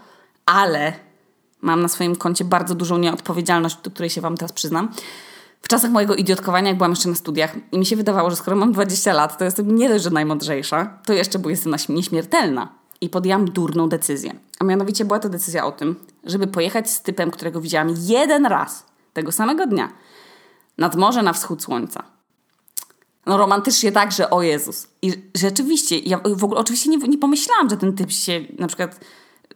Ale 0.47 0.93
mam 1.61 1.83
na 1.83 1.89
swoim 1.89 2.17
koncie 2.17 2.45
bardzo 2.45 2.75
dużą 2.75 2.99
nieodpowiedzialność, 2.99 3.77
do 3.77 3.91
której 3.91 4.11
się 4.11 4.21
Wam 4.21 4.37
teraz 4.37 4.53
przyznam. 4.53 4.89
W 5.63 5.69
czasach 5.69 5.91
mojego 5.91 6.15
idiotkowania, 6.15 6.69
jak 6.69 6.77
byłam 6.77 6.93
jeszcze 6.93 7.09
na 7.09 7.15
studiach 7.15 7.57
i 7.73 7.79
mi 7.79 7.87
się 7.87 7.97
wydawało, 7.97 8.31
że 8.31 8.37
skoro 8.37 8.57
mam 8.57 8.73
20 8.73 9.13
lat, 9.13 9.39
to 9.39 9.45
jestem 9.45 9.77
nie 9.77 9.89
dość, 9.89 10.05
że 10.05 10.11
najmądrzejsza, 10.11 10.99
to 11.07 11.13
jeszcze, 11.13 11.39
bo 11.39 11.51
jestem 11.51 11.75
nieśmiertelna. 11.89 12.69
I 13.01 13.09
podjęłam 13.09 13.51
durną 13.51 13.89
decyzję. 13.89 14.35
A 14.59 14.65
mianowicie 14.65 15.05
była 15.05 15.19
to 15.19 15.29
decyzja 15.29 15.67
o 15.67 15.73
tym, 15.73 15.97
żeby 16.27 16.47
pojechać 16.47 16.91
z 16.91 17.03
typem, 17.03 17.31
którego 17.31 17.61
widziałam 17.61 17.95
jeden 17.99 18.47
raz, 18.47 18.87
tego 19.13 19.33
samego 19.33 19.67
dnia, 19.67 19.93
nad 20.79 20.97
morze 20.97 21.23
na 21.23 21.33
wschód 21.33 21.63
słońca. 21.63 22.03
No 23.27 23.37
romantycznie 23.37 23.93
tak, 23.93 24.13
że 24.13 24.31
o 24.31 24.43
Jezus. 24.43 24.89
I 25.03 25.13
rzeczywiście, 25.37 25.99
ja 25.99 26.21
w 26.37 26.45
ogóle 26.45 26.61
oczywiście 26.61 26.91
nie, 26.91 26.97
nie 26.97 27.19
pomyślałam, 27.19 27.71
że 27.71 27.77
ten 27.77 27.93
typ 27.93 28.11
się 28.11 28.41
na 28.59 28.67
przykład 28.67 29.01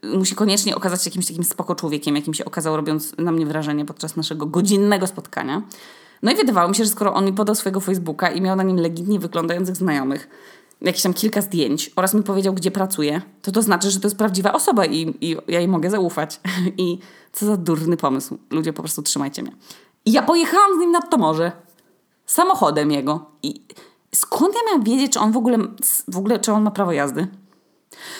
musi 0.03 0.35
koniecznie 0.35 0.77
okazać 0.77 1.07
jakimś 1.07 1.27
takim 1.27 1.45
spoko 1.45 1.75
człowiekiem, 1.75 2.17
jakim 2.17 2.35
się 2.35 2.45
okazał, 2.45 2.77
robiąc 2.77 3.19
na 3.19 3.33
mnie 3.33 3.47
wrażenie 3.47 3.85
podczas 3.85 4.17
naszego 4.17 4.47
godzinnego 4.47 5.07
spotkania. 5.07 5.63
No 6.23 6.33
i 6.33 6.37
wydawało 6.37 6.69
mi 6.69 6.75
się, 6.75 6.85
że 6.85 6.91
skoro 6.91 7.15
on 7.15 7.25
mi 7.25 7.33
podał 7.33 7.55
swojego 7.55 7.81
Facebooka 7.81 8.31
i 8.31 8.41
miał 8.41 8.57
na 8.57 8.63
nim 8.63 8.77
legitnie 8.77 9.19
wyglądających 9.19 9.77
znajomych, 9.77 10.29
jakieś 10.81 11.03
tam 11.03 11.15
kilka 11.15 11.41
zdjęć 11.41 11.91
oraz 11.97 12.15
mi 12.15 12.23
powiedział, 12.23 12.55
gdzie 12.55 12.71
pracuje, 12.71 13.23
to 13.43 13.53
to 13.53 13.63
znaczy, 13.63 13.91
że 13.91 14.01
to 14.01 14.07
jest 14.07 14.19
prawdziwa 14.19 14.53
osoba 14.53 14.85
i, 14.85 15.15
i 15.21 15.37
ja 15.49 15.59
jej 15.59 15.69
mogę 15.69 15.91
zaufać. 15.91 16.41
I 16.79 16.99
co 17.33 17.47
za 17.47 17.57
durny 17.57 17.97
pomysł. 17.97 18.39
Ludzie, 18.51 18.73
po 18.73 18.83
prostu 18.83 19.03
trzymajcie 19.03 19.43
mnie. 19.43 19.53
I 20.05 20.13
ja 20.13 20.23
pojechałam 20.23 20.77
z 20.77 20.79
nim 20.79 20.91
nad 20.91 21.11
to 21.11 21.19
morze. 21.19 21.53
Samochodem 22.27 22.91
jego. 22.91 23.31
I 23.43 23.63
skąd 24.15 24.55
ja 24.55 24.61
miałam 24.67 24.85
wiedzieć, 24.85 25.13
czy 25.13 25.21
on 25.21 25.33
w 25.33 25.37
ogóle, 25.37 25.59
w 26.09 26.19
ogóle 26.19 26.39
czy 26.39 26.53
on 26.53 26.63
ma 26.63 26.71
prawo 26.71 26.93
jazdy? 26.93 27.27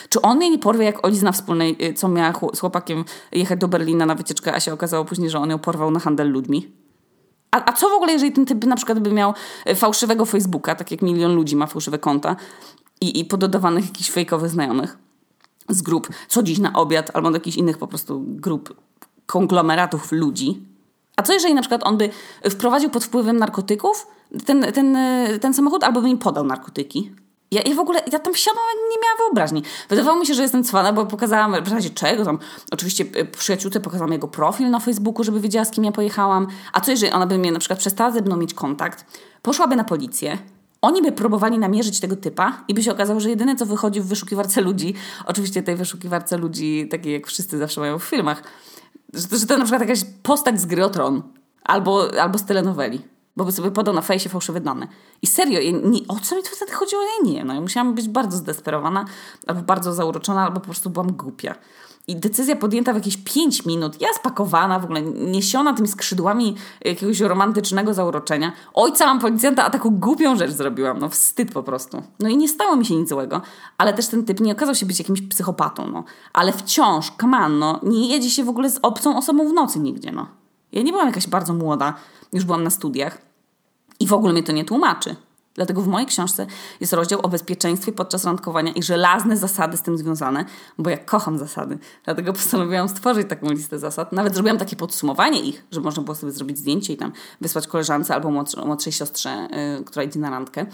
Czy 0.09 0.21
on 0.21 0.37
mnie 0.37 0.49
nie 0.49 0.59
porwie 0.59 0.85
jak 0.85 1.05
Olizna 1.05 1.31
wspólnej, 1.31 1.77
y, 1.85 1.93
co 1.93 2.07
miała 2.07 2.33
z 2.53 2.59
chłopakiem 2.59 3.05
jechać 3.31 3.59
do 3.59 3.67
Berlina 3.67 4.05
na 4.05 4.15
wycieczkę, 4.15 4.53
a 4.53 4.59
się 4.59 4.73
okazało 4.73 5.05
później, 5.05 5.29
że 5.29 5.39
on 5.39 5.49
ją 5.49 5.59
porwał 5.59 5.91
na 5.91 5.99
handel 5.99 6.31
ludźmi? 6.31 6.71
A, 7.51 7.69
a 7.69 7.73
co 7.73 7.89
w 7.89 7.93
ogóle, 7.93 8.13
jeżeli 8.13 8.31
ten 8.31 8.45
typ 8.45 8.65
na 8.65 8.75
przykład 8.75 8.99
by 8.99 9.11
miał 9.11 9.33
y, 9.69 9.75
fałszywego 9.75 10.25
Facebooka, 10.25 10.75
tak 10.75 10.91
jak 10.91 11.01
milion 11.01 11.35
ludzi 11.35 11.55
ma 11.55 11.67
fałszywe 11.67 11.99
konta 11.99 12.35
i, 13.01 13.19
i 13.19 13.25
pododawanych 13.25 13.85
jakichś 13.85 14.09
fejkowych 14.11 14.51
znajomych 14.51 14.97
z 15.69 15.81
grup, 15.81 16.09
co 16.27 16.43
dziś 16.43 16.59
na 16.59 16.73
obiad, 16.73 17.11
albo 17.13 17.29
do 17.29 17.35
jakichś 17.35 17.57
innych 17.57 17.77
po 17.77 17.87
prostu 17.87 18.23
grup, 18.25 18.73
konglomeratów 19.25 20.11
ludzi? 20.11 20.65
A 21.15 21.23
co 21.23 21.33
jeżeli 21.33 21.53
na 21.53 21.61
przykład 21.61 21.83
on 21.83 21.97
by 21.97 22.09
wprowadził 22.49 22.89
pod 22.89 23.03
wpływem 23.03 23.37
narkotyków 23.37 24.07
ten, 24.45 24.73
ten, 24.73 24.95
y, 24.95 25.39
ten 25.39 25.53
samochód, 25.53 25.83
albo 25.83 26.01
by 26.01 26.09
im 26.09 26.17
podał 26.17 26.45
narkotyki? 26.45 27.11
Ja, 27.51 27.61
ja 27.61 27.75
w 27.75 27.79
ogóle, 27.79 28.01
ja 28.11 28.19
tam 28.19 28.33
wsiadłam, 28.33 28.65
nie 28.91 28.97
miała 28.97 29.17
wyobraźni. 29.17 29.63
Wydawało 29.89 30.19
mi 30.19 30.25
się, 30.25 30.33
że 30.33 30.41
jestem 30.41 30.63
cwana, 30.63 30.93
bo 30.93 31.05
pokazałam, 31.05 31.63
w 31.63 31.71
razie 31.71 31.89
czego 31.89 32.25
tam, 32.25 32.39
oczywiście 32.71 33.05
y, 33.17 33.25
przyjaciółce 33.25 33.79
pokazałam 33.79 34.11
jego 34.11 34.27
profil 34.27 34.69
na 34.69 34.79
Facebooku, 34.79 35.23
żeby 35.23 35.39
wiedziała, 35.39 35.65
z 35.65 35.71
kim 35.71 35.83
ja 35.83 35.91
pojechałam. 35.91 36.47
A 36.73 36.81
co 36.81 36.91
jeżeli 36.91 37.11
ona 37.11 37.25
by 37.25 37.37
mnie 37.37 37.51
na 37.51 37.59
przykład 37.59 37.79
przestała 37.79 38.11
ze 38.11 38.21
mną 38.21 38.37
mieć 38.37 38.53
kontakt, 38.53 39.05
poszłaby 39.41 39.75
na 39.75 39.83
policję, 39.83 40.37
oni 40.81 41.01
by 41.01 41.11
próbowali 41.11 41.59
namierzyć 41.59 41.99
tego 41.99 42.15
typa 42.15 42.63
i 42.67 42.73
by 42.73 42.83
się 42.83 42.91
okazało, 42.91 43.19
że 43.19 43.29
jedyne 43.29 43.55
co 43.55 43.65
wychodzi 43.65 44.01
w 44.01 44.05
wyszukiwarce 44.05 44.61
ludzi, 44.61 44.93
oczywiście 45.25 45.63
tej 45.63 45.75
wyszukiwarce 45.75 46.37
ludzi, 46.37 46.87
takiej 46.91 47.13
jak 47.13 47.27
wszyscy 47.27 47.57
zawsze 47.57 47.81
mają 47.81 47.99
w 47.99 48.03
filmach, 48.03 48.43
że, 49.13 49.37
że 49.37 49.45
to 49.45 49.57
na 49.57 49.63
przykład 49.63 49.81
jakaś 49.81 49.99
postać 50.23 50.61
z 50.61 50.65
gry 50.65 50.89
tron 50.89 51.23
albo, 51.63 52.21
albo 52.21 52.37
z 52.37 52.45
telenoweli 52.45 53.01
bo 53.39 53.45
by 53.45 53.51
sobie 53.51 53.71
podał 53.71 53.93
na 53.93 54.01
fejsie 54.01 54.29
fałszywe 54.29 54.61
dane. 54.61 54.87
I 55.21 55.27
serio, 55.27 55.59
ja 55.59 55.71
nie, 55.71 55.99
o 56.07 56.19
co 56.19 56.35
mi 56.35 56.43
tu 56.43 56.49
wtedy 56.55 56.71
chodziło? 56.71 57.01
Ja 57.01 57.31
nie 57.31 57.45
no, 57.45 57.53
ja 57.53 57.61
musiałam 57.61 57.95
być 57.95 58.09
bardzo 58.09 58.37
zdesperowana, 58.37 59.05
albo 59.47 59.61
bardzo 59.61 59.93
zauroczona, 59.93 60.45
albo 60.45 60.59
po 60.59 60.65
prostu 60.65 60.89
byłam 60.89 61.11
głupia. 61.11 61.55
I 62.07 62.15
decyzja 62.15 62.55
podjęta 62.55 62.93
w 62.93 62.95
jakieś 62.95 63.17
5 63.17 63.65
minut, 63.65 64.01
ja 64.01 64.07
spakowana, 64.13 64.79
w 64.79 64.83
ogóle 64.83 65.01
niesiona 65.01 65.73
tymi 65.73 65.87
skrzydłami 65.87 66.55
jakiegoś 66.85 67.19
romantycznego 67.19 67.93
zauroczenia. 67.93 68.51
Ojca 68.73 69.05
mam 69.05 69.19
policjanta, 69.19 69.65
a 69.65 69.69
taką 69.69 69.89
głupią 69.99 70.35
rzecz 70.35 70.51
zrobiłam. 70.51 70.99
No 70.99 71.09
wstyd 71.09 71.53
po 71.53 71.63
prostu. 71.63 72.03
No 72.19 72.29
i 72.29 72.37
nie 72.37 72.47
stało 72.47 72.75
mi 72.75 72.85
się 72.85 72.95
nic 72.95 73.09
złego, 73.09 73.41
ale 73.77 73.93
też 73.93 74.07
ten 74.07 74.25
typ 74.25 74.39
nie 74.39 74.51
okazał 74.51 74.75
się 74.75 74.85
być 74.85 74.99
jakimś 74.99 75.21
psychopatą, 75.21 75.87
no. 75.91 76.03
Ale 76.33 76.51
wciąż, 76.51 77.11
come 77.21 77.49
no, 77.49 77.79
nie 77.83 78.09
jedzie 78.09 78.29
się 78.29 78.43
w 78.43 78.49
ogóle 78.49 78.69
z 78.69 78.79
obcą 78.81 79.17
osobą 79.17 79.49
w 79.49 79.53
nocy 79.53 79.79
nigdzie, 79.79 80.11
no. 80.11 80.27
Ja 80.71 80.81
nie 80.81 80.91
byłam 80.91 81.07
jakaś 81.07 81.27
bardzo 81.27 81.53
młoda, 81.53 81.93
już 82.33 82.45
byłam 82.45 82.63
na 82.63 82.69
studiach. 82.69 83.28
I 83.99 84.07
w 84.07 84.13
ogóle 84.13 84.33
mnie 84.33 84.43
to 84.43 84.51
nie 84.51 84.65
tłumaczy. 84.65 85.15
Dlatego 85.55 85.81
w 85.81 85.87
mojej 85.87 86.07
książce 86.07 86.47
jest 86.79 86.93
rozdział 86.93 87.19
o 87.19 87.29
bezpieczeństwie 87.29 87.91
podczas 87.91 88.25
randkowania 88.25 88.71
i 88.71 88.83
żelazne 88.83 89.37
zasady 89.37 89.77
z 89.77 89.81
tym 89.81 89.97
związane, 89.97 90.45
bo 90.77 90.89
ja 90.89 90.97
kocham 90.97 91.37
zasady. 91.37 91.77
Dlatego 92.05 92.33
postanowiłam 92.33 92.89
stworzyć 92.89 93.29
taką 93.29 93.49
listę 93.51 93.79
zasad. 93.79 94.11
Nawet 94.11 94.33
zrobiłam 94.33 94.57
takie 94.57 94.75
podsumowanie 94.75 95.41
ich, 95.41 95.65
żeby 95.71 95.83
można 95.83 96.03
było 96.03 96.15
sobie 96.15 96.31
zrobić 96.31 96.57
zdjęcie 96.57 96.93
i 96.93 96.97
tam 96.97 97.11
wysłać 97.41 97.67
koleżance 97.67 98.15
albo 98.15 98.31
młodszej, 98.31 98.65
młodszej 98.65 98.93
siostrze, 98.93 99.47
yy, 99.77 99.85
która 99.85 100.03
idzie 100.03 100.19
na 100.19 100.29
randkę. 100.29 100.65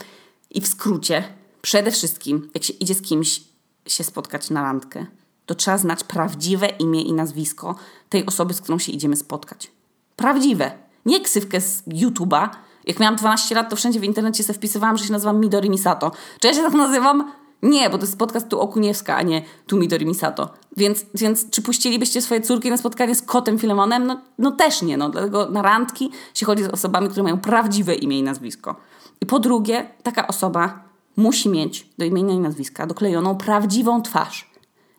I 0.51 0.61
w 0.61 0.67
skrócie, 0.67 1.23
przede 1.61 1.91
wszystkim, 1.91 2.49
jak 2.53 2.63
się 2.63 2.73
idzie 2.73 2.93
z 2.95 3.01
kimś 3.01 3.41
się 3.87 4.03
spotkać 4.03 4.49
na 4.49 4.61
randkę, 4.61 5.05
to 5.45 5.55
trzeba 5.55 5.77
znać 5.77 6.03
prawdziwe 6.03 6.67
imię 6.67 7.01
i 7.01 7.13
nazwisko 7.13 7.75
tej 8.09 8.25
osoby, 8.25 8.53
z 8.53 8.61
którą 8.61 8.79
się 8.79 8.91
idziemy 8.91 9.15
spotkać. 9.15 9.71
Prawdziwe. 10.15 10.71
Nie 11.05 11.21
ksywkę 11.21 11.61
z 11.61 11.83
YouTube'a, 11.87 12.49
jak 12.85 12.99
miałam 12.99 13.15
12 13.15 13.55
lat, 13.55 13.69
to 13.69 13.75
wszędzie 13.75 13.99
w 13.99 14.03
internecie 14.03 14.43
sobie 14.43 14.57
wpisywałam, 14.57 14.97
że 14.97 15.05
się 15.05 15.11
nazywam 15.11 15.39
Midori 15.39 15.69
Misato. 15.69 16.11
Czy 16.39 16.47
ja 16.47 16.53
się 16.53 16.61
tak 16.61 16.73
nazywam? 16.73 17.31
Nie, 17.63 17.89
bo 17.89 17.97
to 17.97 18.03
jest 18.03 18.17
podcast 18.17 18.49
tu 18.49 18.59
Okuniewska, 18.59 19.15
a 19.15 19.21
nie 19.21 19.41
tu 19.67 19.77
Midori 19.77 20.05
Misato. 20.05 20.53
Więc, 20.77 21.05
więc 21.13 21.49
czy 21.49 21.61
puścilibyście 21.61 22.21
swoje 22.21 22.41
córki 22.41 22.69
na 22.69 22.77
spotkanie 22.77 23.15
z 23.15 23.21
kotem 23.21 23.59
Filemonem? 23.59 24.07
No, 24.07 24.21
no 24.37 24.51
też 24.51 24.81
nie, 24.81 24.97
no. 24.97 25.09
Dlatego 25.09 25.49
na 25.49 25.61
randki 25.61 26.11
się 26.33 26.45
chodzi 26.45 26.63
z 26.63 26.67
osobami, 26.67 27.09
które 27.09 27.23
mają 27.23 27.37
prawdziwe 27.37 27.95
imię 27.95 28.19
i 28.19 28.23
nazwisko. 28.23 28.75
I 29.21 29.25
po 29.25 29.39
drugie, 29.39 29.89
taka 30.03 30.27
osoba 30.27 30.83
musi 31.17 31.49
mieć 31.49 31.89
do 31.97 32.05
imienia 32.05 32.33
i 32.33 32.39
nazwiska 32.39 32.87
doklejoną 32.87 33.35
prawdziwą 33.37 34.01
twarz. 34.01 34.49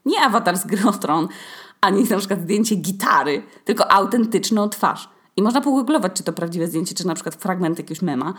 Nie 0.04 0.20
awatar 0.20 0.58
z 0.58 0.66
gry 0.66 0.88
o 0.88 0.92
tron, 0.92 1.28
ani 1.80 2.04
na 2.04 2.18
przykład 2.18 2.40
zdjęcie 2.40 2.74
gitary, 2.74 3.42
tylko 3.64 3.92
autentyczną 3.92 4.68
twarz. 4.68 5.08
I 5.36 5.42
można 5.42 5.60
pogooglować, 5.60 6.12
czy 6.12 6.22
to 6.22 6.32
prawdziwe 6.32 6.66
zdjęcie, 6.66 6.94
czy 6.94 7.06
na 7.06 7.14
przykład 7.14 7.34
fragment 7.34 7.78
jakiegoś 7.78 8.02
mema. 8.02 8.34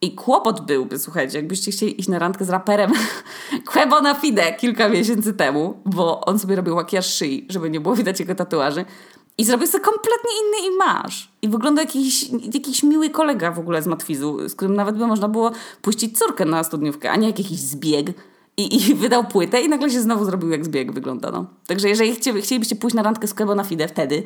I 0.00 0.14
kłopot 0.14 0.60
byłby, 0.60 0.98
słuchajcie, 0.98 1.38
jakbyście 1.38 1.72
chcieli 1.72 2.00
iść 2.00 2.08
na 2.08 2.18
randkę 2.18 2.44
z 2.44 2.50
raperem 2.50 2.92
Quebo 3.72 4.00
na 4.00 4.14
Fide 4.14 4.52
kilka 4.52 4.88
miesięcy 4.88 5.34
temu, 5.34 5.80
bo 5.84 6.20
on 6.20 6.38
sobie 6.38 6.56
robił 6.56 6.74
makijaż 6.74 7.14
szyi, 7.14 7.46
żeby 7.48 7.70
nie 7.70 7.80
było 7.80 7.96
widać 7.96 8.20
jego 8.20 8.34
tatuaży. 8.34 8.84
I 9.38 9.44
zrobił 9.44 9.66
sobie 9.66 9.84
kompletnie 9.84 10.30
inny 10.40 10.74
imaż. 10.74 11.32
I 11.42 11.48
wygląda 11.48 11.82
jakiś, 11.82 12.30
jakiś 12.54 12.82
miły 12.82 13.10
kolega 13.10 13.50
w 13.50 13.58
ogóle 13.58 13.82
z 13.82 13.86
Matwizu, 13.86 14.48
z 14.48 14.54
którym 14.54 14.76
nawet 14.76 14.96
by 14.96 15.06
można 15.06 15.28
było 15.28 15.50
puścić 15.82 16.18
córkę 16.18 16.44
na 16.44 16.64
studniówkę, 16.64 17.10
a 17.10 17.16
nie 17.16 17.26
jak 17.26 17.38
jakiś 17.38 17.58
zbieg. 17.58 18.06
I, 18.56 18.90
I 18.90 18.94
wydał 18.94 19.24
płytę 19.24 19.60
i 19.60 19.68
nagle 19.68 19.90
się 19.90 20.00
znowu 20.00 20.24
zrobił 20.24 20.50
jak 20.50 20.64
zbieg 20.64 20.92
wygląda. 20.92 21.30
No. 21.30 21.46
Także 21.66 21.88
jeżeli 21.88 22.14
chcielibyście 22.14 22.76
pójść 22.76 22.96
na 22.96 23.02
randkę 23.02 23.26
z 23.26 23.34
Quebo 23.34 23.54
na 23.54 23.64
Fide 23.64 23.88
wtedy, 23.88 24.22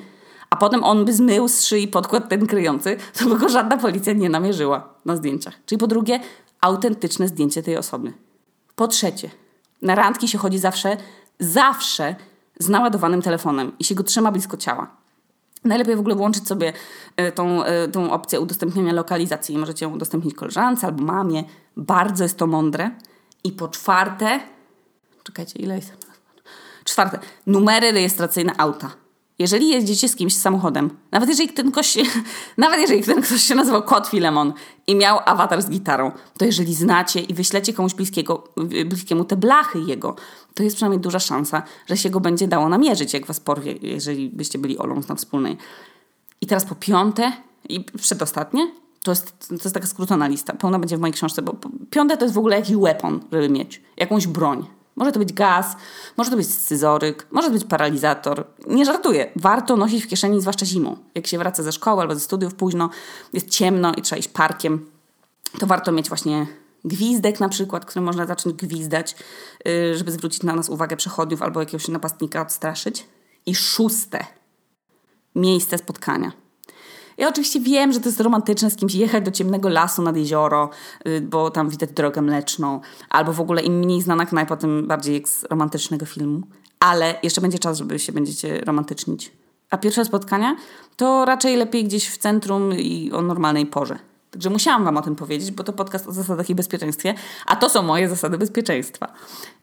a 0.54 0.56
potem 0.56 0.84
on 0.84 1.04
by 1.04 1.12
zmył 1.12 1.48
z 1.48 1.64
szyi 1.64 1.88
podkład 1.88 2.28
ten 2.28 2.46
kryjący, 2.46 2.96
to 3.18 3.28
by 3.28 3.38
go 3.38 3.48
żadna 3.48 3.76
policja 3.76 4.12
nie 4.12 4.28
namierzyła 4.28 4.88
na 5.04 5.16
zdjęciach. 5.16 5.54
Czyli 5.66 5.78
po 5.78 5.86
drugie, 5.86 6.20
autentyczne 6.60 7.28
zdjęcie 7.28 7.62
tej 7.62 7.76
osoby. 7.76 8.12
Po 8.76 8.88
trzecie, 8.88 9.30
na 9.82 9.94
randki 9.94 10.28
się 10.28 10.38
chodzi 10.38 10.58
zawsze, 10.58 10.96
zawsze 11.40 12.16
z 12.58 12.68
naładowanym 12.68 13.22
telefonem 13.22 13.72
i 13.78 13.84
się 13.84 13.94
go 13.94 14.02
trzyma 14.02 14.32
blisko 14.32 14.56
ciała. 14.56 14.96
Najlepiej 15.64 15.96
w 15.96 16.00
ogóle 16.00 16.14
włączyć 16.14 16.48
sobie 16.48 16.72
e, 17.16 17.32
tą, 17.32 17.64
e, 17.64 17.88
tą 17.88 18.12
opcję 18.12 18.40
udostępniania 18.40 18.92
lokalizacji. 18.92 19.58
Możecie 19.58 19.86
ją 19.86 19.94
udostępnić 19.94 20.34
koleżance 20.34 20.86
albo 20.86 21.04
mamie. 21.04 21.44
Bardzo 21.76 22.22
jest 22.24 22.38
to 22.38 22.46
mądre. 22.46 22.90
I 23.44 23.52
po 23.52 23.68
czwarte, 23.68 24.40
czekajcie, 25.24 25.58
ile 25.58 25.76
jest? 25.76 25.92
Czwarte, 26.84 27.18
numery 27.46 27.92
rejestracyjne 27.92 28.52
auta. 28.58 29.03
Jeżeli 29.38 29.68
jeździcie 29.68 30.09
z 30.09 30.16
kimś 30.16 30.37
samochodem, 30.37 30.90
nawet 31.12 31.29
jeżeli 31.29 31.49
ten 31.49 31.73
ktoś 31.73 31.99
nawet 32.59 32.81
jeżeli 32.81 33.03
ten 33.03 33.23
ktoś 33.23 33.42
się 33.42 33.55
nazywał 33.55 33.83
Kot 33.83 34.07
Filemon 34.07 34.53
i 34.87 34.97
miał 34.97 35.18
awatar 35.25 35.62
z 35.62 35.70
gitarą, 35.70 36.12
to 36.38 36.44
jeżeli 36.44 36.75
znacie 36.75 37.20
i 37.20 37.35
wyślecie 37.35 37.73
komuś 37.73 37.94
bliskiego, 37.94 38.49
bliskiemu 38.87 39.25
te 39.25 39.37
blachy 39.37 39.81
jego, 39.81 40.16
to 40.55 40.62
jest 40.62 40.77
przynajmniej 40.77 41.01
duża 41.01 41.18
szansa, 41.18 41.62
że 41.87 41.97
się 41.97 42.11
go 42.11 42.20
będzie 42.20 42.49
dało 42.49 42.68
namierzyć, 42.68 43.14
jak 43.14 43.27
was 43.27 43.40
porwie, 43.40 43.75
jeżeli 43.83 44.31
byście 44.31 44.59
byli 44.59 44.79
Olą 44.79 45.01
na 45.09 45.14
wspólnej. 45.14 45.57
I 46.40 46.47
teraz 46.47 46.64
po 46.64 46.75
piąte 46.75 47.33
i 47.68 47.81
przedostatnie, 47.81 48.70
to 49.03 49.11
jest, 49.11 49.49
to 49.49 49.55
jest 49.55 49.75
taka 49.75 49.87
skrócona 49.87 50.27
lista, 50.27 50.53
pełna 50.53 50.79
będzie 50.79 50.97
w 50.97 51.01
mojej 51.01 51.14
książce, 51.14 51.42
bo 51.42 51.57
Piąte 51.90 52.16
to 52.16 52.25
jest 52.25 52.35
w 52.35 52.38
ogóle 52.38 52.57
jakiś 52.57 52.77
weapon, 52.77 53.20
żeby 53.33 53.49
mieć. 53.49 53.83
Jakąś 53.97 54.27
broń. 54.27 54.66
Może 54.96 55.12
to 55.12 55.18
być 55.18 55.33
gaz, 55.33 55.76
może 56.16 56.30
to 56.30 56.37
być 56.37 56.50
scyzoryk, 56.50 57.26
może 57.30 57.48
to 57.48 57.54
być 57.54 57.64
paralizator. 57.64 58.46
Nie 58.66 58.85
żartuję. 58.85 59.33
Warto 59.37 59.76
nosić 59.76 60.04
w 60.04 60.09
kieszeni, 60.09 60.40
zwłaszcza 60.40 60.66
zimą. 60.66 60.96
Jak 61.14 61.26
się 61.26 61.38
wraca 61.38 61.62
ze 61.62 61.72
szkoły 61.72 62.02
albo 62.02 62.14
ze 62.14 62.20
studiów 62.20 62.54
późno, 62.54 62.90
jest 63.33 63.50
ciemno 63.50 63.94
i 63.94 64.02
trzeba 64.02 64.18
iść 64.18 64.28
parkiem, 64.28 64.90
to 65.59 65.66
warto 65.66 65.92
mieć 65.92 66.09
właśnie 66.09 66.46
gwizdek 66.85 67.40
na 67.40 67.48
przykład, 67.48 67.85
który 67.85 68.04
można 68.04 68.26
zacząć 68.26 68.57
gwizdać, 68.57 69.16
y, 69.68 69.96
żeby 69.96 70.12
zwrócić 70.12 70.42
na 70.42 70.54
nas 70.54 70.68
uwagę 70.68 70.96
przechodniów 70.96 71.42
albo 71.42 71.61
jakiegoś 71.61 71.88
napastnika 71.88 72.42
odstraszyć. 72.42 73.07
I 73.46 73.54
szóste. 73.54 74.26
Miejsce 75.35 75.78
spotkania. 75.78 76.43
Ja 77.18 77.29
oczywiście 77.29 77.61
wiem, 77.61 77.92
że 77.92 78.00
to 78.00 78.09
jest 78.09 78.20
romantyczne 78.20 78.70
z 78.70 78.77
kimś 78.77 78.94
jechać 78.94 79.24
do 79.24 79.31
ciemnego 79.31 79.68
lasu 79.68 80.03
nad 80.03 80.16
jezioro, 80.16 80.70
y, 81.07 81.20
bo 81.20 81.50
tam 81.50 81.70
widać 81.70 81.90
drogę 81.90 82.22
mleczną, 82.22 82.81
albo 83.11 83.33
w 83.33 83.40
ogóle 83.40 83.62
im 83.62 83.79
mniej 83.79 84.03
znana 84.03 84.27
knajpa, 84.27 84.57
tym 84.57 84.87
bardziej 84.87 85.14
jak 85.14 85.29
z 85.29 85.44
romantycznego 85.44 86.07
filmu. 86.07 86.42
Ale 86.81 87.14
jeszcze 87.22 87.40
będzie 87.40 87.59
czas, 87.59 87.79
żeby 87.79 87.98
się 87.98 88.12
będziecie 88.12 88.61
romantycznić. 88.61 89.33
A 89.70 89.77
pierwsze 89.79 90.05
spotkania 90.05 90.57
to 90.96 91.24
raczej 91.24 91.57
lepiej 91.57 91.85
gdzieś 91.85 92.09
w 92.09 92.18
centrum 92.18 92.72
i 92.72 93.12
o 93.12 93.22
normalnej 93.22 93.66
porze. 93.66 93.98
Także 94.35 94.51
musiałam 94.51 94.85
Wam 94.85 94.97
o 94.97 95.03
tym 95.03 95.16
powiedzieć, 95.16 95.51
bo 95.51 95.64
to 95.64 95.73
podcast 95.73 96.07
o 96.07 96.12
zasadach 96.12 96.51
i 96.51 96.55
bezpieczeństwie, 96.55 97.14
a 97.47 97.57
to 97.57 97.68
są 97.68 97.83
moje 97.83 98.09
zasady 98.09 98.38
bezpieczeństwa. 98.38 99.12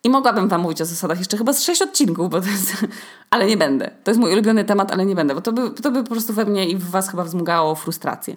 I 0.03 0.09
mogłabym 0.09 0.47
Wam 0.47 0.61
mówić 0.61 0.81
o 0.81 0.85
zasadach 0.85 1.19
jeszcze 1.19 1.37
chyba 1.37 1.53
z 1.53 1.63
sześć 1.63 1.81
odcinków, 1.81 2.29
bo 2.29 2.41
to 2.41 2.47
jest, 2.47 2.73
ale 3.31 3.45
nie 3.45 3.57
będę. 3.57 3.91
To 4.03 4.11
jest 4.11 4.21
mój 4.21 4.33
ulubiony 4.33 4.63
temat, 4.63 4.91
ale 4.91 5.05
nie 5.05 5.15
będę, 5.15 5.35
bo 5.35 5.41
to 5.41 5.53
by, 5.53 5.69
to 5.69 5.91
by 5.91 6.03
po 6.03 6.09
prostu 6.09 6.33
we 6.33 6.45
mnie 6.45 6.69
i 6.69 6.75
w 6.75 6.89
Was 6.89 7.09
chyba 7.09 7.23
wzmugało 7.23 7.75
frustrację. 7.75 8.35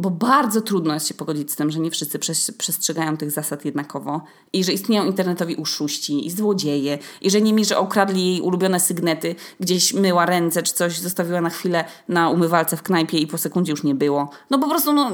Bo 0.00 0.10
bardzo 0.10 0.60
trudno 0.60 0.94
jest 0.94 1.08
się 1.08 1.14
pogodzić 1.14 1.52
z 1.52 1.56
tym, 1.56 1.70
że 1.70 1.80
nie 1.80 1.90
wszyscy 1.90 2.18
przestrzegają 2.58 3.16
tych 3.16 3.30
zasad 3.30 3.64
jednakowo 3.64 4.20
i 4.52 4.64
że 4.64 4.72
istnieją 4.72 5.04
internetowi 5.04 5.54
uszuści 5.54 6.26
i 6.26 6.30
złodzieje 6.30 6.98
i 7.20 7.30
że 7.30 7.40
nimi, 7.40 7.64
że 7.64 7.78
okradli 7.78 8.26
jej 8.26 8.40
ulubione 8.40 8.80
sygnety, 8.80 9.34
gdzieś 9.60 9.94
myła 9.94 10.26
ręce 10.26 10.62
czy 10.62 10.74
coś 10.74 10.98
zostawiła 10.98 11.40
na 11.40 11.50
chwilę 11.50 11.84
na 12.08 12.30
umywalce 12.30 12.76
w 12.76 12.82
knajpie 12.82 13.18
i 13.18 13.26
po 13.26 13.38
sekundzie 13.38 13.70
już 13.70 13.82
nie 13.82 13.94
było. 13.94 14.30
No 14.50 14.58
po 14.58 14.68
prostu 14.68 14.92
no, 14.92 15.10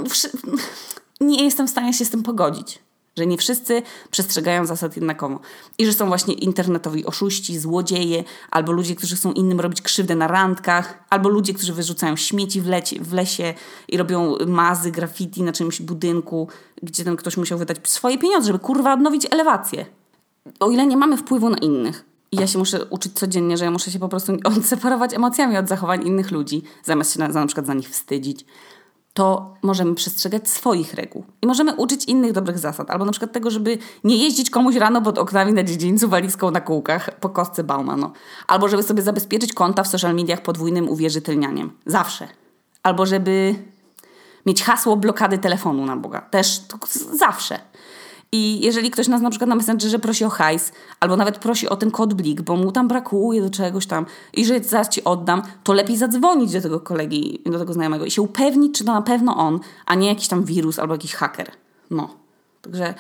nie 1.21 1.45
jestem 1.45 1.67
w 1.67 1.71
stanie 1.71 1.93
się 1.93 2.05
z 2.05 2.11
tym 2.11 2.23
pogodzić 2.23 2.86
że 3.17 3.27
nie 3.27 3.39
wszyscy 3.39 3.83
przestrzegają 4.11 4.67
zasad 4.67 4.97
jednakowo. 4.97 5.41
I 5.79 5.87
że 5.87 5.93
są 5.93 6.07
właśnie 6.07 6.35
internetowi 6.35 7.07
oszuści, 7.07 7.59
złodzieje, 7.59 8.25
albo 8.51 8.73
ludzie, 8.73 8.95
którzy 8.95 9.17
chcą 9.17 9.33
innym 9.33 9.61
robić 9.61 9.83
krzywdę 9.83 10.17
na 10.17 10.29
randkach, 10.29 11.05
albo 11.11 11.29
ludzie, 11.29 11.55
którzy 11.55 11.73
wyrzucają 11.73 12.17
śmieci 12.17 12.61
w, 12.61 12.67
lecie, 12.67 13.01
w 13.01 13.13
lesie 13.13 13.55
i 13.89 13.97
robią 13.97 14.37
mazy, 14.47 14.91
graffiti 14.91 15.43
na 15.43 15.53
czymś 15.53 15.83
budynku, 15.83 16.49
gdzie 16.83 17.05
ten 17.05 17.17
ktoś 17.17 17.37
musiał 17.37 17.59
wydać 17.59 17.77
swoje 17.89 18.19
pieniądze, 18.19 18.47
żeby 18.47 18.59
kurwa 18.59 18.93
odnowić 18.93 19.27
elewację. 19.31 19.87
O 20.61 20.71
ile 20.71 20.87
nie 20.87 20.97
mamy 20.97 21.17
wpływu 21.17 21.51
na 21.51 21.59
innych, 21.59 22.05
i 22.33 22.37
ja 22.37 22.47
się 22.47 22.59
muszę 22.59 22.85
uczyć 22.85 23.13
codziennie, 23.13 23.57
że 23.57 23.65
ja 23.65 23.71
muszę 23.71 23.91
się 23.91 23.99
po 23.99 24.09
prostu 24.09 24.33
odseparować 24.45 25.15
emocjami 25.15 25.57
od 25.57 25.69
zachowań 25.69 26.07
innych 26.07 26.31
ludzi, 26.31 26.63
zamiast 26.85 27.13
się 27.13 27.19
na, 27.19 27.29
na 27.29 27.47
przykład 27.47 27.67
za 27.67 27.75
nich 27.75 27.89
wstydzić 27.89 28.45
to 29.17 29.55
możemy 29.63 29.95
przestrzegać 29.95 30.49
swoich 30.49 30.95
reguł 30.95 31.25
i 31.43 31.47
możemy 31.47 31.75
uczyć 31.75 32.05
innych 32.05 32.33
dobrych 32.33 32.59
zasad. 32.59 32.91
Albo 32.91 33.05
na 33.05 33.13
przykład 33.13 33.33
tego, 33.33 33.51
żeby 33.51 33.79
nie 34.05 34.17
jeździć 34.17 34.51
komuś 34.51 34.77
rano 34.77 35.03
pod 35.03 35.19
oknami 35.19 35.53
na 35.53 35.63
dziedzińcu 35.63 36.09
walizką 36.09 36.51
na 36.51 36.61
kółkach 36.61 37.11
po 37.21 37.29
kostce 37.29 37.65
Baumano. 37.65 38.13
Albo 38.47 38.69
żeby 38.69 38.83
sobie 38.83 39.03
zabezpieczyć 39.03 39.53
konta 39.53 39.83
w 39.83 39.89
social 39.89 40.15
mediach 40.15 40.43
podwójnym 40.43 40.89
uwierzytelnianiem. 40.89 41.73
Zawsze. 41.87 42.29
Albo 42.83 43.07
żeby 43.07 43.55
mieć 44.47 44.63
hasło 44.63 44.97
blokady 44.97 45.39
telefonu 45.39 45.87
na 45.87 45.97
Boga. 45.97 46.21
Też 46.21 46.61
zawsze. 47.13 47.59
I 48.33 48.61
jeżeli 48.61 48.91
ktoś 48.91 49.09
nas 49.09 49.23
na 49.23 49.31
przykład 49.31 49.49
na 49.49 49.57
Messengerze 49.57 49.99
prosi 49.99 50.25
o 50.25 50.29
hajs, 50.29 50.73
albo 51.01 51.17
nawet 51.17 51.39
prosi 51.39 51.69
o 51.69 51.77
ten 51.77 51.91
kod 51.91 52.15
blik, 52.15 52.43
bo 52.43 52.57
mu 52.57 52.73
tam 52.73 52.89
brakuje 52.89 53.43
do 53.43 53.51
czegoś 53.51 53.87
tam 53.87 54.07
i 54.33 54.45
że 54.45 54.61
zaraz 54.61 54.89
ci 54.89 55.05
oddam, 55.05 55.43
to 55.65 55.73
lepiej 55.73 55.97
zadzwonić 55.97 56.53
do 56.53 56.61
tego 56.61 56.81
kolegi, 56.81 57.43
do 57.47 57.59
tego 57.59 57.73
znajomego 57.73 58.05
i 58.05 58.11
się 58.11 58.23
upewnić, 58.23 58.79
czy 58.79 58.85
to 58.85 58.93
na 58.93 59.03
pewno 59.03 59.37
on, 59.37 59.61
a 59.87 59.95
nie 59.95 60.09
jakiś 60.09 60.29
tam 60.29 60.45
wirus 60.45 60.79
albo 60.79 60.95
jakiś 60.95 61.15
haker. 61.15 61.51
No. 61.91 62.09
Także 62.63 62.95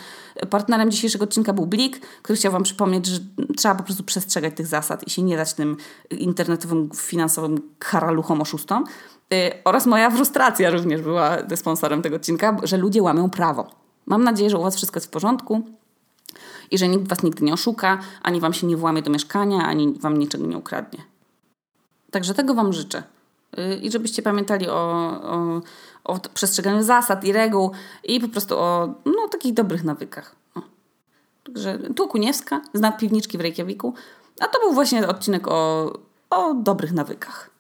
partnerem 0.51 0.91
dzisiejszego 0.91 1.25
odcinka 1.25 1.53
był 1.53 1.67
Blik, 1.67 2.01
który 2.23 2.37
chciał 2.37 2.53
Wam 2.53 2.63
przypomnieć, 2.63 3.07
że 3.07 3.21
trzeba 3.57 3.75
po 3.75 3.83
prostu 3.83 4.05
przestrzegać 4.05 4.57
tych 4.57 4.67
zasad 4.67 5.07
i 5.07 5.11
się 5.11 5.23
nie 5.23 5.37
dać 5.37 5.55
tym 5.55 5.77
internetowym, 6.11 6.91
finansowym 6.95 7.61
karaluchom 7.79 8.41
oszustom. 8.41 8.85
Yy, 9.31 9.39
oraz 9.65 9.87
moja 9.87 10.11
frustracja 10.11 10.71
również 10.71 11.03
była 11.03 11.37
sponsorem 11.57 12.03
tego 12.03 12.17
odcinka, 12.17 12.57
że 12.63 12.77
ludzie 12.77 13.03
łamią 13.03 13.31
prawo. 13.31 13.86
Mam 14.07 14.25
nadzieję, 14.25 14.51
że 14.51 14.59
u 14.59 14.63
Was 14.63 14.77
wszystko 14.77 14.97
jest 14.97 15.07
w 15.07 15.11
porządku 15.11 15.63
i 16.71 16.79
że 16.79 16.89
nikt 16.89 17.09
Was 17.09 17.23
nigdy 17.23 17.45
nie 17.45 17.53
oszuka, 17.53 17.99
ani 18.23 18.41
Wam 18.41 18.53
się 18.53 18.67
nie 18.67 18.77
włamie 18.77 19.03
do 19.03 19.11
mieszkania, 19.11 19.67
ani 19.67 19.93
Wam 19.93 20.19
niczego 20.19 20.47
nie 20.47 20.59
ukradnie. 20.59 21.05
Także 22.11 22.35
tego 22.35 22.55
Wam 22.55 22.73
życzę. 22.73 23.03
Y, 23.59 23.77
I 23.83 23.91
żebyście 23.91 24.23
pamiętali 24.23 24.69
o, 24.69 24.81
o, 25.23 25.61
o 26.05 26.19
przestrzeganiu 26.35 26.83
zasad 26.83 27.25
i 27.25 27.33
reguł 27.33 27.71
i 28.05 28.21
po 28.21 28.29
prostu 28.29 28.59
o 28.59 28.95
no, 29.05 29.29
takich 29.31 29.55
dobrych 29.55 29.85
nawykach. 29.85 30.37
O. 30.55 30.61
Także 31.45 31.79
tu 31.97 32.09
Kuniewska, 32.09 32.61
znak 32.75 32.97
piwniczki 32.97 33.39
w 33.39 33.41
Reykjaviku, 33.41 33.95
a 34.41 34.47
to 34.47 34.61
był 34.61 34.73
właśnie 34.73 35.09
odcinek 35.09 35.49
o, 35.49 35.93
o 36.31 36.55
dobrych 36.55 36.93
nawykach. 36.93 37.56